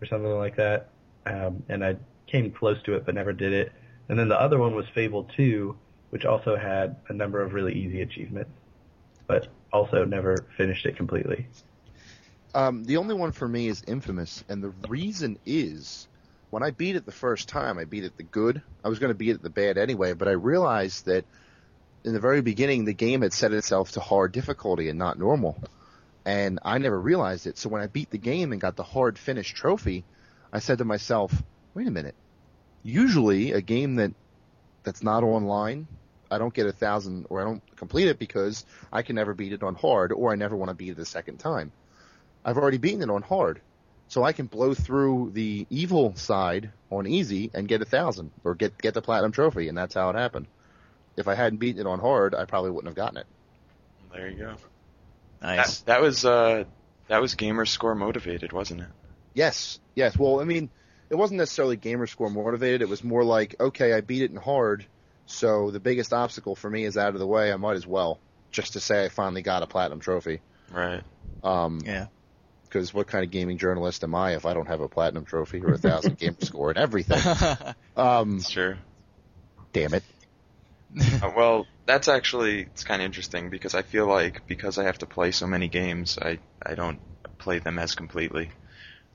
or 0.00 0.06
something 0.06 0.30
like 0.38 0.56
that. 0.56 0.90
Um, 1.26 1.62
and 1.68 1.84
I 1.84 1.96
came 2.26 2.50
close 2.52 2.82
to 2.84 2.94
it 2.94 3.04
but 3.04 3.14
never 3.14 3.32
did 3.32 3.52
it. 3.52 3.72
And 4.08 4.18
then 4.18 4.28
the 4.28 4.40
other 4.40 4.58
one 4.58 4.74
was 4.74 4.86
Fable 4.94 5.24
2, 5.36 5.76
which 6.10 6.24
also 6.24 6.56
had 6.56 6.96
a 7.08 7.12
number 7.12 7.42
of 7.42 7.52
really 7.52 7.74
easy 7.74 8.02
achievements, 8.02 8.50
but 9.28 9.48
also 9.72 10.04
never 10.04 10.46
finished 10.56 10.86
it 10.86 10.96
completely. 10.96 11.46
Um, 12.54 12.84
the 12.84 12.96
only 12.96 13.14
one 13.14 13.32
for 13.32 13.48
me 13.48 13.68
is 13.68 13.82
Infamous, 13.86 14.44
and 14.48 14.62
the 14.62 14.70
reason 14.70 15.38
is 15.46 16.08
when 16.50 16.62
I 16.62 16.70
beat 16.70 16.96
it 16.96 17.06
the 17.06 17.12
first 17.12 17.48
time, 17.48 17.78
I 17.78 17.84
beat 17.84 18.04
it 18.04 18.16
the 18.16 18.22
good. 18.22 18.60
I 18.84 18.88
was 18.88 18.98
going 18.98 19.10
to 19.10 19.18
beat 19.18 19.30
it 19.30 19.42
the 19.42 19.50
bad 19.50 19.78
anyway, 19.78 20.12
but 20.12 20.28
I 20.28 20.32
realized 20.32 21.06
that 21.06 21.24
in 22.04 22.12
the 22.12 22.20
very 22.20 22.42
beginning, 22.42 22.84
the 22.84 22.92
game 22.92 23.22
had 23.22 23.32
set 23.32 23.52
itself 23.52 23.92
to 23.92 24.00
hard 24.00 24.32
difficulty 24.32 24.88
and 24.88 24.98
not 24.98 25.18
normal. 25.18 25.62
And 26.24 26.58
I 26.64 26.78
never 26.78 27.00
realized 27.00 27.46
it. 27.46 27.56
So 27.56 27.68
when 27.68 27.82
I 27.82 27.86
beat 27.86 28.10
the 28.10 28.18
game 28.18 28.52
and 28.52 28.60
got 28.60 28.76
the 28.76 28.82
hard 28.82 29.18
finish 29.18 29.52
trophy, 29.52 30.04
I 30.52 30.58
said 30.58 30.78
to 30.78 30.84
myself, 30.84 31.32
wait 31.74 31.86
a 31.86 31.90
minute. 31.90 32.16
Usually 32.82 33.52
a 33.52 33.60
game 33.60 33.96
that, 33.96 34.12
that's 34.82 35.02
not 35.02 35.22
online, 35.22 35.86
I 36.30 36.38
don't 36.38 36.54
get 36.54 36.66
a 36.66 36.72
thousand 36.72 37.26
or 37.28 37.40
I 37.40 37.44
don't 37.44 37.62
complete 37.76 38.08
it 38.08 38.18
because 38.18 38.64
I 38.92 39.02
can 39.02 39.16
never 39.16 39.34
beat 39.34 39.52
it 39.52 39.62
on 39.62 39.74
hard 39.74 40.12
or 40.12 40.32
I 40.32 40.36
never 40.36 40.56
want 40.56 40.70
to 40.70 40.74
beat 40.74 40.90
it 40.90 40.98
a 40.98 41.04
second 41.04 41.38
time. 41.38 41.72
I've 42.44 42.56
already 42.56 42.78
beaten 42.78 43.02
it 43.02 43.10
on 43.10 43.22
hard. 43.22 43.60
So 44.10 44.24
I 44.24 44.32
can 44.32 44.46
blow 44.46 44.74
through 44.74 45.30
the 45.34 45.68
evil 45.70 46.16
side 46.16 46.72
on 46.90 47.06
easy 47.06 47.48
and 47.54 47.68
get 47.68 47.80
a 47.80 47.84
thousand 47.84 48.32
or 48.42 48.56
get, 48.56 48.76
get 48.76 48.92
the 48.92 49.00
platinum 49.00 49.30
trophy 49.30 49.68
and 49.68 49.78
that's 49.78 49.94
how 49.94 50.10
it 50.10 50.16
happened. 50.16 50.48
If 51.16 51.28
I 51.28 51.36
hadn't 51.36 51.58
beaten 51.58 51.80
it 51.80 51.86
on 51.86 52.00
hard, 52.00 52.34
I 52.34 52.44
probably 52.44 52.72
wouldn't 52.72 52.88
have 52.88 52.96
gotten 52.96 53.18
it. 53.18 53.26
there 54.12 54.28
you 54.28 54.36
go. 54.36 54.56
Nice. 55.40 55.78
That, 55.78 55.86
that 55.86 56.02
was 56.02 56.24
uh, 56.24 56.64
that 57.06 57.20
was 57.20 57.36
gamer 57.36 57.64
score 57.64 57.94
motivated, 57.94 58.52
wasn't 58.52 58.80
it? 58.80 58.88
Yes, 59.32 59.78
yes. 59.94 60.18
Well, 60.18 60.40
I 60.40 60.44
mean, 60.44 60.70
it 61.08 61.14
wasn't 61.14 61.38
necessarily 61.38 61.76
gamer 61.76 62.08
score 62.08 62.30
motivated. 62.30 62.82
It 62.82 62.88
was 62.88 63.04
more 63.04 63.22
like, 63.22 63.54
okay, 63.60 63.92
I 63.92 64.00
beat 64.00 64.22
it 64.22 64.32
in 64.32 64.36
hard, 64.36 64.84
so 65.26 65.70
the 65.70 65.80
biggest 65.80 66.12
obstacle 66.12 66.56
for 66.56 66.68
me 66.68 66.84
is 66.84 66.96
out 66.96 67.14
of 67.14 67.20
the 67.20 67.26
way. 67.28 67.52
I 67.52 67.56
might 67.56 67.76
as 67.76 67.86
well 67.86 68.18
just 68.50 68.72
to 68.72 68.80
say 68.80 69.04
I 69.04 69.08
finally 69.08 69.42
got 69.42 69.62
a 69.62 69.68
platinum 69.68 70.00
trophy. 70.00 70.40
Right. 70.72 71.02
Um, 71.44 71.80
Yeah. 71.84 72.06
Because 72.70 72.94
what 72.94 73.08
kind 73.08 73.24
of 73.24 73.30
gaming 73.32 73.58
journalist 73.58 74.04
am 74.04 74.14
I 74.14 74.36
if 74.36 74.46
I 74.46 74.54
don't 74.54 74.68
have 74.68 74.80
a 74.80 74.88
platinum 74.88 75.24
trophy 75.24 75.60
or 75.64 75.72
a 75.72 75.78
thousand 75.78 76.18
gamer 76.18 76.36
score 76.40 76.70
and 76.70 76.78
everything? 76.78 77.20
Um, 77.96 78.36
It's 78.36 78.50
true. 78.50 78.76
damn 79.72 79.92
it. 79.94 80.04
Uh, 81.22 81.30
well, 81.36 81.66
that's 81.86 82.08
actually 82.08 82.62
it's 82.62 82.84
kind 82.84 83.02
of 83.02 83.06
interesting 83.06 83.50
because 83.50 83.74
I 83.74 83.82
feel 83.82 84.06
like 84.06 84.46
because 84.46 84.78
I 84.78 84.84
have 84.84 84.98
to 84.98 85.06
play 85.06 85.32
so 85.32 85.46
many 85.46 85.68
games, 85.68 86.18
I 86.20 86.38
I 86.64 86.74
don't 86.74 86.98
play 87.38 87.58
them 87.58 87.78
as 87.78 87.94
completely. 87.94 88.50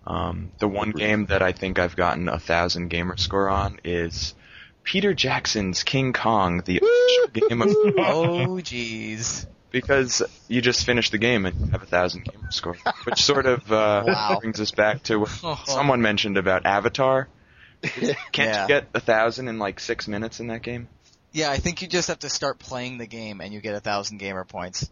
Um, 0.05 0.51
the 0.59 0.67
one 0.67 0.91
game 0.91 1.25
that 1.27 1.41
I 1.41 1.51
think 1.51 1.79
I've 1.79 1.95
gotten 1.95 2.29
a 2.29 2.39
thousand 2.39 2.89
gamer 2.89 3.17
score 3.17 3.49
on 3.49 3.79
is 3.83 4.35
Peter 4.83 5.13
Jackson's 5.15 5.83
King 5.83 6.13
Kong, 6.13 6.61
the 6.63 6.77
official 6.77 7.49
game 7.49 7.61
of 7.61 7.69
oh, 7.97 8.59
jeez. 8.61 9.47
Because 9.75 10.21
you 10.47 10.61
just 10.61 10.85
finished 10.85 11.11
the 11.11 11.17
game 11.17 11.45
and 11.45 11.59
you 11.59 11.67
have 11.73 11.83
a 11.83 11.85
thousand 11.85 12.23
gamer 12.23 12.49
score, 12.49 12.77
which 13.03 13.21
sort 13.21 13.45
of 13.45 13.69
uh, 13.69 14.03
Wow. 14.07 14.39
brings 14.39 14.61
us 14.61 14.71
back 14.71 15.03
to 15.03 15.17
what 15.17 15.29
someone 15.65 16.01
mentioned 16.01 16.37
about 16.37 16.65
Avatar. 16.65 17.27
Can't 17.83 18.15
Yeah. 18.37 18.61
you 18.61 18.67
get 18.69 18.87
a 18.93 19.01
thousand 19.01 19.49
in 19.49 19.59
like 19.59 19.81
six 19.81 20.07
minutes 20.07 20.39
in 20.39 20.47
that 20.47 20.61
game? 20.61 20.87
Yeah, 21.33 21.51
I 21.51 21.57
think 21.57 21.81
you 21.81 21.89
just 21.89 22.07
have 22.07 22.19
to 22.19 22.29
start 22.29 22.57
playing 22.57 22.99
the 22.99 23.05
game 23.05 23.41
and 23.41 23.53
you 23.53 23.59
get 23.59 23.75
a 23.75 23.81
thousand 23.81 24.19
gamer 24.19 24.45
points. 24.45 24.89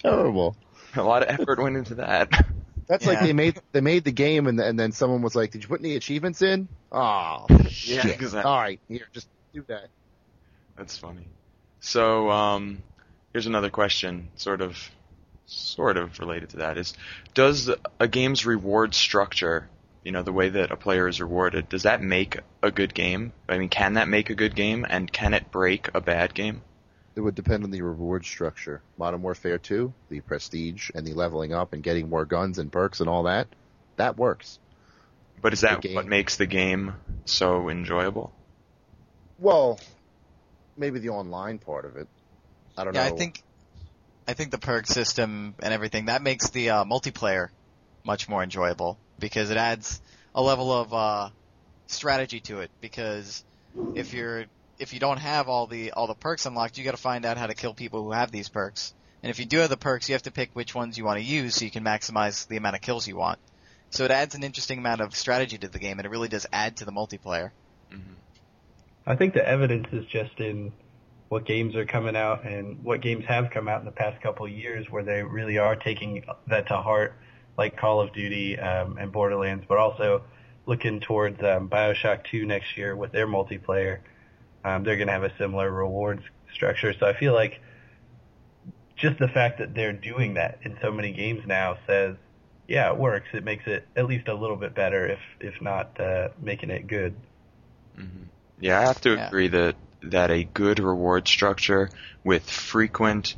Terrible. 0.00 0.54
A 0.94 1.02
lot 1.02 1.22
of 1.24 1.28
effort 1.40 1.58
went 1.60 1.76
into 1.76 1.96
that. 1.96 2.30
That's 2.86 3.04
like 3.04 3.20
they 3.20 3.32
made 3.32 3.60
they 3.72 3.80
made 3.80 4.04
the 4.04 4.12
game 4.12 4.46
and 4.46 4.58
and 4.60 4.78
then 4.78 4.92
someone 4.92 5.20
was 5.22 5.34
like, 5.34 5.50
"Did 5.50 5.62
you 5.64 5.68
put 5.68 5.80
any 5.80 5.96
achievements 5.96 6.40
in?" 6.40 6.68
Oh, 6.92 7.46
Yeah, 7.50 7.66
shit. 7.68 8.06
exactly. 8.14 8.42
All 8.48 8.56
right, 8.60 8.80
here, 8.88 9.06
just 9.12 9.28
do 9.52 9.64
that. 9.68 9.88
That's 10.76 10.96
funny. 10.96 11.26
So, 11.80 12.30
um, 12.30 12.82
here's 13.32 13.46
another 13.46 13.70
question, 13.70 14.28
sort 14.36 14.60
of, 14.60 14.90
sort 15.46 15.96
of 15.96 16.18
related 16.18 16.50
to 16.50 16.56
that. 16.58 16.78
Is 16.78 16.94
does 17.34 17.70
a 18.00 18.08
game's 18.08 18.44
reward 18.44 18.94
structure, 18.94 19.68
you 20.04 20.12
know, 20.12 20.22
the 20.22 20.32
way 20.32 20.48
that 20.50 20.70
a 20.70 20.76
player 20.76 21.08
is 21.08 21.20
rewarded, 21.20 21.68
does 21.68 21.84
that 21.84 22.02
make 22.02 22.38
a 22.62 22.70
good 22.70 22.94
game? 22.94 23.32
I 23.48 23.58
mean, 23.58 23.68
can 23.68 23.94
that 23.94 24.08
make 24.08 24.30
a 24.30 24.34
good 24.34 24.54
game, 24.54 24.86
and 24.88 25.10
can 25.10 25.34
it 25.34 25.50
break 25.50 25.88
a 25.94 26.00
bad 26.00 26.34
game? 26.34 26.62
It 27.14 27.20
would 27.20 27.34
depend 27.34 27.64
on 27.64 27.72
the 27.72 27.82
reward 27.82 28.24
structure. 28.24 28.80
Modern 28.96 29.22
Warfare 29.22 29.58
2, 29.58 29.92
the 30.08 30.20
prestige 30.20 30.90
and 30.94 31.04
the 31.04 31.14
leveling 31.14 31.52
up 31.52 31.72
and 31.72 31.82
getting 31.82 32.08
more 32.08 32.24
guns 32.24 32.58
and 32.58 32.70
perks 32.70 33.00
and 33.00 33.08
all 33.08 33.24
that, 33.24 33.48
that 33.96 34.16
works. 34.16 34.60
But 35.40 35.52
is 35.52 35.62
that 35.62 35.80
game. 35.80 35.94
what 35.94 36.06
makes 36.06 36.36
the 36.36 36.46
game 36.46 36.94
so 37.24 37.68
enjoyable? 37.68 38.32
Well, 39.38 39.78
maybe 40.78 41.00
the 41.00 41.10
online 41.10 41.58
part 41.58 41.84
of 41.84 41.96
it. 41.96 42.08
I 42.76 42.84
don't 42.84 42.94
Yeah, 42.94 43.08
know. 43.08 43.14
I 43.14 43.16
think, 43.16 43.42
I 44.26 44.34
think 44.34 44.50
the 44.50 44.58
perk 44.58 44.86
system 44.86 45.54
and 45.60 45.74
everything 45.74 46.06
that 46.06 46.22
makes 46.22 46.50
the 46.50 46.70
uh, 46.70 46.84
multiplayer 46.84 47.48
much 48.04 48.28
more 48.28 48.42
enjoyable 48.42 48.98
because 49.18 49.50
it 49.50 49.56
adds 49.56 50.00
a 50.34 50.42
level 50.42 50.72
of 50.72 50.94
uh, 50.94 51.30
strategy 51.86 52.40
to 52.40 52.60
it. 52.60 52.70
Because 52.80 53.44
if 53.94 54.12
you're 54.12 54.46
if 54.78 54.92
you 54.92 55.00
don't 55.00 55.18
have 55.18 55.48
all 55.48 55.66
the 55.66 55.92
all 55.92 56.06
the 56.06 56.14
perks 56.14 56.46
unlocked, 56.46 56.78
you 56.78 56.84
got 56.84 56.92
to 56.92 56.96
find 56.96 57.24
out 57.24 57.36
how 57.36 57.46
to 57.46 57.54
kill 57.54 57.74
people 57.74 58.04
who 58.04 58.12
have 58.12 58.30
these 58.30 58.48
perks. 58.48 58.94
And 59.22 59.30
if 59.30 59.40
you 59.40 59.46
do 59.46 59.58
have 59.58 59.70
the 59.70 59.76
perks, 59.76 60.08
you 60.08 60.14
have 60.14 60.22
to 60.22 60.30
pick 60.30 60.50
which 60.52 60.74
ones 60.74 60.96
you 60.96 61.04
want 61.04 61.18
to 61.18 61.24
use 61.24 61.56
so 61.56 61.64
you 61.64 61.70
can 61.72 61.84
maximize 61.84 62.46
the 62.46 62.56
amount 62.56 62.76
of 62.76 62.82
kills 62.82 63.08
you 63.08 63.16
want. 63.16 63.40
So 63.90 64.04
it 64.04 64.10
adds 64.12 64.34
an 64.34 64.44
interesting 64.44 64.78
amount 64.78 65.00
of 65.00 65.16
strategy 65.16 65.58
to 65.58 65.68
the 65.68 65.78
game, 65.78 65.98
and 65.98 66.06
it 66.06 66.10
really 66.10 66.28
does 66.28 66.46
add 66.52 66.76
to 66.76 66.84
the 66.84 66.92
multiplayer. 66.92 67.50
I 69.06 69.16
think 69.16 69.34
the 69.34 69.46
evidence 69.46 69.86
is 69.92 70.04
just 70.06 70.38
in 70.38 70.72
what 71.28 71.44
games 71.44 71.76
are 71.76 71.84
coming 71.84 72.16
out 72.16 72.44
and 72.44 72.82
what 72.82 73.00
games 73.00 73.24
have 73.26 73.50
come 73.50 73.68
out 73.68 73.80
in 73.80 73.84
the 73.84 73.92
past 73.92 74.20
couple 74.22 74.46
of 74.46 74.52
years 74.52 74.86
where 74.90 75.02
they 75.02 75.22
really 75.22 75.58
are 75.58 75.76
taking 75.76 76.24
that 76.46 76.68
to 76.68 76.76
heart, 76.76 77.14
like 77.56 77.76
Call 77.76 78.00
of 78.00 78.12
Duty 78.12 78.58
um, 78.58 78.96
and 78.98 79.12
Borderlands, 79.12 79.64
but 79.68 79.78
also 79.78 80.22
looking 80.66 81.00
towards 81.00 81.42
um, 81.42 81.68
Bioshock 81.68 82.24
2 82.30 82.46
next 82.46 82.76
year 82.76 82.96
with 82.96 83.12
their 83.12 83.26
multiplayer. 83.26 84.00
Um, 84.64 84.84
they're 84.84 84.96
going 84.96 85.08
to 85.08 85.12
have 85.12 85.24
a 85.24 85.32
similar 85.38 85.70
rewards 85.70 86.22
structure. 86.54 86.94
So 86.98 87.06
I 87.06 87.18
feel 87.18 87.34
like 87.34 87.60
just 88.96 89.18
the 89.18 89.28
fact 89.28 89.58
that 89.58 89.74
they're 89.74 89.92
doing 89.92 90.34
that 90.34 90.58
in 90.62 90.76
so 90.82 90.90
many 90.90 91.12
games 91.12 91.42
now 91.46 91.78
says, 91.86 92.16
yeah, 92.66 92.90
it 92.90 92.98
works. 92.98 93.28
It 93.32 93.44
makes 93.44 93.66
it 93.66 93.86
at 93.96 94.06
least 94.06 94.28
a 94.28 94.34
little 94.34 94.56
bit 94.56 94.74
better, 94.74 95.06
if 95.06 95.20
if 95.40 95.62
not 95.62 95.98
uh, 95.98 96.28
making 96.40 96.70
it 96.70 96.86
good. 96.86 97.14
hmm 97.96 98.24
Yeah, 98.60 98.78
I 98.78 98.82
have 98.82 99.00
to 99.02 99.14
Yeah. 99.14 99.26
agree 99.26 99.48
that 99.48 99.76
that 100.02 100.30
a 100.30 100.44
good 100.44 100.78
reward 100.78 101.26
structure 101.26 101.90
with 102.24 102.48
frequent, 102.48 103.34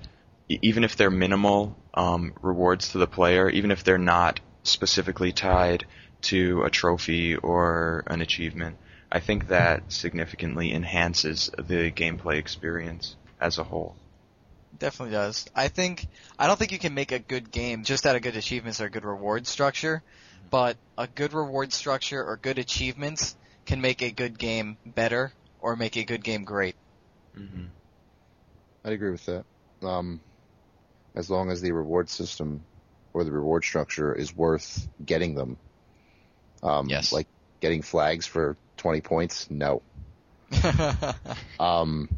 even 0.49 0.85
if 0.85 0.97
they're 0.97 1.11
minimal, 1.11 1.77
um, 1.95 2.35
rewards 2.43 2.89
to 2.91 2.99
the 2.99 3.07
player, 3.07 3.49
even 3.49 3.71
if 3.71 3.83
they're 3.85 3.99
not 3.99 4.41
specifically 4.62 5.33
tied 5.33 5.87
to 6.23 6.62
a 6.62 6.71
trophy 6.71 7.37
or 7.37 8.05
an 8.09 8.21
achievement, 8.21 8.77
I 9.11 9.21
think 9.21 9.49
that 9.49 9.91
significantly 9.91 10.73
enhances 10.73 11.51
the 11.57 11.91
gameplay 11.91 12.37
experience 12.37 13.16
as 13.41 13.59
a 13.59 13.64
whole. 13.64 13.97
Definitely 14.77 15.12
does. 15.12 15.47
I 15.55 15.68
think 15.68 16.07
I 16.39 16.47
don't 16.47 16.59
think 16.59 16.73
you 16.73 16.79
can 16.79 16.95
make 16.95 17.12
a 17.12 17.18
good 17.18 17.51
game 17.51 17.85
just 17.85 18.07
out 18.07 18.16
of 18.16 18.23
good 18.23 18.37
achievements 18.37 18.81
or 18.81 18.89
good 18.89 19.05
reward 19.05 19.47
structure, 19.47 20.03
but 20.51 20.77
a 20.97 21.09
good 21.09 21.33
reward 21.33 21.73
structure 21.73 22.23
or 22.25 22.37
good 22.37 22.59
achievements 22.59 23.37
can 23.71 23.81
make 23.81 24.03
a 24.03 24.11
good 24.11 24.37
game 24.37 24.77
better 24.85 25.33
or 25.61 25.77
make 25.77 25.97
a 25.97 26.03
good 26.03 26.25
game 26.25 26.43
great. 26.43 26.75
hmm 27.37 27.66
I'd 28.85 28.95
agree 28.95 29.12
with 29.12 29.25
that. 29.27 29.45
Um, 29.83 30.21
as 31.14 31.31
long 31.31 31.53
as 31.53 31.61
the 31.61 31.71
reward 31.71 32.09
system 32.09 32.62
or 33.14 33.23
the 33.23 33.31
reward 33.31 33.62
structure 33.62 34.12
is 34.12 34.35
worth 34.35 34.89
getting 35.05 35.37
them. 35.37 35.57
Um, 36.64 36.89
Yes. 36.89 37.12
Like 37.12 37.29
getting 37.61 37.83
flags 37.83 38.27
for 38.27 38.57
20 38.79 39.03
points, 39.03 39.49
no. 39.51 39.83
Um, 41.61 42.09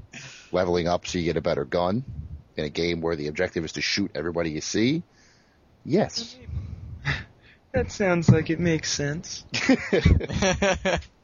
leveling 0.52 0.88
up 0.88 1.06
so 1.06 1.18
you 1.18 1.24
get 1.24 1.36
a 1.36 1.42
better 1.42 1.64
gun 1.64 2.04
in 2.56 2.64
a 2.64 2.70
game 2.70 3.00
where 3.02 3.16
the 3.16 3.26
objective 3.26 3.64
is 3.64 3.72
to 3.72 3.82
shoot 3.82 4.12
everybody 4.14 4.50
you 4.50 4.60
see, 4.60 5.02
yes. 5.84 6.34
That 7.74 7.90
sounds 7.90 8.28
like 8.28 8.50
it 8.50 8.60
makes 8.60 8.90
sense. 8.92 9.44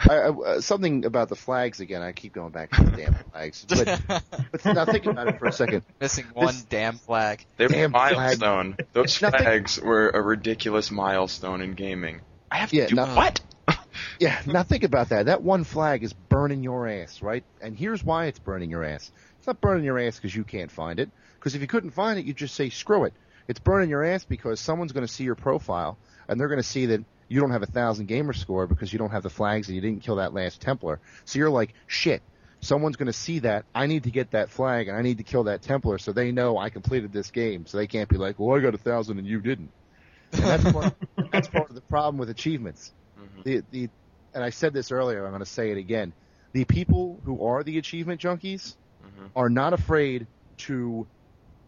I, 0.00 0.14
I, 0.14 0.28
uh, 0.28 0.60
something 0.60 1.04
about 1.04 1.28
the 1.28 1.34
flags 1.36 1.80
again. 1.80 2.02
I 2.02 2.12
keep 2.12 2.32
going 2.32 2.52
back 2.52 2.70
to 2.70 2.84
the 2.84 2.90
damn 2.92 3.14
flags. 3.32 3.66
But, 3.68 4.00
but 4.52 4.64
now 4.64 4.84
think 4.84 5.06
about 5.06 5.26
it 5.28 5.38
for 5.40 5.46
a 5.46 5.52
second. 5.52 5.82
Missing 6.00 6.26
one 6.34 6.46
This- 6.46 6.62
damn 6.64 6.96
flag. 6.98 7.44
They're 7.56 7.66
a 7.66 7.70
Damn 7.70 7.90
flag. 7.90 8.38
Those 8.92 9.20
Nothing- 9.20 9.40
flags 9.40 9.80
were 9.80 10.08
a 10.10 10.22
ridiculous 10.22 10.90
milestone 10.92 11.60
in 11.62 11.74
gaming. 11.74 12.20
I 12.50 12.58
have 12.58 12.70
to 12.70 12.76
Yeah, 12.76 12.86
do 12.86 12.94
no- 12.96 13.06
what? 13.06 13.40
Yeah, 14.20 14.40
now 14.46 14.62
think 14.62 14.84
about 14.84 15.08
that. 15.08 15.26
That 15.26 15.42
one 15.42 15.64
flag 15.64 16.04
is 16.04 16.12
burning 16.12 16.62
your 16.62 16.86
ass, 16.88 17.20
right? 17.20 17.42
And 17.60 17.76
here's 17.76 18.02
why 18.04 18.26
it's 18.26 18.38
burning 18.38 18.70
your 18.70 18.84
ass. 18.84 19.10
It's 19.38 19.46
not 19.46 19.60
burning 19.60 19.84
your 19.84 19.98
ass 19.98 20.16
because 20.16 20.34
you 20.34 20.44
can't 20.44 20.70
find 20.70 21.00
it. 21.00 21.10
Because 21.34 21.56
if 21.56 21.60
you 21.60 21.66
couldn't 21.66 21.90
find 21.90 22.18
it, 22.18 22.24
you'd 22.24 22.36
just 22.36 22.54
say, 22.54 22.70
screw 22.70 23.04
it. 23.04 23.12
It's 23.48 23.58
burning 23.58 23.90
your 23.90 24.04
ass 24.04 24.24
because 24.24 24.60
someone's 24.60 24.92
going 24.92 25.06
to 25.06 25.12
see 25.12 25.24
your 25.24 25.34
profile 25.34 25.98
and 26.28 26.38
they're 26.38 26.48
going 26.48 26.60
to 26.60 26.66
see 26.68 26.86
that 26.86 27.04
you 27.28 27.40
don't 27.40 27.50
have 27.50 27.62
a 27.62 27.66
thousand 27.66 28.06
gamer 28.06 28.32
score 28.32 28.66
because 28.66 28.92
you 28.92 28.98
don't 28.98 29.10
have 29.10 29.22
the 29.22 29.30
flags 29.30 29.68
and 29.68 29.74
you 29.76 29.80
didn't 29.80 30.02
kill 30.02 30.16
that 30.16 30.32
last 30.34 30.60
Templar. 30.60 31.00
So 31.24 31.38
you're 31.38 31.50
like, 31.50 31.74
shit. 31.86 32.22
Someone's 32.60 32.96
going 32.96 33.06
to 33.06 33.12
see 33.12 33.38
that. 33.40 33.64
I 33.74 33.86
need 33.86 34.04
to 34.04 34.10
get 34.10 34.32
that 34.32 34.50
flag 34.50 34.88
and 34.88 34.96
I 34.96 35.02
need 35.02 35.18
to 35.18 35.24
kill 35.24 35.44
that 35.44 35.62
Templar 35.62 35.98
so 35.98 36.12
they 36.12 36.32
know 36.32 36.58
I 36.58 36.70
completed 36.70 37.12
this 37.12 37.30
game. 37.30 37.66
So 37.66 37.76
they 37.76 37.86
can't 37.86 38.08
be 38.08 38.16
like, 38.16 38.38
well, 38.38 38.56
I 38.58 38.60
got 38.60 38.74
a 38.74 38.78
thousand 38.78 39.18
and 39.18 39.26
you 39.26 39.40
didn't. 39.40 39.70
And 40.32 40.42
that's 40.42 40.72
part, 40.72 40.94
that's 41.32 41.48
part 41.48 41.68
of 41.68 41.74
the 41.76 41.82
problem 41.82 42.18
with 42.18 42.30
achievements 42.30 42.92
the 43.44 43.62
the 43.70 43.88
and 44.34 44.44
I 44.44 44.50
said 44.50 44.72
this 44.74 44.92
earlier, 44.92 45.24
I'm 45.24 45.30
going 45.30 45.40
to 45.40 45.46
say 45.46 45.70
it 45.70 45.78
again. 45.78 46.12
The 46.52 46.64
people 46.64 47.20
who 47.24 47.44
are 47.46 47.62
the 47.62 47.78
achievement 47.78 48.20
junkies 48.20 48.76
Mhm. 49.02 49.30
are 49.36 49.48
not 49.48 49.72
afraid 49.72 50.26
to 50.58 51.06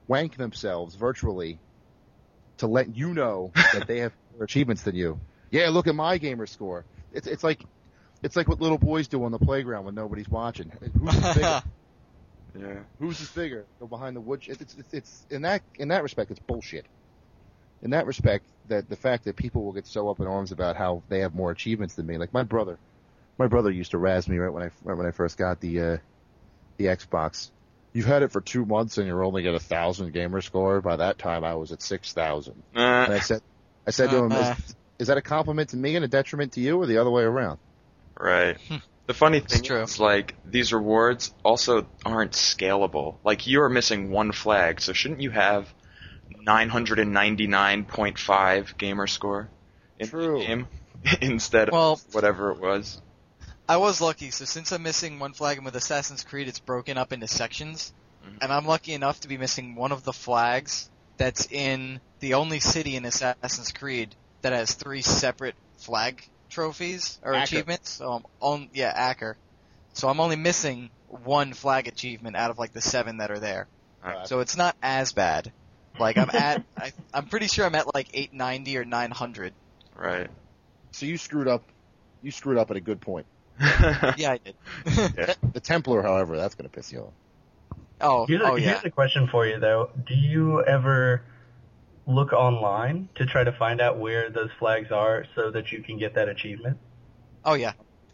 wank 0.09 0.37
themselves 0.37 0.95
virtually 0.95 1.59
to 2.59 2.67
let 2.67 2.95
you 2.95 3.15
know 3.15 3.51
that 3.73 3.87
they 3.87 4.01
have 4.01 4.13
more 4.35 4.45
achievements 4.45 4.83
than 4.83 4.95
you. 4.95 5.19
Yeah, 5.51 5.69
look 5.71 5.87
at 5.87 5.95
my 5.95 6.19
gamer 6.19 6.47
score. 6.47 6.85
It's 7.13 7.27
it's 7.27 7.43
like 7.45 7.63
it's 8.23 8.37
like 8.37 8.49
what 8.49 8.61
little 8.61 8.79
boys 8.79 9.09
do 9.09 9.25
on 9.25 9.33
the 9.33 9.39
playground 9.39 9.85
when 9.87 9.95
nobody's 9.95 10.29
watching. 10.29 10.71
Who's 10.99 11.15
the 11.15 11.33
bigger? 11.35 11.63
Yeah. 12.59 12.81
Who's 12.99 13.21
is 13.21 13.31
bigger? 13.31 13.65
Go 13.79 13.87
behind 13.87 14.17
the 14.17 14.21
wood. 14.21 14.43
It's, 14.49 14.61
it's, 14.61 14.93
it's 14.93 15.27
in 15.31 15.43
that 15.43 15.63
in 15.77 15.89
that 15.89 16.03
respect, 16.03 16.33
it's 16.33 16.41
bullshit. 16.41 16.85
In 17.81 17.91
that 17.91 18.07
respect, 18.07 18.45
that 18.69 18.89
the 18.89 18.97
fact 18.97 19.25
that 19.25 19.37
people 19.37 19.63
will 19.65 19.73
get 19.73 19.87
so 19.87 20.09
up 20.11 20.19
in 20.19 20.27
arms 20.27 20.51
about 20.51 20.75
how 20.75 21.05
they 21.09 21.21
have 21.21 21.33
more 21.33 21.53
achievements 21.53 21.95
than 21.95 22.07
me, 22.07 22.19
like 22.19 22.33
my 22.35 22.43
brother, 22.43 22.77
my 23.39 23.47
brother 23.47 23.71
used 23.71 23.93
to 23.93 23.99
razz 23.99 24.29
me 24.29 24.37
right 24.39 24.53
when 24.53 24.65
I 24.65 24.71
right 24.83 24.97
when 24.99 25.07
I 25.07 25.13
first 25.13 25.39
got 25.39 25.61
the 25.61 25.81
uh, 25.81 25.97
the 26.77 26.87
Xbox. 26.87 27.51
You've 27.93 28.07
had 28.07 28.25
it 28.25 28.33
for 28.33 28.41
two 28.41 28.65
months 28.67 28.99
and 28.99 29.07
you're 29.07 29.23
only 29.25 29.47
at 29.47 29.55
a 29.55 29.61
thousand 29.61 30.13
gamer 30.13 30.41
score. 30.41 30.81
By 30.81 30.97
that 30.97 31.19
time, 31.19 31.45
I 31.45 31.55
was 31.55 31.71
at 31.71 31.83
six 31.83 32.13
thousand. 32.13 32.61
And 32.75 33.13
I 33.15 33.19
Uh, 33.19 33.21
said, 33.21 33.43
I 33.87 33.91
said 33.93 34.11
to 34.11 34.25
him, 34.25 34.33
is, 35.01 35.03
is 35.03 35.09
that 35.09 35.17
a 35.17 35.23
compliment 35.23 35.71
to 35.71 35.77
me 35.77 35.97
and 35.97 36.05
a 36.05 36.09
detriment 36.09 36.53
to 36.53 36.61
you, 36.61 36.81
or 36.81 36.87
the 36.87 36.99
other 36.99 37.11
way 37.11 37.23
around? 37.23 37.59
right. 38.19 38.57
The 39.07 39.15
funny 39.15 39.41
thing 39.41 39.63
true. 39.65 39.83
is, 39.83 39.99
like, 39.99 40.37
these 40.45 40.73
rewards 40.73 41.35
also 41.43 41.89
aren't 42.05 42.31
scalable. 42.33 43.17
Like, 43.25 43.49
you're 43.49 43.69
missing 43.69 44.11
one 44.13 44.31
flag, 44.31 44.81
so 44.81 44.93
shouldn't 44.93 45.21
you 45.21 45.31
have 45.31 45.67
999.5 46.47 48.79
gamer 48.79 49.07
score 49.07 49.49
in 49.99 50.09
True. 50.09 50.39
the 50.39 50.47
game 50.47 50.69
instead 51.21 51.69
of 51.69 51.73
Well- 51.73 52.01
whatever 52.13 52.53
it 52.53 52.61
was? 52.61 53.01
I 53.69 53.77
was 53.79 54.01
lucky, 54.01 54.31
so 54.31 54.45
since 54.45 54.73
I'm 54.73 54.83
missing 54.83 55.19
one 55.21 55.33
flag 55.33 55.57
and 55.59 55.65
with 55.65 55.77
Assassin's 55.77 56.25
Creed 56.25 56.49
it's 56.49 56.59
broken 56.59 56.99
up 56.99 57.13
into 57.13 57.29
sections, 57.29 57.93
Mhm. 58.27 58.39
and 58.43 58.53
I'm 58.53 58.67
lucky 58.67 58.93
enough 58.95 59.21
to 59.21 59.29
be 59.29 59.39
missing 59.39 59.77
one 59.77 59.93
of 59.93 60.03
the 60.05 60.13
flags 60.13 60.91
that's 61.17 61.47
in 61.51 62.01
the 62.19 62.35
only 62.35 62.59
city 62.61 62.97
in 62.97 63.05
Assassin's 63.05 63.71
Creed 63.73 64.15
that 64.43 64.53
has 64.53 64.75
three 64.75 65.03
separate 65.03 65.55
flag 65.79 66.23
trophies 66.49 67.19
or 67.23 67.35
Acker. 67.35 67.45
achievements. 67.45 67.91
So 67.91 68.13
I'm 68.13 68.23
on, 68.41 68.69
yeah, 68.73 68.93
Acker. 68.95 69.37
So 69.93 70.09
I'm 70.09 70.21
only 70.21 70.37
missing 70.37 70.91
one 71.09 71.53
flag 71.53 71.89
achievement 71.89 72.37
out 72.37 72.51
of 72.51 72.59
like 72.59 72.73
the 72.73 72.81
seven 72.81 73.19
that 73.19 73.31
are 73.31 73.39
there. 73.39 73.67
Alright. 74.05 74.29
So 74.29 74.41
it's 74.41 74.57
not 74.57 74.77
as 74.83 75.13
bad. 75.13 75.53
Like 75.99 76.17
I'm 76.17 76.31
at, 76.33 76.65
I, 76.77 76.93
I'm 77.13 77.27
pretty 77.27 77.47
sure 77.49 77.67
I'm 77.67 77.75
at 77.75 77.93
like 77.95 78.09
890 78.15 78.79
or 78.79 78.85
900. 78.85 79.53
Right. 79.97 80.31
So 80.93 81.07
you 81.07 81.19
screwed 81.19 81.49
up. 81.49 81.63
You 82.23 82.31
screwed 82.31 82.59
up 82.59 82.71
at 82.71 82.77
a 82.77 82.81
good 82.81 83.01
point. 83.01 83.27
Yeah, 84.17 84.33
I 84.33 84.39
did. 84.43 84.55
Yeah. 84.87 85.35
The 85.53 85.61
Templar, 85.61 86.03
however, 86.03 86.37
that's 86.37 86.55
going 86.55 86.69
to 86.69 86.75
piss 86.75 86.93
you 86.93 87.01
off. 87.01 87.13
oh, 88.01 88.27
Here's 88.27 88.41
a, 88.41 88.45
oh 88.45 88.57
yeah. 88.57 88.71
here's 88.71 88.85
a 88.85 88.91
question 88.91 89.27
for 89.27 89.47
you 89.47 89.59
though. 89.59 89.91
Do 90.07 90.15
you 90.15 90.65
ever 90.65 91.23
look 92.15 92.33
online 92.33 93.09
to 93.17 93.27
try 93.27 93.45
to 93.45 93.53
find 93.53 93.81
out 93.81 93.99
where 93.99 94.31
those 94.31 94.51
flags 94.59 94.91
are 94.91 95.25
so 95.35 95.51
that 95.51 95.73
you 95.73 95.83
can 95.83 95.99
get 95.99 96.15
that 96.15 96.29
achievement? 96.29 96.79
Oh 97.45 97.55
yeah. 97.55 97.73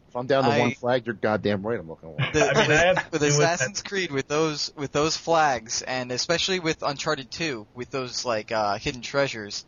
If 0.09 0.16
I'm 0.16 0.26
down 0.26 0.44
to 0.44 0.51
I- 0.51 0.59
one 0.59 0.70
flag, 0.72 1.07
you're 1.07 1.14
goddamn 1.14 1.66
right. 1.66 1.78
I'm 1.78 1.88
looking. 1.88 2.14
At 2.18 2.32
The, 2.32 2.51
I 2.51 2.55
mean, 2.55 2.68
with, 2.68 2.78
I 2.78 2.84
have 2.84 2.97
with 3.11 3.12
to 3.12 3.18
do 3.18 3.24
with 3.24 3.34
Assassin's 3.34 3.82
Creed, 3.82 4.11
with 4.11 4.28
those 4.28 4.72
with 4.76 4.92
those 4.92 5.16
flags, 5.16 5.82
and 5.82 6.12
especially 6.12 6.61
with 6.61 6.82
Uncharted 6.82 7.30
2, 7.30 7.66
with 7.74 7.90
those 7.90 8.24
like 8.24 8.53
uh, 8.53 8.78
hidden 8.78 9.03
treasures, 9.03 9.64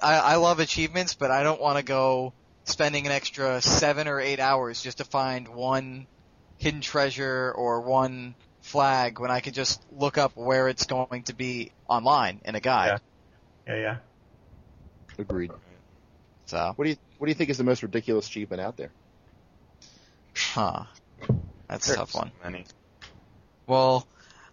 I, 0.00 0.18
I 0.18 0.36
love 0.36 0.60
achievements, 0.60 1.14
but 1.14 1.30
I 1.30 1.42
don't 1.42 1.60
want 1.60 1.78
to 1.78 1.84
go 1.84 2.32
spending 2.64 3.06
an 3.06 3.12
extra 3.12 3.60
seven 3.60 4.08
or 4.08 4.20
eight 4.20 4.40
hours 4.40 4.82
just 4.82 4.98
to 4.98 5.04
find 5.04 5.48
one 5.48 6.06
hidden 6.58 6.80
treasure 6.80 7.52
or 7.54 7.80
one 7.80 8.34
flag 8.60 9.20
when 9.20 9.30
I 9.30 9.40
could 9.40 9.54
just 9.54 9.82
look 9.92 10.16
up 10.18 10.32
where 10.34 10.68
it's 10.68 10.86
going 10.86 11.24
to 11.24 11.34
be 11.34 11.72
online 11.88 12.40
in 12.44 12.54
a 12.54 12.60
guide. 12.60 12.86
Yeah, 12.86 12.98
yeah. 13.66 13.76
Yeah. 13.76 13.96
Agreed. 15.18 15.52
So, 16.46 16.72
What 16.76 16.84
do 16.84 16.90
you 16.90 16.96
What 17.18 17.26
do 17.26 17.30
you 17.30 17.34
think 17.34 17.50
is 17.50 17.58
the 17.58 17.64
most 17.64 17.82
ridiculous 17.82 18.26
achievement 18.26 18.60
out 18.60 18.76
there? 18.76 18.90
huh, 20.36 20.84
that's 21.68 21.86
a 21.86 21.88
There's 21.88 21.98
tough 21.98 22.14
one. 22.14 22.30
so 22.38 22.50
Many. 22.50 22.64
Well, 23.66 24.06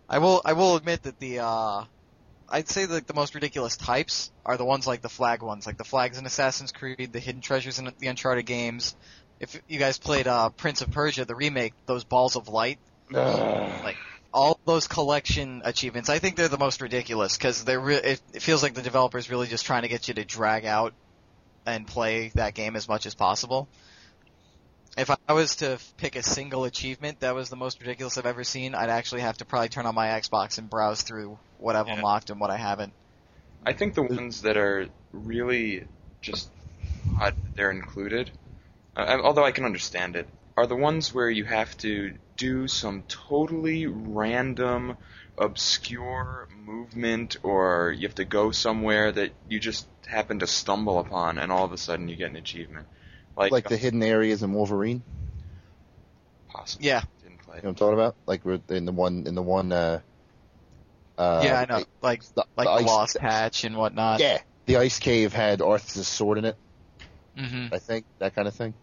I 0.07 0.20
will 0.20 0.41
I 0.45 0.53
will 0.53 0.76
admit 0.76 1.03
that 1.03 1.20
the 1.20 1.39
uh 1.39 1.84
I'd 2.49 2.70
say 2.70 2.86
that 2.86 3.07
the 3.07 3.14
most 3.14 3.34
ridiculous 3.34 3.78
types 3.78 4.32
are 4.45 4.57
the 4.57 4.66
ones 4.66 4.86
like 4.86 5.01
the 5.01 5.09
flag 5.09 5.41
ones, 5.41 5.66
like 5.66 5.78
the 5.78 5.84
flags 5.86 6.18
in 6.18 6.26
Assassin's 6.26 6.72
Creed, 6.72 7.12
the 7.14 7.20
hidden 7.20 7.41
treasures 7.41 7.80
in 7.80 7.91
the 7.97 8.07
Uncharted 8.07 8.45
games. 8.45 8.95
If 9.39 9.59
you 9.68 9.80
guys 9.80 9.97
played 9.97 10.28
uh 10.28 10.49
Prince 10.49 10.82
of 10.82 10.91
Persia, 10.91 11.26
the 11.26 11.36
remake, 11.36 11.74
those 11.88 12.03
balls 12.03 12.36
of 12.36 12.47
light, 12.47 12.80
like 13.09 13.97
all 14.34 14.59
those 14.65 14.88
collection 14.88 15.61
achievements, 15.65 16.09
I 16.09 16.19
think 16.19 16.36
they're 16.36 16.47
the 16.47 16.57
most 16.57 16.82
ridiculous 16.82 17.38
because 17.38 17.63
they're 17.63 17.79
re- 17.79 17.95
it, 17.95 18.21
it 18.34 18.41
feels 18.41 18.63
like 18.63 18.73
the 18.73 18.82
developers 18.82 19.29
really 19.29 19.47
just 19.47 19.65
trying 19.65 19.82
to 19.82 19.88
get 19.88 20.07
you 20.07 20.13
to 20.15 20.25
drag 20.25 20.65
out 20.65 20.93
and 21.65 21.86
play 21.86 22.32
that 22.36 22.53
game 22.53 22.75
as 22.75 22.88
much 22.88 23.05
as 23.05 23.13
possible. 23.13 23.67
If 24.97 25.09
I 25.09 25.34
was 25.34 25.57
to 25.57 25.79
pick 25.97 26.15
a 26.15 26.23
single 26.23 26.65
achievement 26.65 27.21
that 27.21 27.34
was 27.34 27.49
the 27.49 27.55
most 27.55 27.79
ridiculous 27.79 28.17
I've 28.17 28.25
ever 28.25 28.43
seen, 28.43 28.75
I'd 28.75 28.89
actually 28.89 29.21
have 29.21 29.38
to 29.38 29.45
probably 29.45 29.69
turn 29.69 29.86
on 29.86 29.95
my 29.95 30.07
Xbox 30.07 30.57
and 30.57 30.69
browse 30.69 31.01
through 31.01 31.38
what 31.59 31.75
I've 31.75 31.88
Yeah. 31.88 31.95
unlocked 31.95 32.29
and 32.29 32.39
what 32.39 32.49
I 32.49 32.57
haven't. 32.57 32.93
I 33.65 33.73
think 33.73 33.93
the 33.93 34.01
ones 34.01 34.41
that 34.41 34.57
are 34.57 34.88
really 35.13 35.86
just 36.21 36.49
odd 37.19 37.36
that 37.36 37.55
they're 37.55 37.71
included, 37.71 38.32
uh, 38.97 39.19
although 39.23 39.45
I 39.45 39.51
can 39.51 39.65
understand 39.65 40.15
it, 40.15 40.27
are 40.62 40.68
the 40.68 40.76
ones 40.76 41.12
where 41.12 41.30
you 41.30 41.43
have 41.43 41.76
to 41.80 42.14
do 42.38 42.68
some 42.68 43.03
totally 43.07 43.88
random, 43.88 44.95
obscure 45.36 46.47
movement, 46.55 47.38
or 47.41 47.91
you 47.97 48.07
have 48.07 48.16
to 48.16 48.26
go 48.26 48.51
somewhere 48.51 49.12
that 49.12 49.32
you 49.49 49.59
just 49.59 49.88
happen 50.05 50.38
to 50.39 50.45
stumble 50.45 50.99
upon, 50.99 51.39
and 51.39 51.51
all 51.51 51.66
of 51.66 51.72
a 51.72 51.80
sudden 51.80 52.07
you 52.09 52.16
get 52.16 52.30
an 52.30 52.36
achievement. 52.36 52.86
Like, 53.36 53.51
Like 53.51 53.70
the 53.70 53.78
hidden 53.78 54.03
areas 54.03 54.43
in 54.43 54.53
Wolverine. 54.53 55.01
possibly 56.49 56.88
Yeah, 56.89 57.01
didn't 57.24 57.39
play. 57.39 57.55
You 57.57 57.64
know 57.64 57.70
what 57.70 57.70
I'm 57.70 57.76
talking 57.76 57.93
about? 57.93 58.16
Like 58.28 58.45
we're 58.45 58.62
in 58.70 58.86
the 58.86 58.91
one 58.91 59.26
in 59.26 59.34
the 59.34 59.41
one. 59.41 59.72
Uh, 59.72 60.01
uh, 61.18 61.41
yeah, 61.43 61.59
I 61.59 61.66
know, 61.66 61.84
like 62.03 62.22
the- 62.36 62.45
like 62.55 62.68
the 62.68 62.76
the 62.76 62.82
ice- 62.84 62.86
Lost 62.86 63.18
Patch 63.18 63.64
and 63.64 63.76
whatnot. 63.76 64.20
Yeah, 64.20 64.38
the 64.68 64.78
ice 64.78 64.99
cave 64.99 65.34
had 65.34 65.59
Arthas' 65.59 66.05
sword 66.05 66.38
in 66.38 66.45
it. 66.45 66.57
hmm 67.36 67.68
I 67.72 67.80
think 67.80 68.05
that 68.20 68.36
kind 68.36 68.47
of 68.47 68.53
thing. 68.53 68.76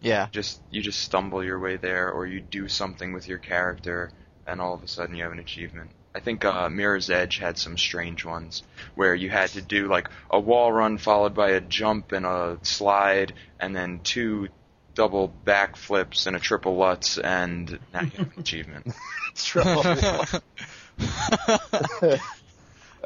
Yeah, 0.00 0.28
just 0.30 0.60
you 0.70 0.82
just 0.82 1.00
stumble 1.00 1.42
your 1.42 1.58
way 1.58 1.76
there, 1.76 2.10
or 2.10 2.26
you 2.26 2.40
do 2.40 2.68
something 2.68 3.12
with 3.12 3.28
your 3.28 3.38
character, 3.38 4.10
and 4.46 4.60
all 4.60 4.74
of 4.74 4.82
a 4.82 4.88
sudden 4.88 5.16
you 5.16 5.22
have 5.22 5.32
an 5.32 5.38
achievement. 5.38 5.90
I 6.14 6.20
think 6.20 6.44
uh, 6.46 6.70
Mirror's 6.70 7.10
Edge 7.10 7.36
had 7.38 7.58
some 7.58 7.76
strange 7.76 8.24
ones 8.24 8.62
where 8.94 9.14
you 9.14 9.28
had 9.28 9.50
to 9.50 9.60
do 9.60 9.86
like 9.86 10.08
a 10.30 10.40
wall 10.40 10.72
run 10.72 10.96
followed 10.96 11.34
by 11.34 11.50
a 11.50 11.60
jump 11.60 12.12
and 12.12 12.24
a 12.24 12.58
slide, 12.62 13.34
and 13.60 13.76
then 13.76 14.00
two 14.02 14.48
double 14.94 15.32
backflips 15.44 16.26
and 16.26 16.34
a 16.34 16.40
triple 16.40 16.76
lutz, 16.76 17.18
and 17.18 17.78
now 17.92 18.00
you 18.00 18.10
have 18.16 18.32
an 18.32 18.40
achievement. 18.40 18.86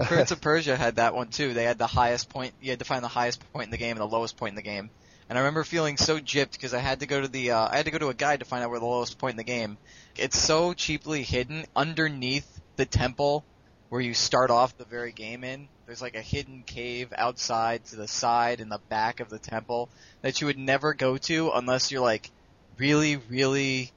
Prince 0.07 0.31
of 0.31 0.41
Persia 0.41 0.77
had 0.77 0.97
that 0.97 1.15
one 1.15 1.29
too. 1.29 1.53
They 1.53 1.65
had 1.65 1.79
the 1.79 1.89
highest 1.89 2.29
point. 2.29 2.55
You 2.61 2.71
had 2.71 2.79
to 2.79 2.85
find 2.85 3.03
the 3.03 3.09
highest 3.09 3.41
point 3.53 3.65
in 3.67 3.71
the 3.71 3.77
game 3.77 3.97
and 3.97 4.01
the 4.01 4.07
lowest 4.07 4.37
point 4.37 4.51
in 4.51 4.57
the 4.57 4.63
game. 4.63 4.91
And 5.31 5.39
I 5.39 5.43
remember 5.43 5.63
feeling 5.63 5.97
so 5.97 6.19
gypped 6.19 6.53
because 6.53 6.75
I 6.75 6.81
had 6.81 7.01
to 7.01 7.07
go 7.07 7.21
to 7.21 7.29
the 7.29 7.53
uh, 7.53 7.69
I 7.71 7.77
had 7.77 7.85
to 7.85 7.93
go 7.93 7.99
to 7.99 8.09
a 8.09 8.15
guide 8.15 8.41
to 8.41 8.45
find 8.45 8.65
out 8.65 8.71
where 8.71 8.81
the 8.81 8.87
lowest 8.87 9.17
point 9.17 9.35
in 9.35 9.37
the 9.37 9.45
game. 9.45 9.79
It's 10.17 10.37
so 10.37 10.73
cheaply 10.75 11.23
hidden 11.23 11.67
underneath 11.77 12.61
the 12.75 12.85
temple 12.85 13.45
where 13.91 14.01
you 14.01 14.13
start 14.13 14.51
off 14.51 14.77
the 14.77 14.85
very 14.85 15.13
game 15.13 15.45
in. 15.45 15.69
There's 15.87 16.03
like 16.03 16.17
a 16.17 16.21
hidden 16.21 16.65
cave 16.65 17.13
outside 17.17 17.85
to 17.87 17.97
the 17.97 18.09
side 18.09 18.61
and 18.61 18.73
the 18.73 18.81
back 18.89 19.21
of 19.21 19.29
the 19.29 19.39
temple 19.39 19.89
that 20.23 20.41
you 20.41 20.49
would 20.49 20.59
never 20.59 20.95
go 20.95 21.17
to 21.17 21.53
unless 21.55 21.93
you're 21.93 22.03
like 22.03 22.29
really, 22.77 23.15
really 23.15 23.93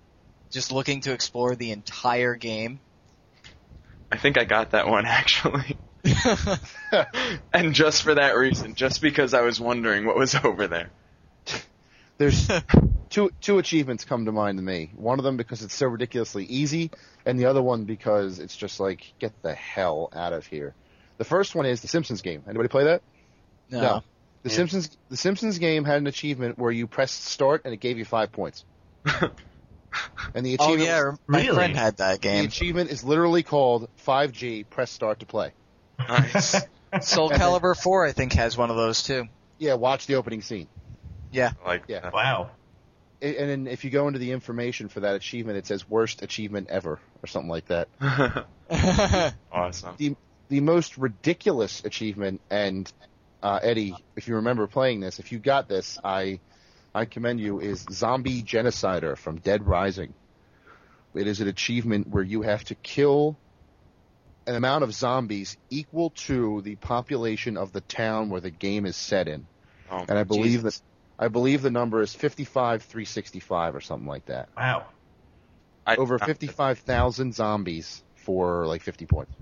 just 0.52 0.72
looking 0.72 1.02
to 1.02 1.14
explore 1.14 1.56
the 1.56 1.72
entire 1.72 2.36
game. 2.36 2.80
I 4.12 4.18
think 4.18 4.38
I 4.38 4.44
got 4.44 4.70
that 4.72 4.88
one 4.88 5.06
actually. 5.08 5.78
and 7.52 7.74
just 7.74 8.04
for 8.04 8.14
that 8.14 8.38
reason, 8.38 8.76
just 8.76 9.02
because 9.02 9.34
I 9.34 9.42
was 9.42 9.60
wondering 9.60 10.06
what 10.06 10.16
was 10.16 10.36
over 10.36 10.68
there. 10.68 10.92
There's 12.18 12.48
two 13.10 13.32
two 13.42 13.58
achievements 13.58 14.06
come 14.06 14.26
to 14.26 14.32
mind 14.32 14.58
to 14.58 14.64
me. 14.64 14.92
One 14.96 15.20
of 15.20 15.24
them 15.24 15.38
because 15.38 15.62
it's 15.64 15.74
so 15.76 15.88
ridiculously 15.88 16.46
easy, 16.46 16.92
and 17.26 17.40
the 17.40 17.46
other 17.46 17.62
one 17.62 17.86
because 17.86 18.40
it's 18.40 18.56
just 18.56 18.80
like 18.80 19.14
get 19.20 19.34
the 19.42 19.54
hell 19.54 20.10
out 20.14 20.34
of 20.34 20.46
here. 20.46 20.76
The 21.18 21.26
first 21.26 21.56
one 21.56 21.66
is 21.66 21.82
the 21.82 21.88
Simpsons 21.88 22.22
game. 22.22 22.44
Anybody 22.48 22.70
play 22.70 22.86
that? 22.86 23.02
no. 23.70 23.82
No. 23.82 24.04
The 24.44 24.50
Yeah. 24.50 24.56
Simpsons 24.58 24.98
the 25.10 25.18
Simpsons 25.18 25.58
game 25.58 25.86
had 25.86 25.98
an 25.98 26.08
achievement 26.08 26.58
where 26.60 26.72
you 26.72 26.86
pressed 26.88 27.24
start 27.24 27.62
and 27.66 27.74
it 27.74 27.80
gave 27.80 27.98
you 27.98 28.06
five 28.06 28.32
points. 28.32 28.66
And 30.34 30.44
the 30.44 30.56
achievement 30.56 30.60
Oh 30.60 30.74
achievement 30.74 30.88
yeah, 30.88 31.12
my 31.28 31.38
Really? 31.42 31.54
friend 31.56 31.76
had 31.78 31.98
that 31.98 32.20
game. 32.20 32.40
the 32.42 32.48
achievement 32.48 32.90
is 32.90 33.04
literally 33.04 33.44
called 33.44 33.88
5G 34.08 34.68
press 34.70 34.90
start 34.92 35.20
to 35.20 35.28
play. 35.28 35.52
Nice. 36.00 36.56
Soul 37.02 37.30
Calibur 37.30 37.76
4 37.80 38.08
I 38.08 38.12
think 38.12 38.34
has 38.34 38.58
one 38.58 38.72
of 38.72 38.76
those 38.76 39.04
too. 39.04 39.26
Yeah, 39.60 39.76
watch 39.76 40.08
the 40.08 40.16
opening 40.16 40.42
scene. 40.42 40.68
Like 41.66 41.84
Yeah. 41.88 42.00
that. 42.02 42.14
Wow. 42.14 42.52
And 43.22 43.36
and 43.36 43.50
then 43.50 43.68
if 43.68 43.84
you 43.84 43.90
go 43.90 44.08
into 44.08 44.20
the 44.20 44.32
information 44.32 44.90
for 44.90 45.02
that 45.02 45.16
achievement, 45.16 45.58
it 45.58 45.66
says 45.68 45.88
worst 45.90 46.22
achievement 46.22 46.68
ever 46.70 47.00
or 47.22 47.28
something 47.28 47.50
like 47.50 47.66
that. 47.68 47.88
awesome. 49.52 49.96
the 50.50 50.60
most 50.62 50.98
ridiculous 50.98 51.84
achievement, 51.86 52.42
and 52.50 52.92
uh, 53.42 53.60
Eddie, 53.62 53.96
if 54.16 54.28
you 54.28 54.36
remember 54.36 54.68
playing 54.68 55.00
this, 55.00 55.20
if 55.20 55.32
you 55.32 55.40
got 55.40 55.68
this, 55.68 55.98
I 56.04 56.40
I 56.96 57.06
commend 57.06 57.40
you, 57.40 57.60
is 57.60 57.86
Zombie 57.92 58.44
Genocider 58.44 59.18
from 59.18 59.38
Dead 59.38 59.66
Rising. 59.66 60.14
It 61.16 61.28
is 61.28 61.42
an 61.42 61.48
achievement 61.48 62.08
where 62.10 62.24
you 62.24 62.42
have 62.42 62.64
to 62.66 62.76
kill 62.76 63.38
an 64.46 64.56
amount 64.56 64.84
of 64.84 64.94
zombies 64.94 65.58
equal 65.70 66.10
to 66.12 66.62
the 66.62 66.76
population 66.76 67.56
of 67.58 67.72
the 67.72 67.82
town 67.82 68.30
where 68.30 68.42
the 68.42 68.50
game 68.52 68.86
is 68.86 68.96
set 68.96 69.28
in. 69.28 69.46
Oh, 69.92 70.04
And 70.08 70.18
I 70.18 70.24
believe 70.24 70.64
Jesus. 70.64 70.80
that 70.80 70.84
I 71.18 71.28
believe 71.28 71.62
the 71.62 71.72
number 71.72 72.02
is 72.02 72.14
55,365 72.14 73.76
or 73.76 73.82
something 73.82 74.08
like 74.08 74.26
that. 74.26 74.50
Wow. 74.58 74.86
I, 75.86 75.96
Over 75.96 76.18
55,000 76.18 77.36
zombies 77.36 78.04
for 78.16 78.66
like 78.66 78.82
50 78.82 79.06
points. 79.06 79.34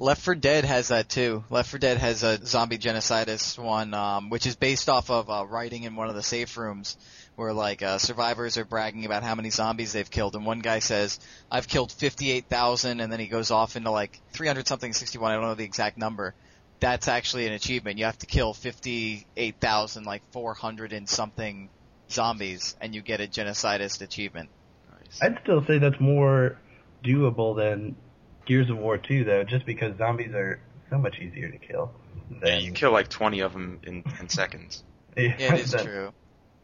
Left 0.00 0.20
4 0.22 0.36
Dead 0.36 0.64
has 0.64 0.88
that 0.88 1.08
too. 1.08 1.42
Left 1.50 1.70
4 1.70 1.78
Dead 1.78 1.98
has 1.98 2.22
a 2.22 2.44
zombie 2.44 2.78
genocidist 2.78 3.58
one, 3.58 3.94
um, 3.94 4.30
which 4.30 4.46
is 4.46 4.54
based 4.54 4.88
off 4.88 5.10
of 5.10 5.28
uh, 5.28 5.44
writing 5.44 5.82
in 5.82 5.96
one 5.96 6.08
of 6.08 6.14
the 6.14 6.22
safe 6.22 6.56
rooms, 6.56 6.96
where 7.34 7.52
like 7.52 7.82
uh, 7.82 7.98
survivors 7.98 8.58
are 8.58 8.64
bragging 8.64 9.06
about 9.06 9.24
how 9.24 9.34
many 9.34 9.50
zombies 9.50 9.92
they've 9.92 10.08
killed, 10.08 10.36
and 10.36 10.46
one 10.46 10.60
guy 10.60 10.78
says, 10.78 11.18
"I've 11.50 11.66
killed 11.66 11.90
fifty-eight 11.90 12.46
thousand, 12.46 13.00
and 13.00 13.12
then 13.12 13.18
he 13.18 13.26
goes 13.26 13.50
off 13.50 13.74
into 13.74 13.90
like 13.90 14.20
three 14.30 14.46
hundred 14.46 14.68
something, 14.68 14.92
sixty-one. 14.92 15.32
I 15.32 15.34
don't 15.34 15.42
know 15.42 15.54
the 15.54 15.64
exact 15.64 15.98
number. 15.98 16.34
That's 16.80 17.08
actually 17.08 17.46
an 17.46 17.52
achievement. 17.54 17.98
You 17.98 18.04
have 18.04 18.18
to 18.18 18.26
kill 18.26 18.54
fifty-eight 18.54 19.56
thousand, 19.60 20.04
like 20.04 20.22
four 20.32 20.54
hundred 20.54 20.92
and 20.92 21.08
something 21.08 21.68
zombies, 22.10 22.76
and 22.80 22.94
you 22.94 23.02
get 23.02 23.20
a 23.20 23.26
genocidist 23.26 24.00
achievement. 24.02 24.48
Nice. 24.90 25.18
I'd 25.20 25.38
still 25.42 25.64
say 25.66 25.78
that's 25.78 26.00
more 26.00 26.56
doable 27.04 27.56
than 27.56 27.96
Gears 28.46 28.70
of 28.70 28.78
War 28.78 28.96
2, 28.98 29.24
though, 29.24 29.44
just 29.44 29.66
because 29.66 29.96
zombies 29.98 30.32
are 30.32 30.60
so 30.90 30.98
much 30.98 31.18
easier 31.18 31.50
to 31.50 31.58
kill. 31.58 31.92
then 32.40 32.62
You 32.62 32.72
kill 32.72 32.92
like 32.92 33.08
20 33.08 33.40
of 33.40 33.52
them 33.52 33.80
in 33.82 34.02
10 34.02 34.28
seconds. 34.30 34.82
Yeah, 35.16 35.34
it 35.54 35.60
is 35.60 35.72
then- 35.72 35.84
true. 35.84 36.12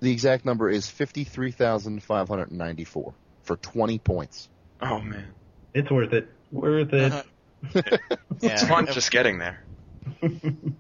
The 0.01 0.13
exact 0.13 0.45
number 0.45 0.69
is 0.69 0.87
fifty 0.91 1.25
three 1.25 1.51
thousand 1.51 2.03
five 2.03 2.29
hundred 2.29 2.53
ninety 2.53 2.85
four 2.85 3.15
for 3.45 3.57
twenty 3.57 3.99
points. 3.99 4.51
Oh 4.83 5.01
man. 5.01 5.29
It's 5.73 5.91
worth 5.91 6.13
it. 6.13 6.29
Worth 6.53 6.93
it. 6.93 7.13
Uh-huh. 7.13 7.83
It's 8.43 8.63
fun 8.65 8.85
just 8.87 9.11
getting 9.11 9.39
there. 9.39 9.64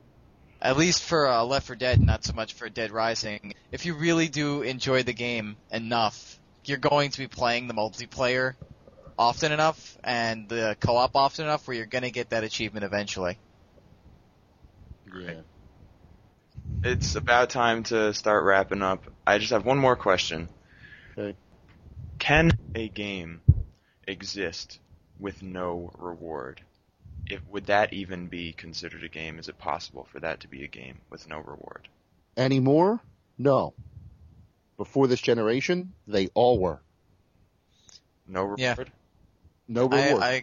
At 0.62 0.78
least 0.78 1.02
for 1.02 1.28
uh, 1.28 1.44
Left 1.44 1.66
4 1.66 1.76
Dead, 1.76 2.00
not 2.00 2.24
so 2.24 2.32
much 2.32 2.54
for 2.54 2.68
Dead 2.68 2.90
Rising. 2.90 3.54
If 3.70 3.84
you 3.84 3.94
really 3.94 4.28
do 4.28 4.62
enjoy 4.62 5.02
the 5.02 5.12
game 5.12 5.56
enough, 5.70 6.38
you're 6.64 6.78
going 6.78 7.10
to 7.10 7.18
be 7.18 7.26
playing 7.26 7.68
the 7.68 7.74
multiplayer 7.74 8.54
often 9.18 9.52
enough 9.52 9.98
and 10.02 10.48
the 10.48 10.76
co-op 10.80 11.14
often 11.14 11.44
enough 11.44 11.68
where 11.68 11.76
you're 11.76 11.86
going 11.86 12.04
to 12.04 12.10
get 12.10 12.30
that 12.30 12.44
achievement 12.44 12.84
eventually. 12.84 13.38
Yeah. 15.14 15.40
It's 16.82 17.14
about 17.14 17.50
time 17.50 17.82
to 17.84 18.12
start 18.14 18.44
wrapping 18.44 18.82
up. 18.82 19.04
I 19.26 19.38
just 19.38 19.52
have 19.52 19.64
one 19.64 19.78
more 19.78 19.96
question. 19.96 20.48
Okay. 21.16 21.36
Can 22.18 22.52
a 22.74 22.88
game 22.88 23.40
exist 24.06 24.78
with 25.18 25.42
no 25.42 25.92
reward? 25.98 26.60
If 27.28 27.40
would 27.48 27.66
that 27.66 27.92
even 27.92 28.26
be 28.26 28.52
considered 28.52 29.02
a 29.02 29.08
game? 29.08 29.38
Is 29.38 29.48
it 29.48 29.58
possible 29.58 30.06
for 30.10 30.20
that 30.20 30.40
to 30.40 30.48
be 30.48 30.64
a 30.64 30.68
game 30.68 30.98
with 31.10 31.28
no 31.28 31.38
reward? 31.38 31.88
Anymore? 32.36 33.00
No. 33.38 33.74
Before 34.76 35.06
this 35.06 35.20
generation, 35.20 35.92
they 36.06 36.28
all 36.34 36.58
were. 36.58 36.80
No 38.26 38.42
reward? 38.42 38.60
Yeah. 38.60 38.74
No 39.68 39.88
I, 39.88 40.06
reward. 40.06 40.22
I, 40.22 40.42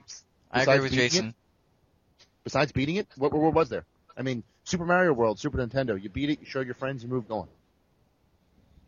I 0.51 0.59
Besides 0.59 0.67
agree 0.67 0.79
with 0.81 0.91
beating 0.91 1.09
Jason. 1.09 1.35
Besides 2.43 2.71
beating 2.71 2.95
it, 2.95 3.07
what 3.17 3.31
reward 3.31 3.53
was 3.53 3.69
there? 3.69 3.85
I 4.17 4.23
mean, 4.23 4.43
Super 4.63 4.85
Mario 4.85 5.13
World, 5.13 5.39
Super 5.39 5.57
Nintendo, 5.57 6.01
you 6.01 6.09
beat 6.09 6.29
it, 6.29 6.39
you 6.39 6.45
show 6.45 6.61
your 6.61 6.73
friends, 6.73 7.03
you 7.03 7.09
move 7.09 7.31
on. 7.31 7.47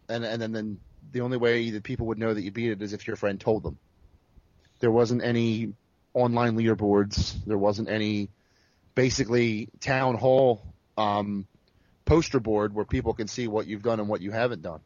And 0.09 0.23
and 0.25 0.41
then, 0.41 0.51
then 0.51 0.79
the 1.11 1.21
only 1.21 1.37
way 1.37 1.69
that 1.71 1.83
people 1.83 2.07
would 2.07 2.17
know 2.17 2.33
that 2.33 2.41
you 2.41 2.51
beat 2.51 2.71
it 2.71 2.81
is 2.81 2.93
if 2.93 3.07
your 3.07 3.15
friend 3.15 3.39
told 3.39 3.63
them. 3.63 3.77
There 4.79 4.91
wasn't 4.91 5.23
any 5.23 5.73
online 6.13 6.57
leaderboards. 6.57 7.35
There 7.45 7.57
wasn't 7.57 7.89
any 7.89 8.29
basically 8.95 9.69
town 9.79 10.15
hall 10.15 10.61
um, 10.97 11.47
poster 12.05 12.39
board 12.39 12.73
where 12.73 12.85
people 12.85 13.13
can 13.13 13.27
see 13.27 13.47
what 13.47 13.67
you've 13.67 13.81
done 13.81 13.99
and 13.99 14.07
what 14.09 14.21
you 14.21 14.31
haven't 14.31 14.61
done. 14.61 14.81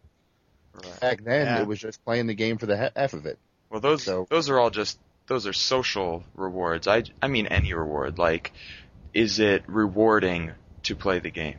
Right. 0.74 1.00
Back 1.00 1.24
then, 1.24 1.46
Yeah. 1.48 1.62
it 1.62 1.68
was 1.68 1.80
just 1.80 2.04
playing 2.06 2.28
the 2.28 2.36
game 2.36 2.58
for 2.58 2.66
the 2.68 2.78
he- 2.78 2.90
F 2.96 3.14
of 3.14 3.26
it. 3.26 3.38
Well, 3.70 3.82
those 3.82 4.04
So- 4.04 4.28
those 4.30 4.50
are 4.50 4.60
all 4.60 4.70
just 4.70 5.00
those 5.28 5.46
are 5.46 5.54
social 5.54 6.24
rewards. 6.36 6.88
I 6.88 7.04
I 7.22 7.28
mean 7.28 7.48
any 7.48 7.74
reward. 7.74 8.18
Like, 8.18 8.54
is 9.14 9.40
it 9.40 9.64
rewarding 9.68 10.52
to 10.84 10.96
play 10.96 11.20
the 11.20 11.32
game? 11.32 11.58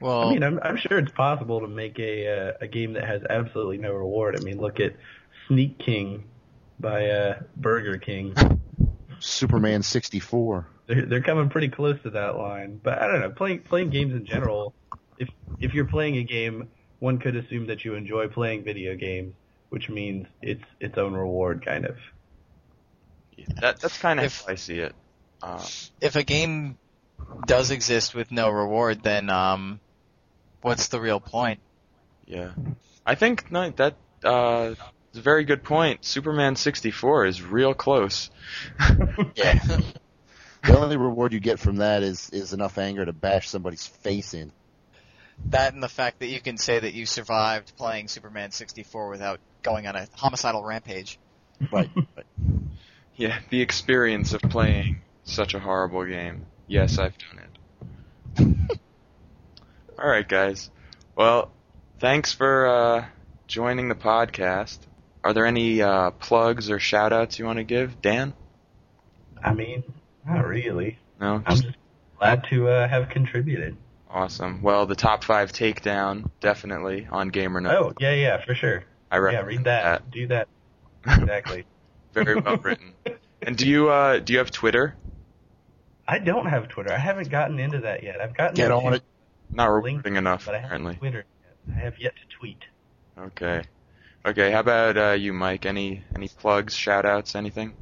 Well, 0.00 0.28
I 0.28 0.32
mean, 0.32 0.42
I'm, 0.42 0.58
I'm 0.62 0.76
sure 0.78 0.98
it's 0.98 1.12
possible 1.12 1.60
to 1.60 1.68
make 1.68 1.98
a 1.98 2.26
uh, 2.26 2.52
a 2.62 2.66
game 2.66 2.94
that 2.94 3.04
has 3.04 3.22
absolutely 3.28 3.78
no 3.78 3.92
reward. 3.92 4.34
I 4.38 4.42
mean, 4.42 4.58
look 4.58 4.80
at 4.80 4.94
Sneak 5.46 5.78
King 5.78 6.24
by 6.80 7.10
uh, 7.10 7.40
Burger 7.56 7.98
King. 7.98 8.34
Superman 9.18 9.82
64. 9.82 10.66
They're 10.86 11.06
they're 11.06 11.22
coming 11.22 11.50
pretty 11.50 11.68
close 11.68 12.00
to 12.02 12.10
that 12.10 12.36
line. 12.36 12.80
But 12.82 13.00
I 13.00 13.06
don't 13.06 13.20
know, 13.20 13.30
playing 13.30 13.60
playing 13.60 13.90
games 13.90 14.14
in 14.14 14.24
general. 14.24 14.74
If 15.18 15.28
if 15.60 15.74
you're 15.74 15.84
playing 15.86 16.16
a 16.16 16.24
game, 16.24 16.68
one 16.98 17.18
could 17.18 17.36
assume 17.36 17.66
that 17.66 17.84
you 17.84 17.94
enjoy 17.94 18.28
playing 18.28 18.64
video 18.64 18.96
games, 18.96 19.34
which 19.68 19.88
means 19.88 20.26
it's 20.42 20.64
its 20.80 20.96
own 20.98 21.12
reward, 21.14 21.64
kind 21.64 21.84
of. 21.86 21.96
That 23.60 23.80
that's 23.80 23.98
kind 23.98 24.18
of 24.18 24.26
If- 24.26 24.42
how 24.46 24.52
I 24.52 24.54
see 24.56 24.78
it. 24.78 24.94
Uh, 25.42 25.64
if 26.02 26.16
a 26.16 26.22
game 26.22 26.76
does 27.46 27.70
exist 27.70 28.14
with 28.14 28.30
no 28.30 28.50
reward, 28.50 29.02
then 29.02 29.30
um, 29.30 29.80
what's 30.60 30.88
the 30.88 31.00
real 31.00 31.20
point? 31.20 31.60
yeah, 32.26 32.52
I 33.06 33.14
think 33.14 33.50
no, 33.50 33.70
that 33.70 33.96
uh, 34.22 34.74
is 35.12 35.18
a 35.18 35.22
very 35.22 35.44
good 35.44 35.62
point. 35.64 36.04
Superman 36.04 36.56
64 36.56 37.26
is 37.26 37.42
real 37.42 37.74
close. 37.74 38.30
Yeah. 39.34 39.60
The 40.62 40.78
only 40.78 40.98
reward 40.98 41.32
you 41.32 41.40
get 41.40 41.58
from 41.58 41.76
that 41.76 42.02
is 42.02 42.28
is 42.34 42.52
enough 42.52 42.76
anger 42.76 43.02
to 43.02 43.14
bash 43.14 43.48
somebody's 43.48 43.86
face 43.86 44.34
in. 44.34 44.52
that 45.46 45.72
and 45.72 45.82
the 45.82 45.88
fact 45.88 46.18
that 46.18 46.26
you 46.26 46.38
can 46.38 46.58
say 46.58 46.78
that 46.78 46.92
you 46.92 47.06
survived 47.06 47.72
playing 47.78 48.08
Superman 48.08 48.50
64 48.50 49.08
without 49.08 49.40
going 49.62 49.86
on 49.86 49.96
a 49.96 50.06
homicidal 50.12 50.62
rampage. 50.62 51.18
Right. 51.72 51.88
Yeah, 53.16 53.38
the 53.50 53.60
experience 53.62 54.32
of 54.34 54.40
playing 54.42 55.00
such 55.24 55.52
a 55.54 55.58
horrible 55.60 56.04
game. 56.04 56.44
Yes, 56.66 56.98
I've 56.98 57.14
done 57.18 57.40
it. 58.38 58.70
All 59.98 60.08
right, 60.08 60.26
guys. 60.28 60.70
Well, 61.16 61.50
thanks 61.98 62.32
for 62.32 62.66
uh, 62.66 63.04
joining 63.46 63.88
the 63.88 63.94
podcast. 63.94 64.78
Are 65.22 65.32
there 65.32 65.46
any 65.46 65.82
uh, 65.82 66.10
plugs 66.12 66.70
or 66.70 66.78
shout 66.78 67.12
outs 67.12 67.38
you 67.38 67.44
want 67.44 67.58
to 67.58 67.64
give, 67.64 68.00
Dan? 68.00 68.32
I 69.42 69.52
mean, 69.52 69.82
not 70.26 70.46
really. 70.46 70.98
No? 71.20 71.42
I'm 71.44 71.56
just 71.56 71.76
glad 72.18 72.44
to 72.50 72.68
uh, 72.68 72.88
have 72.88 73.08
contributed. 73.10 73.76
Awesome. 74.08 74.62
Well, 74.62 74.86
the 74.86 74.96
top 74.96 75.22
five 75.24 75.52
takedown, 75.52 76.30
definitely, 76.40 77.06
on 77.10 77.30
GamerNode. 77.30 77.72
Oh, 77.72 77.92
yeah, 78.00 78.14
yeah, 78.14 78.44
for 78.44 78.54
sure. 78.54 78.84
I 79.10 79.16
Yeah, 79.16 79.20
recommend 79.20 79.48
read 79.48 79.64
that. 79.64 80.10
Do 80.10 80.26
that. 80.28 80.48
Exactly. 81.06 81.64
Very 82.12 82.38
well 82.40 82.58
written. 82.58 82.92
And 83.40 83.56
do 83.56 83.66
you 83.66 83.88
uh, 83.88 84.18
do 84.18 84.34
you 84.34 84.38
have 84.40 84.50
Twitter? 84.50 84.96
I 86.06 86.18
don't 86.18 86.44
have 86.44 86.68
Twitter. 86.68 86.92
I 86.92 86.98
haven't 86.98 87.30
gotten 87.30 87.58
into 87.58 87.78
that 87.80 88.02
yet. 88.02 88.20
I've 88.20 88.36
gotten 88.36 88.54
Get 88.54 88.70
into 88.70 88.86
on 88.86 88.94
it. 88.94 89.02
Not 89.50 89.68
LinkedIn, 89.70 89.84
rewarding 89.86 90.16
enough, 90.16 90.44
but 90.44 90.56
I 90.56 90.58
haven't 90.58 90.76
apparently. 90.82 90.96
Twitter 90.96 91.24
yet. 91.42 91.76
I 91.76 91.80
have 91.80 91.98
yet 91.98 92.12
to 92.16 92.36
tweet. 92.36 92.58
Okay. 93.18 93.62
Okay, 94.24 94.50
how 94.50 94.60
about 94.60 94.98
uh, 94.98 95.10
you, 95.12 95.32
Mike? 95.32 95.64
Any 95.64 96.04
any 96.14 96.28
plugs, 96.28 96.76
shout 96.76 97.06
outs, 97.06 97.34
anything? 97.34 97.72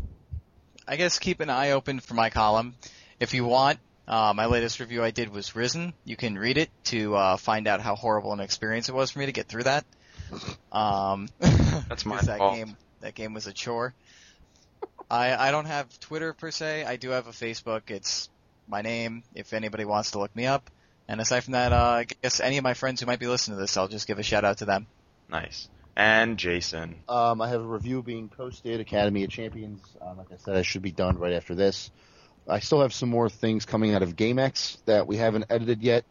I 0.86 0.95
guess 0.97 1.18
keep 1.18 1.41
an 1.41 1.51
eye 1.51 1.72
open 1.72 1.99
for 1.99 2.14
my 2.14 2.30
column. 2.30 2.76
If 3.18 3.34
you 3.34 3.45
want, 3.45 3.80
uh, 4.07 4.32
my 4.36 4.47
latest 4.47 4.78
review 4.78 5.03
I 5.03 5.11
did 5.11 5.30
was 5.30 5.57
Risen. 5.57 5.95
You 6.05 6.16
can 6.16 6.39
read 6.39 6.57
it 6.57 6.70
to 6.84 7.16
uh, 7.16 7.36
find 7.36 7.66
out 7.66 7.80
how 7.80 7.97
horrible 7.97 8.32
an 8.32 8.41
experience 8.41 8.89
it 8.89 8.95
was 8.95 9.11
for 9.11 9.18
me 9.18 9.26
to 9.26 9.32
get 9.32 9.49
through 9.49 9.64
that. 9.64 9.84
Um, 10.70 11.28
That's 11.41 12.07
my 12.07 12.20
that 12.22 12.39
fault. 12.39 12.55
game. 12.55 12.76
That 13.01 13.16
game 13.16 13.34
was 13.34 13.49
a 13.49 13.53
chore. 13.53 13.93
I 15.11 15.49
I 15.49 15.51
don't 15.51 15.66
have 15.66 15.86
Twitter 15.99 16.34
per 16.34 16.53
se. 16.53 16.84
I 16.84 16.97
do 16.97 17.11
have 17.11 17.26
a 17.26 17.32
Facebook. 17.32 17.91
It's 17.91 18.28
my 18.68 18.82
name. 18.82 19.24
If 19.34 19.53
anybody 19.53 19.84
wants 19.84 20.12
to 20.12 20.20
look 20.20 20.34
me 20.36 20.47
up. 20.47 20.70
And 21.09 21.20
aside 21.20 21.43
from 21.43 21.53
that, 21.53 21.72
uh, 21.72 21.76
I 21.76 22.07
guess 22.22 22.39
any 22.39 22.59
of 22.59 22.64
my 22.64 22.74
friends 22.74 23.01
who 23.01 23.07
might 23.07 23.18
be 23.18 23.26
listening 23.26 23.57
to 23.57 23.61
this, 23.61 23.76
I'll 23.76 23.89
just 23.89 24.07
give 24.07 24.20
a 24.20 24.22
shout 24.22 24.45
out 24.45 24.59
to 24.59 24.66
them. 24.66 24.86
Nice. 25.28 25.68
And 25.99 26.38
Jason. 26.38 26.94
Um, 27.09 27.42
I 27.42 27.49
have 27.49 27.61
a 27.61 27.66
review 27.66 28.05
being 28.05 28.28
posted, 28.28 28.78
Academy 28.78 29.24
of 29.24 29.30
Champions. 29.30 29.82
Um, 30.01 30.16
like 30.16 30.30
I 30.32 30.36
said, 30.36 30.57
I 30.57 30.62
should 30.62 30.80
be 30.80 30.92
done 30.92 31.18
right 31.18 31.32
after 31.32 31.57
this. 31.57 31.90
I 32.49 32.61
still 32.61 32.82
have 32.82 32.94
some 32.94 33.09
more 33.09 33.28
things 33.28 33.66
coming 33.66 33.92
out 33.94 34.05
of 34.05 34.14
GameX 34.14 34.78
that 34.84 35.09
we 35.09 35.16
haven't 35.16 35.46
edited 35.51 35.82
yet. 35.82 36.05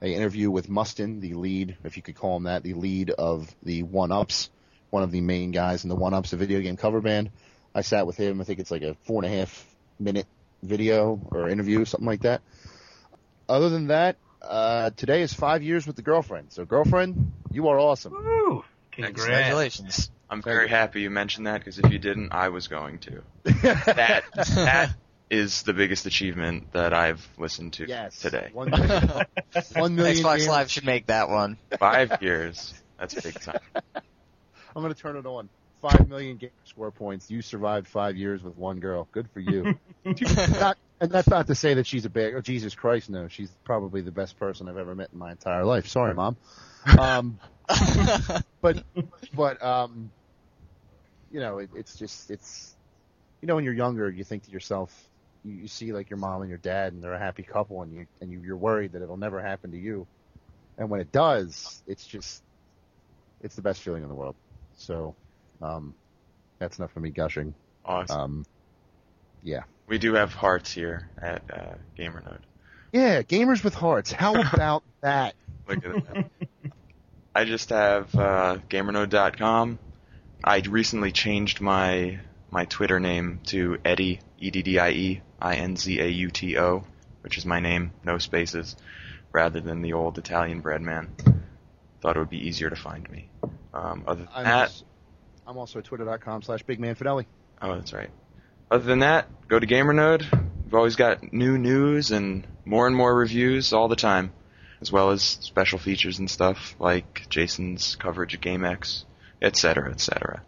An 0.00 0.06
interview 0.06 0.52
with 0.52 0.68
Mustin, 0.68 1.18
the 1.18 1.34
lead, 1.34 1.76
if 1.82 1.96
you 1.96 2.02
could 2.02 2.14
call 2.14 2.36
him 2.36 2.44
that, 2.44 2.62
the 2.62 2.74
lead 2.74 3.10
of 3.10 3.52
the 3.64 3.82
One 3.82 4.12
Ups, 4.12 4.50
one 4.90 5.02
of 5.02 5.10
the 5.10 5.20
main 5.20 5.50
guys 5.50 5.82
in 5.82 5.88
the 5.88 5.96
One 5.96 6.14
Ups, 6.14 6.32
a 6.32 6.36
video 6.36 6.60
game 6.60 6.76
cover 6.76 7.00
band. 7.00 7.30
I 7.74 7.80
sat 7.80 8.06
with 8.06 8.16
him. 8.16 8.40
I 8.40 8.44
think 8.44 8.60
it's 8.60 8.70
like 8.70 8.82
a 8.82 8.94
four 9.02 9.24
and 9.24 9.34
a 9.34 9.36
half 9.36 9.66
minute 9.98 10.28
video 10.62 11.20
or 11.32 11.48
interview, 11.48 11.84
something 11.84 12.06
like 12.06 12.22
that. 12.22 12.40
Other 13.48 13.68
than 13.68 13.88
that, 13.88 14.16
uh, 14.40 14.90
today 14.90 15.22
is 15.22 15.34
five 15.34 15.64
years 15.64 15.88
with 15.88 15.96
the 15.96 16.02
girlfriend. 16.02 16.52
So, 16.52 16.64
girlfriend, 16.64 17.32
you 17.50 17.66
are 17.66 17.80
awesome. 17.80 18.12
Woo! 18.12 18.64
Congrats. 18.94 19.16
Congratulations. 19.20 20.10
I'm 20.30 20.42
very 20.42 20.68
happy 20.68 21.02
you 21.02 21.10
mentioned 21.10 21.46
that 21.46 21.58
because 21.58 21.78
if 21.78 21.90
you 21.92 21.98
didn't, 21.98 22.32
I 22.32 22.48
was 22.48 22.68
going 22.68 22.98
to. 23.00 23.22
That 23.44 24.24
that 24.54 24.94
is 25.30 25.62
the 25.62 25.72
biggest 25.72 26.06
achievement 26.06 26.72
that 26.72 26.92
I've 26.92 27.26
listened 27.38 27.74
to 27.74 27.86
Yes. 27.88 28.20
today. 28.20 28.50
One 28.52 28.70
million, 28.70 29.08
one 29.74 29.94
million 29.96 30.22
Xbox 30.24 30.36
games. 30.38 30.48
Live 30.48 30.70
should 30.70 30.84
make 30.84 31.06
that 31.06 31.28
one. 31.28 31.56
Five 31.78 32.22
years. 32.22 32.74
That's 32.98 33.14
big 33.20 33.40
time. 33.40 33.58
I'm 33.94 34.82
going 34.82 34.92
to 34.94 35.00
turn 35.00 35.16
it 35.16 35.26
on. 35.26 35.48
Five 35.80 36.08
million 36.08 36.36
game 36.38 36.50
score 36.64 36.90
points. 36.90 37.30
You 37.30 37.42
survived 37.42 37.88
five 37.88 38.16
years 38.16 38.42
with 38.42 38.56
one 38.56 38.80
girl. 38.80 39.06
Good 39.12 39.28
for 39.34 39.40
you. 39.40 39.78
not, 40.04 40.78
and 41.00 41.10
that's 41.10 41.28
not 41.28 41.46
to 41.48 41.54
say 41.54 41.74
that 41.74 41.86
she's 41.86 42.04
a 42.06 42.10
bad. 42.10 42.32
Oh, 42.34 42.40
Jesus 42.40 42.74
Christ, 42.74 43.10
no. 43.10 43.28
She's 43.28 43.50
probably 43.64 44.00
the 44.00 44.10
best 44.12 44.38
person 44.38 44.68
I've 44.68 44.78
ever 44.78 44.94
met 44.94 45.10
in 45.12 45.18
my 45.18 45.30
entire 45.32 45.64
life. 45.64 45.88
Sorry, 45.88 46.14
mom. 46.14 46.36
Um, 46.98 47.40
but 48.64 48.82
but 49.34 49.62
um, 49.62 50.10
you 51.30 51.38
know, 51.38 51.58
it, 51.58 51.68
it's 51.74 51.96
just 51.98 52.30
it's 52.30 52.74
you 53.42 53.46
know 53.46 53.56
when 53.56 53.64
you're 53.64 53.74
younger, 53.74 54.10
you 54.10 54.24
think 54.24 54.44
to 54.44 54.50
yourself, 54.50 54.90
you, 55.44 55.52
you 55.54 55.68
see 55.68 55.92
like 55.92 56.08
your 56.08 56.16
mom 56.16 56.40
and 56.40 56.48
your 56.48 56.58
dad, 56.58 56.94
and 56.94 57.02
they're 57.02 57.12
a 57.12 57.18
happy 57.18 57.42
couple, 57.42 57.82
and 57.82 57.92
you 57.92 58.06
and 58.22 58.32
you, 58.32 58.40
you're 58.40 58.56
worried 58.56 58.92
that 58.92 59.02
it'll 59.02 59.18
never 59.18 59.40
happen 59.42 59.70
to 59.72 59.76
you, 59.76 60.06
and 60.78 60.88
when 60.88 61.00
it 61.00 61.12
does, 61.12 61.82
it's 61.86 62.06
just 62.06 62.42
it's 63.42 63.54
the 63.54 63.62
best 63.62 63.82
feeling 63.82 64.02
in 64.02 64.08
the 64.08 64.14
world. 64.14 64.36
So, 64.76 65.14
um, 65.60 65.94
that's 66.58 66.78
enough 66.78 66.92
for 66.92 67.00
me 67.00 67.10
gushing. 67.10 67.54
Awesome. 67.84 68.18
Um, 68.18 68.44
yeah. 69.42 69.64
We 69.86 69.98
do 69.98 70.14
have 70.14 70.32
hearts 70.32 70.72
here 70.72 71.10
at 71.20 71.42
uh, 71.52 71.74
GamerNode. 71.98 72.40
Yeah, 72.92 73.20
gamers 73.20 73.62
with 73.62 73.74
hearts. 73.74 74.10
How 74.10 74.40
about 74.40 74.82
that? 75.02 75.34
Look 75.68 75.84
at 75.84 76.06
that. 76.06 76.30
I 77.34 77.44
just 77.44 77.70
have 77.70 78.14
uh, 78.14 78.58
GamerNode.com. 78.68 79.78
I 80.44 80.62
recently 80.68 81.10
changed 81.10 81.60
my 81.60 82.20
my 82.50 82.66
Twitter 82.66 83.00
name 83.00 83.40
to 83.46 83.78
Eddie 83.84 84.20
E 84.38 84.50
D 84.50 84.62
D 84.62 84.78
I 84.78 84.90
E 84.90 85.22
I 85.40 85.56
N 85.56 85.76
Z 85.76 85.98
A 86.00 86.06
U 86.06 86.30
T 86.30 86.56
O, 86.58 86.84
which 87.22 87.36
is 87.36 87.44
my 87.44 87.58
name, 87.58 87.90
no 88.04 88.18
spaces, 88.18 88.76
rather 89.32 89.60
than 89.60 89.82
the 89.82 89.94
old 89.94 90.16
Italian 90.18 90.60
bread 90.60 90.80
man. 90.80 91.12
Thought 92.00 92.16
it 92.16 92.20
would 92.20 92.30
be 92.30 92.46
easier 92.46 92.70
to 92.70 92.76
find 92.76 93.10
me. 93.10 93.28
Um, 93.72 94.04
other 94.06 94.20
than 94.20 94.28
I'm, 94.32 94.44
that, 94.44 94.68
also, 94.68 94.84
I'm 95.46 95.56
also 95.58 95.78
at 95.80 95.86
twitter.com 95.86 96.42
slash 96.42 96.64
bigmanfanelli. 96.64 97.26
Oh, 97.60 97.74
that's 97.74 97.92
right. 97.92 98.10
Other 98.70 98.84
than 98.84 99.00
that, 99.00 99.26
go 99.48 99.58
to 99.58 99.66
GamerNode. 99.66 100.24
We've 100.64 100.74
always 100.74 100.96
got 100.96 101.32
new 101.32 101.58
news 101.58 102.12
and 102.12 102.46
more 102.64 102.86
and 102.86 102.94
more 102.94 103.12
reviews 103.12 103.72
all 103.72 103.88
the 103.88 103.96
time, 103.96 104.32
as 104.84 104.92
well 104.92 105.12
as 105.12 105.22
special 105.22 105.78
features 105.78 106.18
and 106.18 106.30
stuff 106.30 106.76
like 106.78 107.26
Jason's 107.30 107.96
coverage 107.96 108.34
of 108.34 108.42
GameX, 108.42 109.04
etc., 109.40 109.90
etc. 109.90 110.42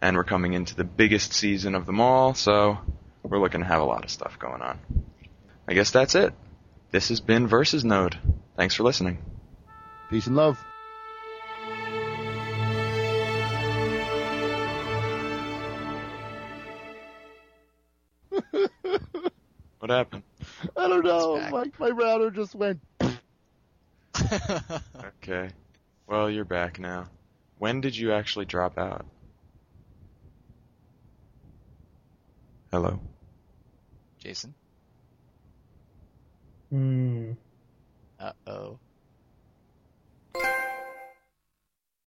And 0.00 0.16
we're 0.16 0.24
coming 0.24 0.54
into 0.54 0.74
the 0.74 0.82
biggest 0.82 1.34
season 1.34 1.74
of 1.74 1.84
them 1.84 2.00
all, 2.00 2.32
so 2.32 2.78
we're 3.22 3.38
looking 3.38 3.60
to 3.60 3.66
have 3.66 3.82
a 3.82 3.84
lot 3.84 4.02
of 4.02 4.10
stuff 4.10 4.38
going 4.38 4.62
on. 4.62 4.78
I 5.68 5.74
guess 5.74 5.90
that's 5.90 6.14
it. 6.14 6.32
This 6.90 7.10
has 7.10 7.20
been 7.20 7.46
Versus 7.46 7.84
Node. 7.84 8.16
Thanks 8.56 8.74
for 8.74 8.82
listening. 8.82 9.18
Peace 10.08 10.26
and 10.26 10.36
love. 10.36 10.58
What 19.82 19.90
happened? 19.90 20.22
I 20.76 20.86
don't 20.86 21.04
know. 21.04 21.40
My, 21.50 21.64
my 21.80 21.88
router 21.90 22.30
just 22.30 22.54
went. 22.54 22.78
okay. 25.04 25.50
Well, 26.06 26.30
you're 26.30 26.44
back 26.44 26.78
now. 26.78 27.08
When 27.58 27.80
did 27.80 27.96
you 27.96 28.12
actually 28.12 28.44
drop 28.44 28.78
out? 28.78 29.06
Hello. 32.72 33.00
Jason? 34.18 34.54
Hmm. 36.70 37.32
Uh 38.18 38.32
oh. 38.46 38.78